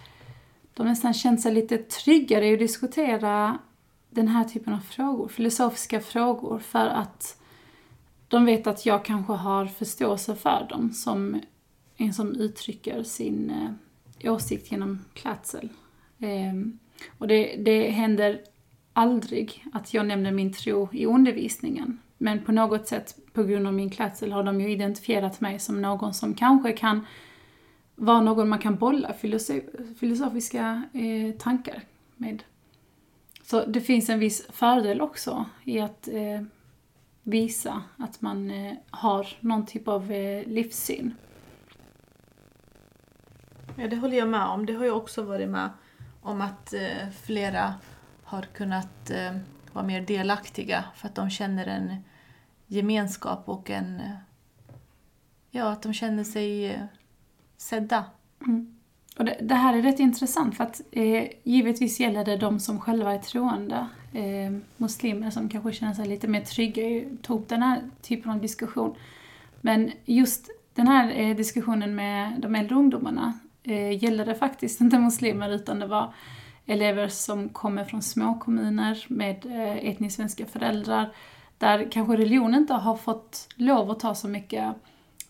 de 0.73 0.87
nästan 0.87 1.13
känt 1.13 1.41
sig 1.41 1.53
lite 1.53 1.77
tryggare 1.77 2.47
i 2.47 2.53
att 2.53 2.59
diskutera 2.59 3.57
den 4.09 4.27
här 4.27 4.43
typen 4.43 4.73
av 4.73 4.79
frågor, 4.79 5.27
filosofiska 5.27 5.99
frågor, 5.99 6.59
för 6.59 6.85
att 6.87 7.41
de 8.27 8.45
vet 8.45 8.67
att 8.67 8.85
jag 8.85 9.05
kanske 9.05 9.33
har 9.33 9.65
förståelse 9.65 10.35
för 10.35 10.67
dem 10.69 10.91
som 10.91 11.41
en 11.97 12.13
som 12.13 12.35
uttrycker 12.35 13.03
sin 13.03 13.49
eh, 13.49 13.71
åsikt 14.23 14.71
genom 14.71 15.05
klädsel. 15.13 15.69
Eh, 16.19 16.53
och 17.17 17.27
det, 17.27 17.55
det 17.55 17.89
händer 17.89 18.41
aldrig 18.93 19.65
att 19.73 19.93
jag 19.93 20.05
nämner 20.05 20.31
min 20.31 20.53
tro 20.53 20.89
i 20.91 21.05
undervisningen. 21.05 21.99
Men 22.17 22.43
på 22.43 22.51
något 22.51 22.87
sätt, 22.87 23.15
på 23.33 23.43
grund 23.43 23.67
av 23.67 23.73
min 23.73 23.89
klädsel, 23.89 24.31
har 24.31 24.43
de 24.43 24.61
ju 24.61 24.71
identifierat 24.71 25.41
mig 25.41 25.59
som 25.59 25.81
någon 25.81 26.13
som 26.13 26.33
kanske 26.33 26.71
kan 26.71 27.05
vara 27.95 28.21
någon 28.21 28.49
man 28.49 28.59
kan 28.59 28.75
bolla 28.75 29.13
filosof- 29.21 29.95
filosofiska 29.99 30.83
eh, 30.93 31.37
tankar 31.39 31.83
med. 32.15 32.43
Så 33.43 33.65
det 33.65 33.81
finns 33.81 34.09
en 34.09 34.19
viss 34.19 34.47
fördel 34.49 35.01
också 35.01 35.45
i 35.63 35.79
att 35.79 36.07
eh, 36.07 36.41
visa 37.23 37.83
att 37.97 38.21
man 38.21 38.51
eh, 38.51 38.73
har 38.89 39.27
någon 39.39 39.65
typ 39.65 39.87
av 39.87 40.11
eh, 40.11 40.47
livssyn. 40.47 41.13
Ja, 43.79 43.87
det 43.87 43.95
håller 43.95 44.17
jag 44.17 44.27
med 44.27 44.45
om. 44.45 44.65
Det 44.65 44.73
har 44.73 44.85
jag 44.85 44.97
också 44.97 45.23
varit 45.23 45.49
med 45.49 45.69
om 46.21 46.41
att 46.41 46.73
eh, 46.73 47.09
flera 47.23 47.73
har 48.23 48.41
kunnat 48.41 49.09
eh, 49.09 49.37
vara 49.73 49.85
mer 49.85 50.01
delaktiga 50.01 50.83
för 50.95 51.07
att 51.07 51.15
de 51.15 51.29
känner 51.29 51.67
en 51.67 51.95
gemenskap 52.67 53.49
och 53.49 53.69
en... 53.69 53.99
Eh, 53.99 54.11
ja, 55.51 55.71
att 55.71 55.81
de 55.81 55.93
känner 55.93 56.23
sig 56.23 56.71
eh, 56.71 56.81
sedda. 57.57 58.05
Mm. 58.45 58.77
Och 59.17 59.25
det, 59.25 59.37
det 59.41 59.55
här 59.55 59.77
är 59.77 59.81
rätt 59.81 59.99
intressant 59.99 60.57
för 60.57 60.63
att 60.63 60.81
eh, 60.91 61.27
givetvis 61.43 61.99
gäller 61.99 62.25
det 62.25 62.37
de 62.37 62.59
som 62.59 62.79
själva 62.79 63.13
är 63.13 63.19
troende. 63.19 63.87
Eh, 64.13 64.57
muslimer 64.77 65.31
som 65.31 65.49
kanske 65.49 65.73
känner 65.73 65.93
sig 65.93 66.07
lite 66.07 66.27
mer 66.27 66.41
trygga 66.41 66.83
i 66.83 67.09
att 67.13 67.23
ta 67.23 67.33
upp 67.33 67.49
den 67.49 67.61
här 67.61 67.81
typen 68.01 68.31
av 68.31 68.41
diskussion. 68.41 68.95
Men 69.61 69.91
just 70.05 70.49
den 70.73 70.87
här 70.87 71.19
eh, 71.19 71.35
diskussionen 71.35 71.95
med 71.95 72.39
de 72.39 72.55
äldre 72.55 72.75
ungdomarna 72.75 73.33
eh, 73.67 74.03
gällde 74.03 74.23
det 74.23 74.35
faktiskt 74.35 74.81
inte 74.81 74.99
muslimer 74.99 75.49
utan 75.49 75.79
det 75.79 75.87
var 75.87 76.13
elever 76.65 77.07
som 77.07 77.49
kommer 77.49 77.83
från 77.85 78.01
små 78.01 78.39
kommuner 78.39 79.05
med 79.07 79.45
eh, 79.45 79.89
etniskt 79.89 80.15
svenska 80.15 80.45
föräldrar 80.45 81.13
där 81.57 81.91
kanske 81.91 82.17
religion 82.17 82.55
inte 82.55 82.73
har 82.73 82.95
fått 82.95 83.47
lov 83.55 83.91
att 83.91 83.99
ta 83.99 84.15
så 84.15 84.27
mycket 84.27 84.75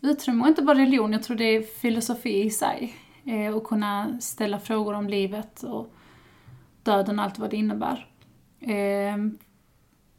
utrymme. 0.01 0.41
Och 0.41 0.47
inte 0.47 0.61
bara 0.61 0.77
religion, 0.77 1.13
jag 1.13 1.23
tror 1.23 1.37
det 1.37 1.55
är 1.55 1.61
filosofi 1.61 2.43
i 2.43 2.49
sig. 2.49 2.95
Eh, 3.25 3.55
och 3.55 3.63
kunna 3.63 4.21
ställa 4.21 4.59
frågor 4.59 4.93
om 4.93 5.07
livet 5.07 5.63
och 5.63 5.93
döden 6.83 7.19
och 7.19 7.25
allt 7.25 7.39
vad 7.39 7.49
det 7.49 7.57
innebär. 7.57 8.07
Eh, 8.59 9.17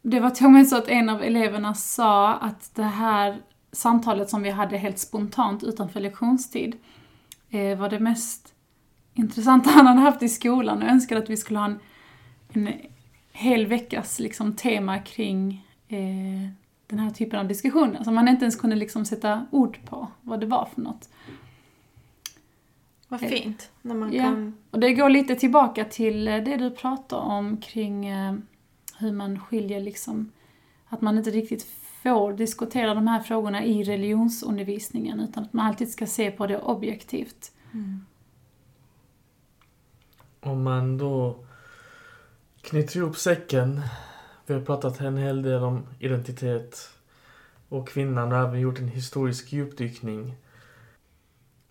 det 0.01 0.19
var 0.19 0.29
till 0.29 0.45
och 0.45 0.51
med 0.51 0.67
så 0.67 0.77
att 0.77 0.87
en 0.87 1.09
av 1.09 1.23
eleverna 1.23 1.73
sa 1.73 2.33
att 2.33 2.75
det 2.75 2.83
här 2.83 3.37
samtalet 3.71 4.29
som 4.29 4.43
vi 4.43 4.49
hade 4.49 4.77
helt 4.77 4.99
spontant 4.99 5.63
utanför 5.63 5.99
lektionstid 5.99 6.77
var 7.51 7.89
det 7.89 7.99
mest 7.99 8.53
intressanta 9.13 9.69
han 9.73 9.87
hade 9.87 9.99
haft 9.99 10.23
i 10.23 10.29
skolan 10.29 10.83
och 10.83 10.89
önskade 10.89 11.21
att 11.21 11.29
vi 11.29 11.37
skulle 11.37 11.59
ha 11.59 11.65
en, 11.65 11.79
en 12.53 12.73
hel 13.31 13.67
veckas 13.67 14.19
liksom, 14.19 14.55
tema 14.55 14.99
kring 14.99 15.65
eh, 15.87 16.49
den 16.87 16.99
här 16.99 17.09
typen 17.09 17.39
av 17.39 17.47
diskussioner 17.47 18.03
som 18.03 18.15
man 18.15 18.27
inte 18.27 18.45
ens 18.45 18.55
kunde 18.55 18.75
liksom 18.75 19.05
sätta 19.05 19.45
ord 19.51 19.79
på 19.85 20.07
vad 20.21 20.39
det 20.39 20.45
var 20.45 20.69
för 20.75 20.81
något. 20.81 21.09
Vad 23.07 23.23
Eh, 23.23 23.29
fint. 23.29 23.71
När 23.81 23.95
man 23.95 24.13
ja. 24.13 24.23
kan... 24.23 24.57
Och 24.71 24.79
det 24.79 24.93
går 24.93 25.09
lite 25.09 25.35
tillbaka 25.35 25.85
till 25.85 26.27
eh, 26.27 26.37
det 26.37 26.57
du 26.57 26.71
pratade 26.71 27.21
om 27.21 27.57
kring 27.57 28.05
eh, 28.05 28.33
hur 28.97 29.11
man 29.11 29.39
skiljer 29.39 29.79
liksom, 29.79 30.31
att 30.87 31.01
man 31.01 31.17
inte 31.17 31.29
riktigt 31.29 31.67
får 32.03 32.33
diskutera 32.33 32.93
de 32.93 33.07
här 33.07 33.21
frågorna 33.21 33.65
i 33.65 33.83
religionsundervisningen 33.83 35.19
utan 35.19 35.43
att 35.43 35.53
man 35.53 35.65
alltid 35.65 35.91
ska 35.91 36.05
se 36.07 36.31
på 36.31 36.47
det 36.47 36.59
objektivt. 36.59 37.51
Mm. 37.73 38.05
Om 40.39 40.63
man 40.63 40.97
då 40.97 41.45
knyter 42.61 42.97
ihop 42.97 43.17
säcken. 43.17 43.81
Vi 44.45 44.53
har 44.53 44.61
pratat 44.61 45.01
en 45.01 45.17
hel 45.17 45.41
del 45.41 45.63
om 45.63 45.87
identitet 45.99 46.89
och 47.69 47.87
kvinnan 47.87 48.31
och 48.31 48.37
även 48.37 48.59
gjort 48.59 48.79
en 48.79 48.87
historisk 48.87 49.53
djupdykning. 49.53 50.35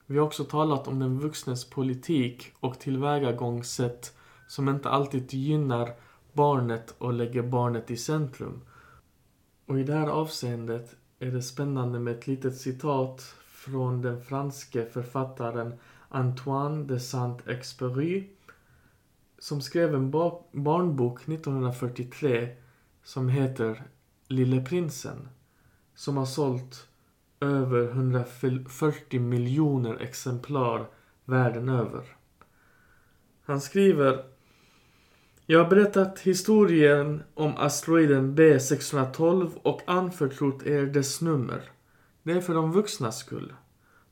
Vi 0.07 0.19
har 0.19 0.27
också 0.27 0.45
talat 0.45 0.89
om 0.89 0.99
den 0.99 1.19
vuxnes 1.19 1.71
politik 1.71 2.53
och 2.61 2.79
tillvägagångssätt 2.79 4.17
som 4.49 4.69
inte 4.69 4.89
alltid 4.89 5.35
gynnar 5.35 5.91
barnet 6.33 6.95
och 6.99 7.13
lägger 7.13 7.43
barnet 7.43 7.91
i 7.91 7.97
centrum. 7.97 8.61
Och 9.69 9.81
i 9.81 9.85
det 9.85 9.95
här 9.95 10.07
avseendet 10.07 10.97
är 11.19 11.31
det 11.31 11.43
spännande 11.43 11.99
med 11.99 12.15
ett 12.15 12.27
litet 12.27 12.57
citat 12.57 13.21
från 13.49 14.03
den 14.03 14.23
franske 14.23 14.87
författaren 14.87 15.75
Antoine 16.09 16.87
de 16.87 16.99
Saint-Exupéry 16.99 18.25
som 19.39 19.61
skrev 19.61 19.95
en 19.95 20.11
barnbok 20.53 21.29
1943 21.29 22.57
som 23.03 23.29
heter 23.29 23.83
Lille 24.29 24.61
prinsen 24.61 25.29
som 25.95 26.17
har 26.17 26.27
sålt 26.27 26.89
över 27.41 27.89
140 27.89 29.21
miljoner 29.21 29.97
exemplar 29.97 30.87
världen 31.25 31.69
över. 31.69 32.17
Han 33.43 33.61
skriver 33.61 34.25
jag 35.51 35.59
har 35.59 35.71
berättat 35.71 36.21
historien 36.21 37.23
om 37.35 37.57
asteroiden 37.57 38.37
B612 38.37 39.51
och 39.63 39.83
anförtrott 39.87 40.67
er 40.67 40.87
dess 40.87 41.21
nummer. 41.21 41.63
Det 42.23 42.33
är 42.33 42.41
för 42.41 42.55
de 42.55 42.73
vuxnas 42.73 43.19
skull. 43.19 43.53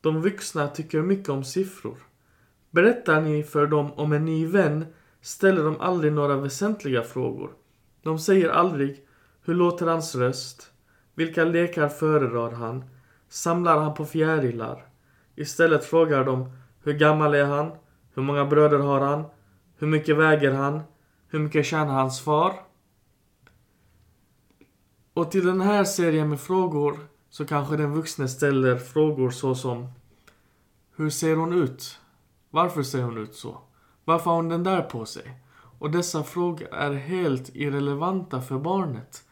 De 0.01 0.22
vuxna 0.22 0.68
tycker 0.68 1.03
mycket 1.03 1.28
om 1.28 1.45
siffror. 1.45 1.97
Berättar 2.70 3.20
ni 3.20 3.43
för 3.43 3.66
dem 3.66 3.93
om 3.93 4.12
en 4.12 4.24
ny 4.24 4.47
vän 4.47 4.87
ställer 5.20 5.64
de 5.64 5.80
aldrig 5.80 6.12
några 6.12 6.37
väsentliga 6.37 7.03
frågor. 7.03 7.51
De 8.03 8.18
säger 8.18 8.49
aldrig 8.49 9.07
Hur 9.45 9.55
låter 9.55 9.87
hans 9.87 10.14
röst? 10.14 10.70
Vilka 11.14 11.45
lekar 11.45 11.89
föredrar 11.89 12.51
han? 12.51 12.84
Samlar 13.28 13.78
han 13.78 13.95
på 13.95 14.05
fjärilar? 14.05 14.87
Istället 15.34 15.84
frågar 15.84 16.24
de 16.24 16.53
Hur 16.82 16.93
gammal 16.93 17.34
är 17.34 17.45
han? 17.45 17.70
Hur 18.14 18.22
många 18.22 18.45
bröder 18.45 18.78
har 18.78 19.01
han? 19.01 19.24
Hur 19.78 19.87
mycket 19.87 20.16
väger 20.16 20.53
han? 20.53 20.80
Hur 21.29 21.39
mycket 21.39 21.66
tjänar 21.66 21.95
hans 21.95 22.20
far? 22.20 22.61
Och 25.14 25.31
till 25.31 25.47
den 25.47 25.61
här 25.61 25.85
serien 25.85 26.29
med 26.29 26.41
frågor 26.41 26.99
så 27.31 27.45
kanske 27.45 27.77
den 27.77 27.95
vuxne 27.95 28.29
ställer 28.29 28.77
frågor 28.77 29.31
såsom 29.31 29.89
Hur 30.97 31.11
ser 31.11 31.37
hon 31.37 31.53
ut? 31.53 31.99
Varför 32.51 32.83
ser 32.83 33.03
hon 33.03 33.18
ut 33.18 33.35
så? 33.35 33.59
Varför 34.05 34.31
har 34.31 34.37
hon 34.37 34.49
den 34.49 34.64
där 34.64 34.83
på 34.83 35.05
sig? 35.05 35.41
Och 35.79 35.91
dessa 35.91 36.22
frågor 36.22 36.74
är 36.74 36.93
helt 36.93 37.51
irrelevanta 37.55 38.43
för 38.43 38.59
barnet. 38.59 39.24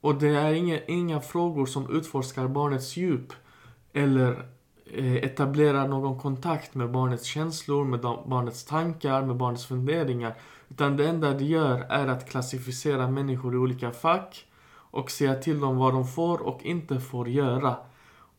Och 0.00 0.14
det 0.14 0.28
är 0.28 0.52
inga, 0.52 0.84
inga 0.84 1.20
frågor 1.20 1.66
som 1.66 1.96
utforskar 1.96 2.48
barnets 2.48 2.96
djup 2.96 3.32
eller 3.92 4.48
eh, 4.84 5.14
etablerar 5.14 5.88
någon 5.88 6.18
kontakt 6.18 6.74
med 6.74 6.90
barnets 6.90 7.24
känslor, 7.24 7.84
med 7.84 8.00
barnets 8.00 8.64
tankar, 8.64 9.22
med 9.22 9.36
barnets 9.36 9.66
funderingar. 9.66 10.34
Utan 10.68 10.96
det 10.96 11.08
enda 11.08 11.34
det 11.34 11.44
gör 11.44 11.80
är 11.80 12.06
att 12.06 12.30
klassificera 12.30 13.10
människor 13.10 13.54
i 13.54 13.58
olika 13.58 13.90
fack 13.90 14.46
och 14.90 15.10
säga 15.10 15.34
till 15.34 15.60
dem 15.60 15.76
vad 15.76 15.92
de 15.92 16.06
får 16.06 16.42
och 16.42 16.62
inte 16.62 17.00
får 17.00 17.28
göra. 17.28 17.76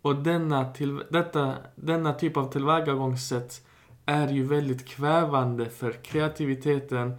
Och 0.01 0.15
denna, 0.15 0.73
till, 0.73 1.03
detta, 1.09 1.55
denna 1.75 2.13
typ 2.13 2.37
av 2.37 2.51
tillvägagångssätt 2.51 3.65
är 4.05 4.27
ju 4.27 4.43
väldigt 4.43 4.87
kvävande 4.87 5.69
för 5.69 5.91
kreativiteten 5.91 7.15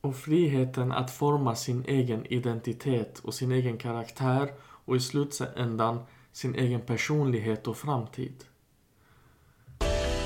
och 0.00 0.16
friheten 0.16 0.92
att 0.92 1.10
forma 1.10 1.54
sin 1.54 1.84
egen 1.88 2.26
identitet 2.26 3.18
och 3.18 3.34
sin 3.34 3.52
egen 3.52 3.78
karaktär 3.78 4.52
och 4.60 4.96
i 4.96 5.00
slutändan 5.00 6.00
sin 6.32 6.54
egen 6.54 6.80
personlighet 6.80 7.66
och 7.66 7.76
framtid. 7.76 8.44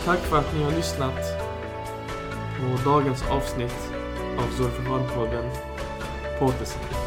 Tack 0.05 0.19
för 0.19 0.39
att 0.39 0.55
ni 0.55 0.63
har 0.63 0.71
lyssnat 0.71 1.19
på 2.61 2.91
dagens 2.91 3.23
avsnitt 3.31 3.96
av 4.39 4.51
Zulfan-podden 4.59 5.51
på 6.39 6.45
återseende. 6.45 7.06